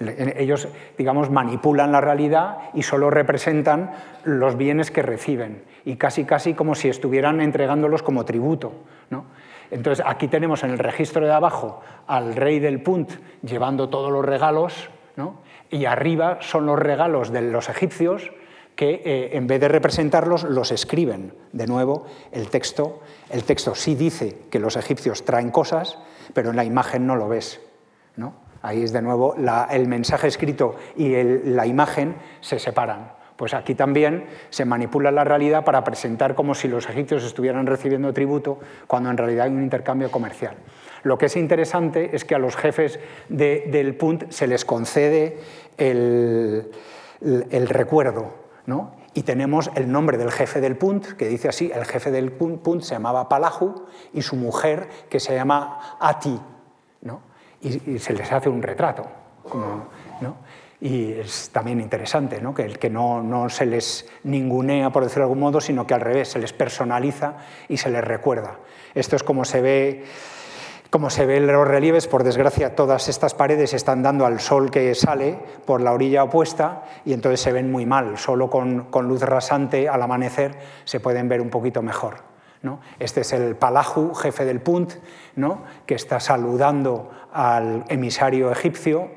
ellos, 0.00 0.68
digamos, 0.96 1.30
manipulan 1.30 1.90
la 1.92 2.00
realidad 2.00 2.58
y 2.74 2.82
solo 2.82 3.10
representan 3.10 3.92
los 4.24 4.56
bienes 4.56 4.90
que 4.90 5.02
reciben 5.02 5.62
y 5.84 5.96
casi 5.96 6.24
casi 6.24 6.54
como 6.54 6.74
si 6.74 6.88
estuvieran 6.88 7.40
entregándolos 7.40 8.02
como 8.02 8.24
tributo. 8.24 8.72
Entonces, 9.70 10.04
aquí 10.06 10.28
tenemos 10.28 10.64
en 10.64 10.70
el 10.70 10.78
registro 10.78 11.26
de 11.26 11.32
abajo 11.32 11.82
al 12.06 12.34
rey 12.34 12.58
del 12.58 12.80
Punt 12.80 13.12
llevando 13.42 13.88
todos 13.88 14.10
los 14.10 14.24
regalos 14.24 14.88
y 15.70 15.84
arriba 15.84 16.38
son 16.40 16.66
los 16.66 16.78
regalos 16.78 17.30
de 17.30 17.42
los 17.42 17.68
egipcios 17.68 18.30
que 18.76 19.02
eh, 19.04 19.36
en 19.36 19.48
vez 19.48 19.60
de 19.60 19.68
representarlos 19.68 20.44
los 20.44 20.70
escriben. 20.70 21.34
De 21.52 21.66
nuevo, 21.66 22.06
el 22.30 22.48
texto, 22.48 23.00
el 23.28 23.42
texto 23.42 23.74
sí 23.74 23.96
dice 23.96 24.38
que 24.50 24.60
los 24.60 24.76
egipcios 24.76 25.24
traen 25.24 25.50
cosas, 25.50 25.98
pero 26.32 26.50
en 26.50 26.56
la 26.56 26.64
imagen 26.64 27.04
no 27.04 27.16
lo 27.16 27.28
ves. 27.28 27.60
Ahí 28.62 28.82
es 28.82 28.92
de 28.92 29.02
nuevo 29.02 29.36
el 29.70 29.88
mensaje 29.88 30.28
escrito 30.28 30.76
y 30.96 31.14
la 31.22 31.66
imagen 31.66 32.16
se 32.40 32.58
separan. 32.58 33.18
Pues 33.38 33.54
aquí 33.54 33.76
también 33.76 34.26
se 34.50 34.64
manipula 34.64 35.12
la 35.12 35.22
realidad 35.22 35.64
para 35.64 35.84
presentar 35.84 36.34
como 36.34 36.56
si 36.56 36.66
los 36.66 36.88
egipcios 36.88 37.22
estuvieran 37.22 37.66
recibiendo 37.66 38.12
tributo 38.12 38.58
cuando 38.88 39.10
en 39.10 39.16
realidad 39.16 39.46
hay 39.46 39.52
un 39.52 39.62
intercambio 39.62 40.10
comercial. 40.10 40.56
Lo 41.04 41.18
que 41.18 41.26
es 41.26 41.36
interesante 41.36 42.16
es 42.16 42.24
que 42.24 42.34
a 42.34 42.40
los 42.40 42.56
jefes 42.56 42.98
del 43.28 43.94
Punt 43.94 44.32
se 44.32 44.48
les 44.48 44.64
concede 44.64 45.38
el, 45.76 46.68
recuerdo, 47.68 48.34
¿no? 48.66 48.96
Y 49.14 49.22
tenemos 49.22 49.70
el 49.76 49.90
nombre 49.90 50.18
del 50.18 50.32
jefe 50.32 50.60
del 50.60 50.76
Punt, 50.76 51.12
que 51.12 51.28
dice 51.28 51.48
así, 51.48 51.70
el 51.72 51.84
jefe 51.84 52.10
del 52.10 52.32
Punt 52.32 52.82
se 52.82 52.94
llamaba 52.94 53.28
Palahu 53.28 53.86
y 54.12 54.22
su 54.22 54.34
mujer, 54.34 54.88
que 55.08 55.20
se 55.20 55.36
llama 55.36 55.96
Ati, 56.00 56.40
¿no? 57.62 57.70
y, 57.86 57.98
se 57.98 58.12
les 58.12 58.30
hace 58.32 58.48
un 58.48 58.62
retrato. 58.62 59.04
Y 60.80 61.12
es 61.12 61.50
también 61.50 61.80
interesante 61.80 62.40
¿no? 62.40 62.54
que, 62.54 62.68
que 62.68 62.88
no, 62.88 63.20
no, 63.20 63.48
se 63.48 63.66
les 63.66 64.06
ningunea, 64.22 64.90
por 64.90 65.02
decirlo 65.02 65.24
de 65.24 65.30
algún 65.30 65.40
modo, 65.40 65.60
sino 65.60 65.86
que 65.86 65.94
al 65.94 66.00
revés, 66.00 66.28
se 66.28 66.38
les 66.38 66.52
personaliza 66.52 67.38
y 67.68 67.78
se 67.78 67.90
les 67.90 68.04
recuerda. 68.04 68.58
Esto 68.94 69.16
es 69.16 69.24
como 69.24 69.44
se 69.44 69.60
ve 69.60 70.04
como 70.90 71.10
se 71.10 71.26
ven 71.26 71.46
los 71.46 71.68
relieves, 71.68 72.06
por 72.06 72.24
desgracia, 72.24 72.74
todas 72.74 73.10
estas 73.10 73.34
paredes 73.34 73.74
están 73.74 74.02
dando 74.02 74.24
al 74.24 74.40
sol 74.40 74.70
que 74.70 74.94
sale 74.94 75.38
por 75.66 75.82
la 75.82 75.92
orilla 75.92 76.24
opuesta 76.24 76.84
y 77.04 77.12
entonces 77.12 77.40
se 77.40 77.52
ven 77.52 77.70
muy 77.70 77.84
mal. 77.84 78.16
Solo 78.16 78.48
con 78.48 78.88
luz 79.06 79.20
rasante 79.20 79.86
al 79.86 80.00
amanecer 80.00 80.58
se 80.84 80.98
pueden 80.98 81.28
ver 81.28 81.42
un 81.42 81.50
poquito 81.50 81.82
mejor. 81.82 82.27
Este 82.98 83.22
es 83.22 83.32
el 83.32 83.56
Palahu, 83.56 84.14
jefe 84.14 84.44
del 84.44 84.60
Punt, 84.60 84.92
que 85.86 85.94
está 85.94 86.20
saludando 86.20 87.10
al 87.32 87.84
emisario 87.88 88.50
egipcio. 88.50 89.10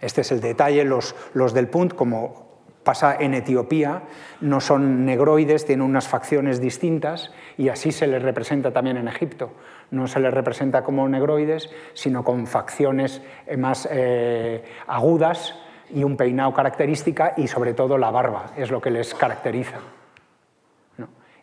Este 0.00 0.20
es 0.20 0.32
el 0.32 0.40
detalle, 0.40 0.84
los, 0.84 1.14
los 1.34 1.54
del 1.54 1.68
Punt, 1.68 1.94
como 1.94 2.46
pasa 2.86 3.16
en 3.18 3.34
Etiopía, 3.34 4.02
no 4.40 4.60
son 4.60 5.04
negroides, 5.04 5.66
tienen 5.66 5.84
unas 5.84 6.06
facciones 6.06 6.60
distintas 6.60 7.32
y 7.58 7.68
así 7.68 7.90
se 7.90 8.06
les 8.06 8.22
representa 8.22 8.72
también 8.72 8.96
en 8.96 9.08
Egipto. 9.08 9.50
No 9.90 10.06
se 10.06 10.20
les 10.20 10.32
representa 10.32 10.84
como 10.84 11.08
negroides, 11.08 11.68
sino 11.94 12.22
con 12.22 12.46
facciones 12.46 13.22
eh, 13.48 13.56
más 13.56 13.88
eh, 13.90 14.64
agudas 14.86 15.56
y 15.90 16.04
un 16.04 16.16
peinado 16.16 16.54
característica 16.54 17.34
y 17.36 17.48
sobre 17.48 17.74
todo 17.74 17.98
la 17.98 18.12
barba, 18.12 18.52
es 18.56 18.70
lo 18.70 18.80
que 18.80 18.90
les 18.90 19.14
caracteriza. 19.14 19.78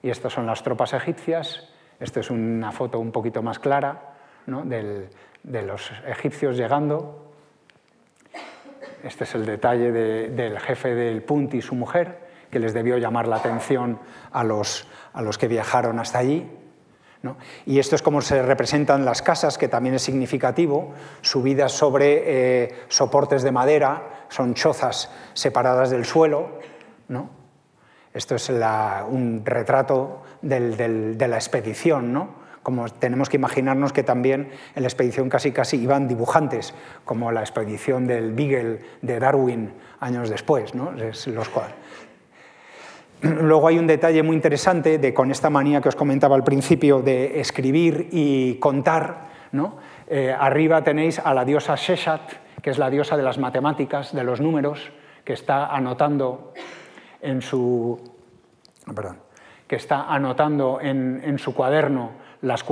Y 0.04 0.10
estas 0.10 0.34
son 0.34 0.46
las 0.46 0.62
tropas 0.62 0.94
egipcias. 0.94 1.68
Esta 2.00 2.20
es 2.20 2.30
una 2.30 2.72
foto 2.74 3.00
un 3.00 3.12
poquito 3.12 3.42
más 3.42 3.58
clara 3.58 4.14
de 4.46 5.62
los 5.64 5.92
egipcios 6.06 6.58
llegando. 6.58 7.32
Este 9.02 9.24
es 9.24 9.34
el 9.34 9.46
detalle 9.46 9.92
del 9.92 10.60
jefe 10.60 10.94
del 10.94 11.24
Punt 11.24 11.54
y 11.54 11.62
su 11.62 11.76
mujer, 11.76 12.20
que 12.52 12.60
les 12.60 12.74
debió 12.74 12.98
llamar 12.98 13.28
la 13.28 13.38
atención 13.38 13.98
a 14.32 14.44
los, 14.44 14.88
que 15.40 15.48
viajaron 15.48 16.00
hasta 16.00 16.20
allí. 16.20 16.50
Y 17.66 17.80
esto 17.80 17.96
es 17.96 18.02
como 18.02 18.20
se 18.20 18.44
representan 18.44 19.06
las 19.06 19.22
casas, 19.22 19.58
que 19.58 19.70
también 19.70 19.96
es 19.96 20.02
significativo, 20.02 20.94
subidas 21.22 21.72
sobre 21.72 22.64
eh, 22.66 22.76
soportes 22.90 23.44
de 23.44 23.52
madera, 23.54 24.26
son 24.28 24.54
chozas 24.54 25.10
separadas 25.34 25.92
del 25.92 26.04
suelo. 26.04 26.60
Esto 28.14 28.36
es 28.36 28.50
un 28.50 29.42
retrato 29.44 30.22
de 30.42 31.28
la 31.28 31.36
expedición, 31.36 32.14
¿no? 32.14 32.44
Como 32.64 32.88
tenemos 32.88 33.28
que 33.28 33.36
imaginarnos 33.36 33.92
que 33.92 34.04
también 34.04 34.50
en 34.76 34.84
la 34.84 34.88
expedición 34.88 35.30
casi 35.30 35.52
casi 35.52 35.78
iban 35.78 36.08
dibujantes, 36.08 36.74
como 37.04 37.32
la 37.32 37.42
expedición 37.42 38.08
del 38.08 38.34
Beagle 38.34 38.80
de 39.02 39.20
Darwin 39.20 39.74
años 40.00 40.30
después, 40.30 40.74
¿no? 40.74 40.92
los 40.92 41.52
Luego 43.22 43.68
hay 43.70 43.80
un 43.80 43.88
detalle 43.88 44.22
muy 44.22 44.36
interesante 44.36 44.98
de 44.98 45.14
con 45.14 45.32
esta 45.32 45.50
manía 45.50 45.80
que 45.80 45.90
os 45.90 45.96
comentaba 45.96 46.36
al 46.36 46.44
principio 46.44 47.02
de 47.02 47.40
escribir 47.40 48.10
y 48.12 48.56
contar. 48.56 49.30
¿no? 49.54 49.78
Eh, 50.08 50.36
arriba 50.38 50.84
tenéis 50.84 51.20
a 51.20 51.34
la 51.34 51.46
diosa 51.46 51.76
Sheshat, 51.76 52.22
que 52.62 52.70
es 52.70 52.78
la 52.78 52.90
diosa 52.90 53.16
de 53.16 53.24
las 53.24 53.38
matemáticas, 53.38 54.14
de 54.14 54.26
los 54.26 54.42
números, 54.42 54.92
que 55.24 55.34
está 55.34 55.68
anotando 55.68 56.54
en 57.24 57.42
su, 57.42 58.00
que 59.68 59.76
está 59.76 60.14
anotando 60.14 60.80
en, 60.82 61.40
su 61.40 61.56
cuaderno 61.56 62.12
las, 62.42 62.64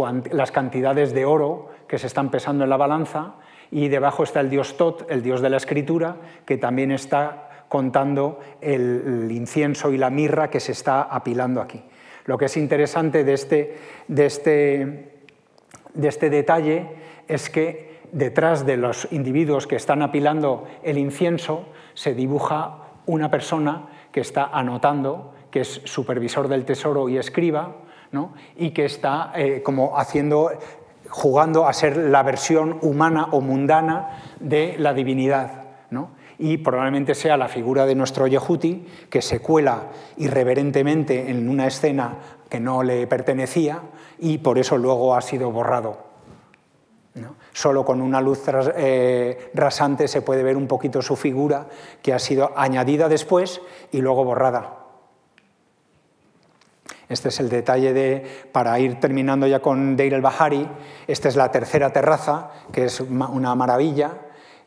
cantidades 0.52 1.14
de 1.14 1.26
oro 1.26 1.70
que 1.88 1.98
se 1.98 2.08
están 2.08 2.30
pesando 2.30 2.64
en 2.66 2.70
la 2.70 2.78
balanza 2.78 3.36
y 3.72 3.88
debajo 3.88 4.24
está 4.24 4.42
el 4.42 4.50
dios 4.50 4.76
Tot, 4.78 5.10
el 5.10 5.24
dios 5.24 5.42
de 5.42 5.50
la 5.50 5.58
escritura, 5.58 6.18
que 6.46 6.58
también 6.58 6.92
está 6.92 7.66
contando 7.70 8.40
el, 8.60 9.32
incienso 9.32 9.92
y 9.92 9.98
la 9.98 10.10
mirra 10.10 10.50
que 10.50 10.60
se 10.60 10.74
está 10.74 11.04
apilando 11.04 11.62
aquí. 11.62 11.82
Lo 12.26 12.38
que 12.38 12.46
es 12.46 12.58
interesante 12.58 13.22
este, 13.34 13.78
este, 14.10 15.22
de 15.94 16.08
este 16.08 16.30
detalle 16.30 16.88
es 17.30 17.50
que 17.50 18.02
detrás 18.12 18.66
de 18.66 18.76
los 18.76 19.08
individuos 19.12 19.68
que 19.68 19.78
están 19.78 20.02
apilando 20.02 20.68
el 20.84 20.98
incienso 20.98 21.70
se 21.94 22.14
dibuja 22.14 22.82
una 23.06 23.32
persona 23.32 23.88
que 24.12 24.22
está 24.22 24.46
anotando, 24.46 25.34
que 25.50 25.62
es 25.62 25.82
supervisor 25.86 26.48
del 26.48 26.66
tesoro 26.66 27.10
y 27.10 27.18
escriba, 27.18 27.76
y 28.58 28.72
que 28.72 28.86
está 28.86 29.32
eh, 29.36 29.62
como 29.64 29.98
haciendo, 29.98 30.52
jugando 31.10 31.68
a 31.68 31.74
ser 31.74 31.98
la 31.98 32.24
versión 32.24 32.78
humana 32.82 33.28
o 33.32 33.42
mundana 33.42 34.22
de 34.40 34.76
la 34.78 34.94
divinidad. 34.94 35.60
Y 36.44 36.58
probablemente 36.58 37.14
sea 37.14 37.38
la 37.38 37.48
figura 37.48 37.86
de 37.86 37.94
nuestro 37.94 38.26
Yehuti, 38.26 38.88
que 39.12 39.22
se 39.22 39.42
cuela 39.42 39.90
irreverentemente 40.18 41.30
en 41.30 41.48
una 41.48 41.68
escena 41.68 42.16
que 42.50 42.60
no 42.60 42.82
le 42.82 43.06
pertenecía 43.06 43.80
y 44.18 44.40
por 44.40 44.58
eso 44.58 44.76
luego 44.76 45.16
ha 45.16 45.22
sido 45.22 45.52
borrado. 45.52 46.00
Solo 47.54 47.84
con 47.84 48.02
una 48.02 48.22
luz 48.22 48.44
eh, 48.48 49.52
rasante 49.54 50.08
se 50.08 50.22
puede 50.22 50.44
ver 50.44 50.56
un 50.56 50.68
poquito 50.68 51.02
su 51.02 51.16
figura, 51.16 51.68
que 52.02 52.14
ha 52.14 52.20
sido 52.20 52.52
añadida 52.56 53.10
después 53.10 53.62
y 53.92 54.00
luego 54.00 54.24
borrada. 54.24 54.78
Este 57.10 57.28
es 57.28 57.42
el 57.42 57.50
detalle 57.50 57.92
de, 57.92 58.48
para 58.54 58.80
ir 58.80 59.02
terminando 59.02 59.46
ya 59.46 59.60
con 59.60 59.98
Deir 59.98 60.14
el 60.14 60.22
Bahari, 60.22 60.66
esta 61.08 61.28
es 61.28 61.36
la 61.36 61.52
tercera 61.52 61.92
terraza, 61.92 62.52
que 62.72 62.86
es 62.86 63.02
una 63.02 63.54
maravilla. 63.54 64.12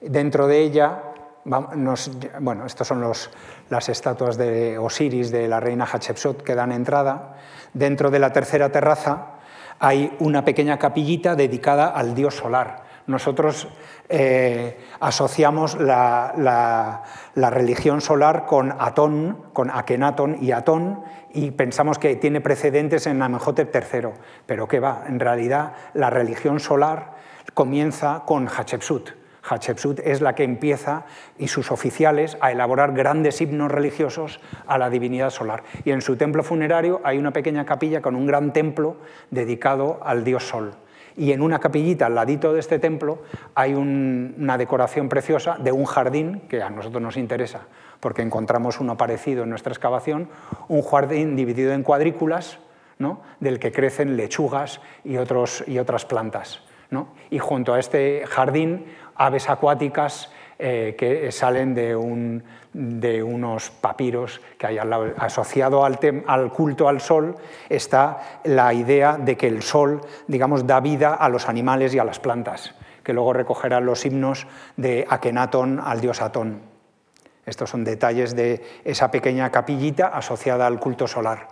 Dentro 0.03 0.47
de 0.47 0.61
ella, 0.61 1.01
bueno, 1.45 2.67
estas 2.67 2.87
son 2.87 3.01
las 3.71 3.89
estatuas 3.89 4.37
de 4.37 4.77
Osiris, 4.77 5.31
de 5.31 5.49
la 5.49 5.59
reina 5.59 5.87
Hatshepsut, 5.91 6.43
que 6.43 6.55
dan 6.55 6.73
entrada. 6.73 7.37
Dentro 7.73 8.11
de 8.11 8.19
la 8.19 8.31
tercera 8.31 8.71
terraza 8.71 9.34
hay 9.79 10.17
una 10.19 10.45
pequeña 10.45 10.79
capillita 10.79 11.35
dedicada 11.35 11.89
al 11.89 12.15
dios 12.15 12.35
solar. 12.35 12.85
Nosotros 13.07 13.69
eh, 14.09 14.79
asociamos 15.01 15.79
la, 15.79 17.03
religión 17.35 18.01
solar 18.01 18.47
con 18.47 18.73
Atón, 18.79 19.45
con 19.53 19.71
Akenatón 19.71 20.39
y 20.41 20.53
Atón, 20.53 21.03
y 21.33 21.51
pensamos 21.51 21.99
que 21.99 22.17
tiene 22.17 22.41
precedentes 22.41 23.07
en 23.07 23.21
Amenhotep 23.21 23.75
III, 23.75 24.09
pero 24.47 24.69
¿qué 24.69 24.81
va? 24.81 25.05
En 25.07 25.21
realidad 25.21 25.75
la 25.93 26.09
religión 26.09 26.61
solar 26.61 27.15
comienza 27.53 28.23
con 28.25 28.49
Hatshepsut. 28.49 29.24
Hatshepsut 29.49 30.01
es 30.01 30.21
la 30.21 30.35
que 30.35 30.45
empieza, 30.45 31.05
y 31.39 31.49
sus 31.49 31.71
oficiales, 31.71 32.37
a 32.41 32.53
elaborar 32.53 32.93
grandes 32.93 33.41
himnos 33.41 33.71
religiosos 33.71 34.41
a 34.67 34.79
la 34.79 34.91
divinidad 34.91 35.31
solar. 35.31 35.65
Y 35.85 35.91
en 35.91 36.01
su 36.01 36.17
templo 36.17 36.43
funerario 36.43 37.01
hay 37.05 37.19
una 37.19 37.33
pequeña 37.33 37.65
capilla 37.65 38.01
con 38.01 38.17
un 38.17 38.27
gran 38.27 38.53
templo 38.53 38.97
dedicado 39.31 40.01
al 40.03 40.25
dios 40.25 40.49
Sol. 40.49 40.75
Y 41.17 41.33
en 41.33 41.43
una 41.43 41.61
capillita 41.61 42.07
al 42.07 42.17
ladito 42.17 42.53
de 42.53 42.61
este 42.61 42.79
templo 42.79 43.23
hay 43.55 43.75
una 43.75 44.59
decoración 44.59 45.09
preciosa 45.09 45.57
de 45.59 45.71
un 45.71 45.85
jardín 45.85 46.41
que 46.49 46.61
a 46.61 46.71
nosotros 46.71 47.03
nos 47.03 47.17
interesa, 47.17 47.61
porque 48.01 48.23
encontramos 48.23 48.81
uno 48.81 48.97
parecido 48.97 49.45
en 49.45 49.51
nuestra 49.51 49.73
excavación, 49.73 50.29
un 50.67 50.83
jardín 50.83 51.37
dividido 51.37 51.73
en 51.73 51.85
cuadrículas, 51.85 52.59
¿no? 52.99 53.21
del 53.39 53.61
que 53.61 53.71
crecen 53.71 54.17
lechugas 54.17 54.81
y, 55.05 55.17
otros, 55.17 55.63
y 55.69 55.79
otras 55.79 56.05
plantas. 56.05 56.63
¿no? 56.91 57.09
Y 57.31 57.39
junto 57.39 57.75
a 57.75 57.81
este 57.81 58.25
jardín, 58.27 58.87
aves 59.17 59.49
acuáticas 59.49 60.31
eh, 60.59 60.95
que 60.97 61.33
salen 61.33 61.75
de, 61.75 61.97
unos 63.23 63.71
papiros 63.71 64.41
que 64.57 64.69
hay 64.69 64.79
al 64.79 64.91
lado. 64.91 65.13
Asociado 65.19 65.85
al, 65.85 66.53
culto 66.53 66.89
al 66.89 67.01
sol 67.01 67.37
está 67.69 68.41
la 68.45 68.73
idea 68.73 69.17
de 69.19 69.37
que 69.37 69.49
el 69.49 69.63
sol, 69.63 70.01
digamos, 70.29 70.67
da 70.67 70.81
vida 70.81 71.15
a 71.15 71.29
los 71.29 71.49
animales 71.49 71.93
y 71.95 71.99
a 71.99 72.05
las 72.05 72.21
plantas, 72.21 72.75
que 73.03 73.13
luego 73.13 73.33
recogerán 73.33 73.85
los 73.85 74.07
himnos 74.07 74.47
de 74.77 75.05
Akenatón 75.09 75.81
al 75.85 76.01
dios 76.01 76.23
Atón. 76.23 76.63
Estos 77.47 77.71
son 77.71 77.85
detalles 77.85 78.37
de 78.37 78.63
esa 78.85 79.11
pequeña 79.11 79.51
capillita 79.51 80.07
asociada 80.09 80.67
al 80.67 80.79
culto 80.79 81.07
solar. 81.07 81.49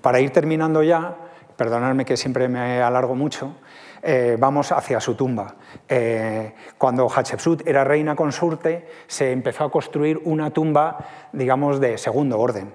Para 0.00 0.20
ir 0.20 0.30
terminando 0.30 0.82
ya, 0.82 1.16
perdonadme 1.56 2.04
que 2.04 2.16
siempre 2.16 2.48
me 2.48 2.82
alargo 2.82 3.14
mucho, 3.14 3.56
eh, 4.02 4.36
vamos 4.38 4.72
hacia 4.72 5.00
su 5.00 5.14
tumba. 5.14 5.56
Eh, 5.88 6.54
cuando 6.76 7.08
Hatshepsut 7.08 7.66
era 7.66 7.84
reina 7.84 8.14
consorte, 8.14 8.88
se 9.06 9.32
empezó 9.32 9.64
a 9.64 9.70
construir 9.70 10.20
una 10.24 10.50
tumba, 10.50 10.98
digamos, 11.32 11.80
de 11.80 11.98
segundo 11.98 12.38
orden. 12.38 12.72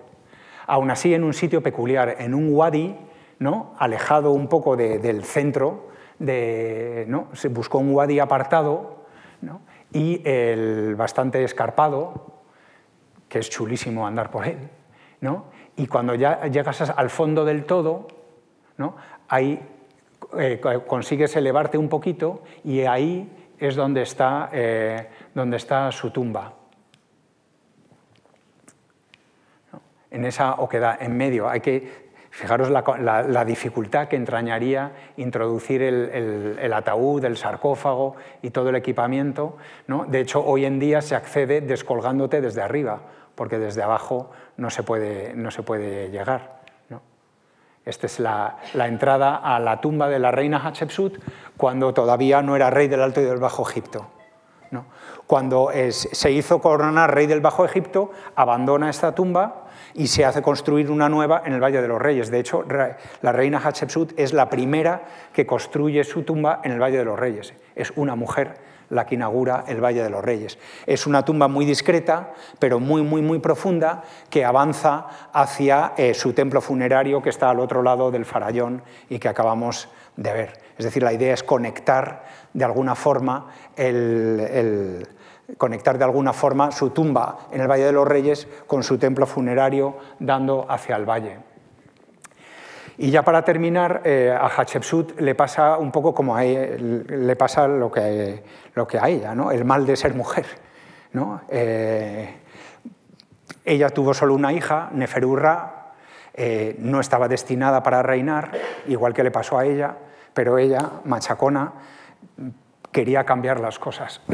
Aún 0.68 0.92
así, 0.92 1.14
en 1.14 1.24
un 1.24 1.34
sitio 1.34 1.62
peculiar, 1.62 2.16
en 2.20 2.34
un 2.34 2.54
wadi, 2.54 2.96
¿no? 3.40 3.74
alejado 3.78 4.32
un 4.32 4.48
poco 4.48 4.76
del 4.78 5.24
centro, 5.24 5.90
¿no? 6.20 7.28
se 7.34 7.50
buscó 7.50 7.80
un 7.80 7.94
wadi 7.94 8.20
apartado 8.20 9.04
y 9.92 10.22
el 10.24 10.96
bastante 10.96 11.44
escarpado, 11.44 12.44
que 13.28 13.40
es 13.40 13.50
chulísimo 13.50 14.08
andar 14.08 14.32
por 14.32 14.48
él. 14.48 14.70
Y 15.76 15.88
cuando 15.88 16.16
ya 16.16 16.48
llegas 16.48 16.82
al 16.90 17.10
fondo 17.10 17.44
del 17.44 17.66
todo, 17.66 18.08
¿no? 18.78 18.96
hay 19.28 19.60
eh, 20.40 20.60
consigues 20.88 21.36
elevarte 21.36 21.78
un 21.78 21.90
poquito 21.90 22.44
y 22.64 22.82
ahí 22.82 23.30
es 23.60 23.76
donde 23.76 24.02
está, 24.02 24.50
eh, 24.52 25.08
donde 25.34 25.58
está 25.58 25.92
su 25.92 26.12
tumba. 26.12 26.54
En 30.12 30.26
esa 30.26 30.56
oquedad, 30.56 31.02
en 31.02 31.18
medio, 31.18 31.50
hay 31.50 31.62
que 31.62 32.04
Fijaros 32.34 32.72
la, 32.72 33.46
dificultad 33.46 34.08
que 34.08 34.16
entrañaría 34.16 34.92
introducir 35.18 35.84
el, 35.84 36.74
ataúd, 36.74 37.24
el 37.26 37.38
sarcófago 37.38 38.16
y 38.42 38.50
todo 38.50 38.70
el 38.70 38.76
equipamiento. 38.76 39.58
De 40.08 40.20
hecho, 40.20 40.44
hoy 40.44 40.66
en 40.66 40.80
día 40.80 41.04
se 41.04 41.16
accede 41.16 41.62
descolgándote 41.62 42.42
desde 42.42 42.64
arriba, 42.64 43.04
porque 43.36 43.60
desde 43.60 43.84
abajo 43.84 44.32
no 44.58 44.72
se 44.72 44.82
puede, 44.82 45.36
no 45.36 45.52
se 45.52 45.62
puede 45.62 46.10
llegar. 46.10 46.63
Esta 47.86 48.08
es 48.08 48.20
la, 48.20 48.58
entrada 48.74 49.36
a 49.36 49.60
la 49.60 49.82
tumba 49.82 50.08
de 50.08 50.20
la 50.20 50.32
reina 50.32 50.60
Hatshepsut 50.60 51.20
cuando 51.58 51.94
todavía 51.94 52.42
no 52.42 52.56
era 52.56 52.70
rey 52.70 52.88
del 52.88 53.02
Alto 53.02 53.20
y 53.22 53.26
del 53.26 53.40
Bajo 53.40 53.68
Egipto. 53.68 54.08
Cuando 55.28 55.70
se 55.92 56.32
hizo 56.32 56.60
coronar 56.60 57.14
rey 57.14 57.28
del 57.28 57.42
Bajo 57.42 57.66
Egipto, 57.66 58.12
abandona 58.36 58.90
esta 58.90 59.14
tumba 59.14 59.68
y 59.94 60.08
se 60.08 60.26
hace 60.26 60.42
construir 60.42 60.90
una 60.90 61.10
nueva 61.10 61.44
en 61.46 61.54
el 61.54 61.62
Valle 61.62 61.82
de 61.82 61.88
los 61.88 62.02
Reyes. 62.02 62.32
De 62.32 62.40
hecho, 62.40 62.66
la 63.22 63.32
reina 63.32 63.60
Hatshepsut 63.60 64.18
es 64.18 64.34
la 64.34 64.50
primera 64.50 65.04
que 65.32 65.46
construye 65.46 66.04
su 66.04 66.24
tumba 66.24 66.62
en 66.64 66.72
el 66.72 66.82
Valle 66.82 66.98
de 66.98 67.06
los 67.06 67.20
Reyes. 67.20 67.54
Es 67.76 67.94
una 67.96 68.16
mujer 68.16 68.56
la 68.94 69.06
que 69.06 69.16
inaugura 69.16 69.66
el 69.68 69.84
Valle 69.84 70.04
de 70.04 70.10
los 70.10 70.24
Reyes. 70.24 70.58
Es 70.86 71.08
una 71.08 71.26
tumba 71.26 71.48
muy 71.48 71.66
discreta, 71.66 72.34
pero 72.60 72.80
muy, 72.80 73.02
muy, 73.02 73.22
muy 73.22 73.40
profunda, 73.40 74.04
que 74.30 74.46
avanza 74.46 75.08
hacia 75.34 75.94
eh, 75.98 76.14
su 76.14 76.34
templo 76.34 76.62
funerario 76.62 77.22
que 77.22 77.30
está 77.30 77.50
al 77.50 77.60
otro 77.60 77.84
lado 77.84 78.12
del 78.12 78.26
farallón 78.26 78.84
y 79.10 79.20
que 79.20 79.28
acabamos 79.28 79.90
de 80.16 80.34
ver. 80.34 80.54
Es 80.78 80.86
decir, 80.86 81.04
la 81.04 81.14
idea 81.14 81.34
es 81.34 81.44
conectar 81.44 82.26
de 82.54 82.64
alguna 82.64 82.96
forma 82.96 83.48
conectar 85.58 85.98
de 85.98 86.04
alguna 86.04 86.34
forma 86.34 86.72
su 86.72 86.92
tumba 86.92 87.38
en 87.52 87.62
el 87.62 87.68
Valle 87.68 87.86
de 87.86 87.92
los 87.92 88.08
Reyes 88.08 88.48
con 88.68 88.84
su 88.84 88.98
templo 88.98 89.26
funerario 89.26 89.98
dando 90.20 90.66
hacia 90.70 90.96
el 90.96 91.06
valle. 91.06 91.54
Y 92.98 93.10
ya 93.10 93.24
para 93.24 93.44
terminar, 93.44 94.02
eh, 94.06 94.32
a 94.32 94.48
Hatshepsut 94.48 95.20
le 95.20 95.34
pasa 95.34 95.78
un 95.78 95.92
poco 95.92 96.14
como 96.14 96.38
le 96.40 97.36
pasa 97.36 97.68
lo 97.68 97.92
que, 97.92 98.44
lo 98.76 98.88
que 98.88 98.98
a 98.98 99.10
ella, 99.10 99.36
¿no? 99.36 99.52
el 99.52 99.66
mal 99.66 99.86
de 99.86 99.96
ser 99.96 100.14
mujer. 100.14 100.46
¿no? 101.14 101.42
Eh, 101.50 102.36
ella 103.66 103.90
tuvo 103.90 104.14
solo 104.14 104.34
una 104.34 104.52
hija, 104.54 104.90
Neferurra, 104.94 105.94
eh, 106.34 106.76
no 106.80 107.00
estaba 107.00 107.28
destinada 107.28 107.84
para 107.84 108.02
reinar, 108.02 108.52
igual 108.88 109.14
que 109.14 109.24
le 109.24 109.32
pasó 109.32 109.58
a 109.58 109.66
ella, 109.66 109.96
pero 110.34 110.58
ella, 110.58 110.92
machacona, 111.06 111.74
quería 112.92 113.24
cambiar 113.24 113.60
las 113.60 113.80
cosas. 113.80 114.22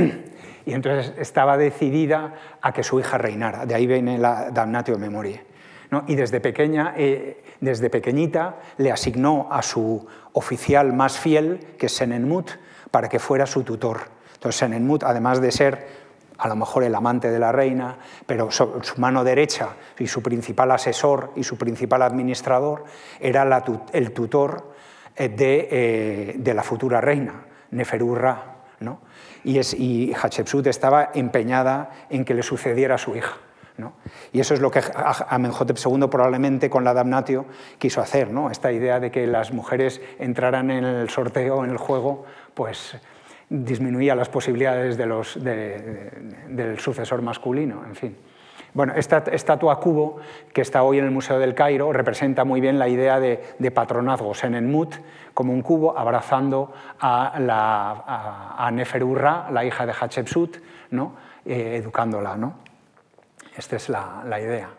Y 0.65 0.73
entonces 0.73 1.13
estaba 1.17 1.57
decidida 1.57 2.35
a 2.61 2.73
que 2.73 2.83
su 2.83 2.99
hija 2.99 3.17
reinara. 3.17 3.65
De 3.65 3.73
ahí 3.73 3.87
viene 3.87 4.19
la 4.19 4.51
damnatio 4.51 4.99
memoria. 4.99 5.41
¿no? 5.89 6.03
Y 6.05 6.13
desde 6.13 6.41
pequeña 6.41 6.93
desde 7.59 7.89
pequeñita 7.89 8.57
le 8.77 8.91
asignó 8.91 9.47
a 9.51 9.61
su 9.61 10.05
oficial 10.33 10.93
más 10.93 11.17
fiel, 11.17 11.75
que 11.77 11.87
es 11.87 11.93
Senenmut, 11.93 12.51
para 12.91 13.09
que 13.09 13.19
fuera 13.19 13.45
su 13.45 13.63
tutor. 13.63 14.18
Entonces 14.39 14.59
Senenmut, 14.59 15.03
además 15.03 15.41
de 15.41 15.51
ser 15.51 15.87
a 16.37 16.47
lo 16.47 16.55
mejor 16.55 16.83
el 16.85 16.95
amante 16.95 17.29
de 17.29 17.37
la 17.37 17.51
reina, 17.51 17.97
pero 18.25 18.49
su 18.49 18.81
mano 18.95 19.25
derecha 19.25 19.75
y 19.99 20.07
su 20.07 20.23
principal 20.23 20.71
asesor 20.71 21.33
y 21.35 21.43
su 21.43 21.57
principal 21.57 22.01
administrador 22.01 22.85
era 23.19 23.45
el 23.91 24.11
tutor 24.13 24.71
eh, 25.17 25.35
eh, 25.37 26.35
de, 26.37 26.53
la 26.53 26.63
futura 26.63 27.01
reina, 27.01 27.43
Neferurra. 27.71 28.55
¿no? 28.79 29.01
Y, 29.43 29.57
es, 29.59 29.75
Hatshepsut 29.75 30.67
estaba 30.67 31.11
empeñada 31.13 31.89
en 32.09 32.23
que 32.23 32.33
le 32.33 32.41
sucediera 32.41 32.95
a 32.95 32.97
su 32.97 33.15
hija. 33.17 33.35
Y 34.33 34.39
eso 34.39 34.53
es 34.53 34.59
lo 34.59 34.71
que 34.71 34.81
Amenhotep 35.29 35.77
II 35.77 36.07
probablemente 36.07 36.69
con 36.69 36.83
la 36.83 36.93
damnatio 36.93 37.45
quiso 37.77 38.01
hacer, 38.01 38.31
¿no? 38.31 38.51
esta 38.51 38.71
idea 38.73 38.99
de 38.99 39.09
que 39.09 39.25
las 39.25 39.53
mujeres 39.53 40.01
entraran 40.19 40.69
en 40.69 40.83
el 40.83 41.09
sorteo, 41.09 41.63
en 41.63 41.71
el 41.71 41.77
juego, 41.77 42.25
pues 42.53 42.97
disminuía 43.49 44.15
las 44.15 44.29
posibilidades 44.29 44.97
del 44.97 46.79
sucesor 46.79 47.21
masculino, 47.21 47.83
en 47.85 47.95
fin. 47.95 48.17
Bueno, 48.73 48.93
esta 48.95 49.23
estatua 49.31 49.79
cubo 49.79 50.17
que 50.53 50.61
está 50.61 50.83
hoy 50.83 50.99
en 50.99 51.05
el 51.05 51.11
Museo 51.11 51.39
del 51.39 51.55
Cairo 51.55 51.91
representa 51.91 52.43
muy 52.45 52.61
bien 52.61 52.77
la 52.77 52.87
idea 52.87 53.19
de, 53.19 53.43
de 53.57 53.71
patronazgo, 53.71 54.35
Senenmut, 54.35 54.95
como 55.33 55.53
un 55.53 55.61
cubo 55.61 55.97
abrazando 55.97 56.73
a, 56.99 57.39
la, 57.39 58.69
Neferurra, 58.71 59.49
la 59.51 59.63
hija 59.63 59.85
de 59.85 59.93
Hatshepsut, 59.93 60.57
¿no? 60.91 61.13
Eh, 61.45 61.77
educándola. 61.77 62.35
¿no? 62.35 62.55
Esta 63.55 63.77
es 63.77 63.89
la, 63.89 64.39
idea. 64.39 64.69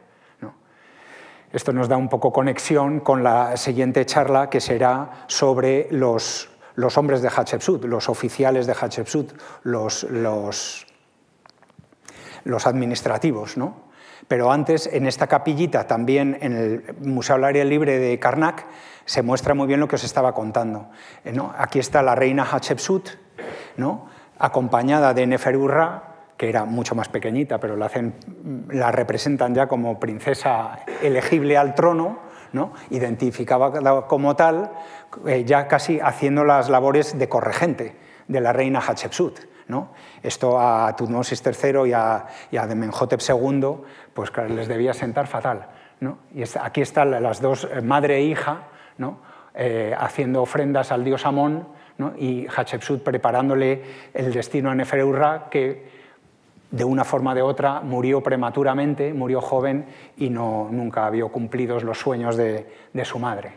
Esto 1.53 1.73
nos 1.73 1.89
da 1.89 1.97
un 1.97 2.09
poco 2.09 2.33
conexión 2.33 3.01
con 3.01 3.25
la 3.25 3.57
siguiente 3.57 4.07
charla 4.07 4.51
que 4.51 4.61
será 4.61 5.25
sobre 5.27 5.89
los, 5.91 6.50
los 6.81 6.97
hombres 6.97 7.21
de 7.21 7.29
Hatshepsut, 7.29 7.85
los 7.85 8.09
oficiales 8.09 8.67
de 8.67 8.73
Hatshepsut, 8.73 9.33
los, 9.65 10.05
los, 10.05 10.87
administrativos. 12.67 13.57
¿no? 13.57 13.91
Pero 14.27 14.51
antes, 14.51 14.89
en 14.91 15.07
esta 15.07 15.27
capillita, 15.27 15.87
también 15.87 16.39
en 16.41 16.53
el 16.57 16.95
Museo 17.01 17.37
del 17.37 17.45
Aire 17.45 17.65
Libre 17.67 17.99
de 17.99 18.19
Karnak, 18.19 18.67
se 19.05 19.23
muestra 19.23 19.55
muy 19.55 19.67
bien 19.67 19.81
lo 19.81 19.89
que 19.89 19.97
os 19.97 20.05
estaba 20.05 20.33
contando. 20.33 20.89
Eh, 21.25 21.33
¿no? 21.33 21.53
Aquí 21.57 21.79
está 21.79 22.03
la 22.03 22.15
reina 22.15 22.45
Hatshepsut, 22.51 23.11
¿no? 23.77 24.09
acompañada 24.39 25.13
de 25.13 25.27
Neferurra, 25.27 26.05
que 26.39 26.49
era 26.49 26.65
mucho 26.65 26.95
más 26.95 27.11
pequeñita, 27.11 27.61
pero 27.61 27.77
la, 27.77 27.91
la 28.71 28.91
representan 28.91 29.55
ya 29.55 29.67
como 29.67 30.01
princesa 30.01 30.81
elegible 31.03 31.59
al 31.59 31.75
trono, 31.75 32.30
¿no? 32.53 32.73
identificada 32.91 34.07
como 34.07 34.37
tal, 34.37 34.73
eh, 35.27 35.45
ya 35.45 35.69
casi 35.69 36.01
haciendo 36.01 36.45
las 36.45 36.69
labores 36.69 37.19
de 37.19 37.29
corregente 37.29 37.97
de 38.29 38.41
la 38.41 38.53
reina 38.53 38.81
Hatshepsut. 38.81 39.41
¿no? 39.69 39.93
Esto 40.23 40.61
a 40.61 40.95
Tutmosis 40.97 41.43
III 41.45 41.89
y 41.89 41.93
a, 41.93 42.27
y 42.51 42.57
a 42.57 42.67
Demenhotep 42.67 43.21
II 43.21 43.77
pues, 44.13 44.31
les 44.49 44.69
debía 44.69 44.93
sentar 44.93 45.27
fatal. 45.27 45.69
¿no? 46.01 46.19
Y 46.35 46.43
aquí 46.61 46.81
están 46.81 47.11
las 47.23 47.41
dos, 47.41 47.69
eh, 47.71 47.81
madre 47.81 48.17
e 48.17 48.23
hija, 48.23 48.65
¿no? 48.99 49.19
Eh, 49.53 49.95
haciendo 49.99 50.43
ofrendas 50.43 50.93
al 50.93 51.05
dios 51.05 51.27
Amón 51.27 51.67
y 52.17 52.47
Hatshepsut 52.47 53.03
preparándole 53.03 53.83
el 54.15 54.33
destino 54.33 54.71
a 54.71 54.75
Neferurra, 54.75 55.51
que 55.51 56.00
de 56.71 56.85
una 56.85 57.05
forma 57.05 57.33
o 57.33 57.35
de 57.35 57.43
otra 57.43 57.81
murió 57.81 58.23
prematuramente, 58.23 59.13
murió 59.13 59.41
joven 59.41 59.87
y 60.17 60.31
no, 60.31 60.69
nunca 60.71 61.07
había 61.07 61.25
cumplido 61.27 61.79
los 61.81 61.99
sueños 61.99 62.37
de, 62.37 62.67
de 62.93 63.05
su 63.05 63.19
madre. 63.19 63.53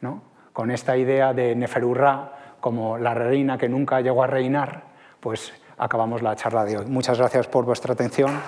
¿no? 0.00 0.22
Con 0.52 0.70
esta 0.70 0.96
idea 0.96 1.32
de 1.32 1.54
Neferurra 1.54 2.32
como 2.60 2.98
la 2.98 3.14
reina 3.14 3.56
que 3.56 3.68
nunca 3.68 4.00
llegó 4.00 4.22
a 4.22 4.26
reinar, 4.26 4.82
pues 5.20 5.52
acabamos 5.76 6.22
la 6.22 6.34
charla 6.34 6.64
de 6.64 6.78
hoy. 6.78 6.86
Muchas 6.86 7.18
gracias 7.18 7.46
por 7.46 7.64
vuestra 7.64 7.92
atención. 7.92 8.40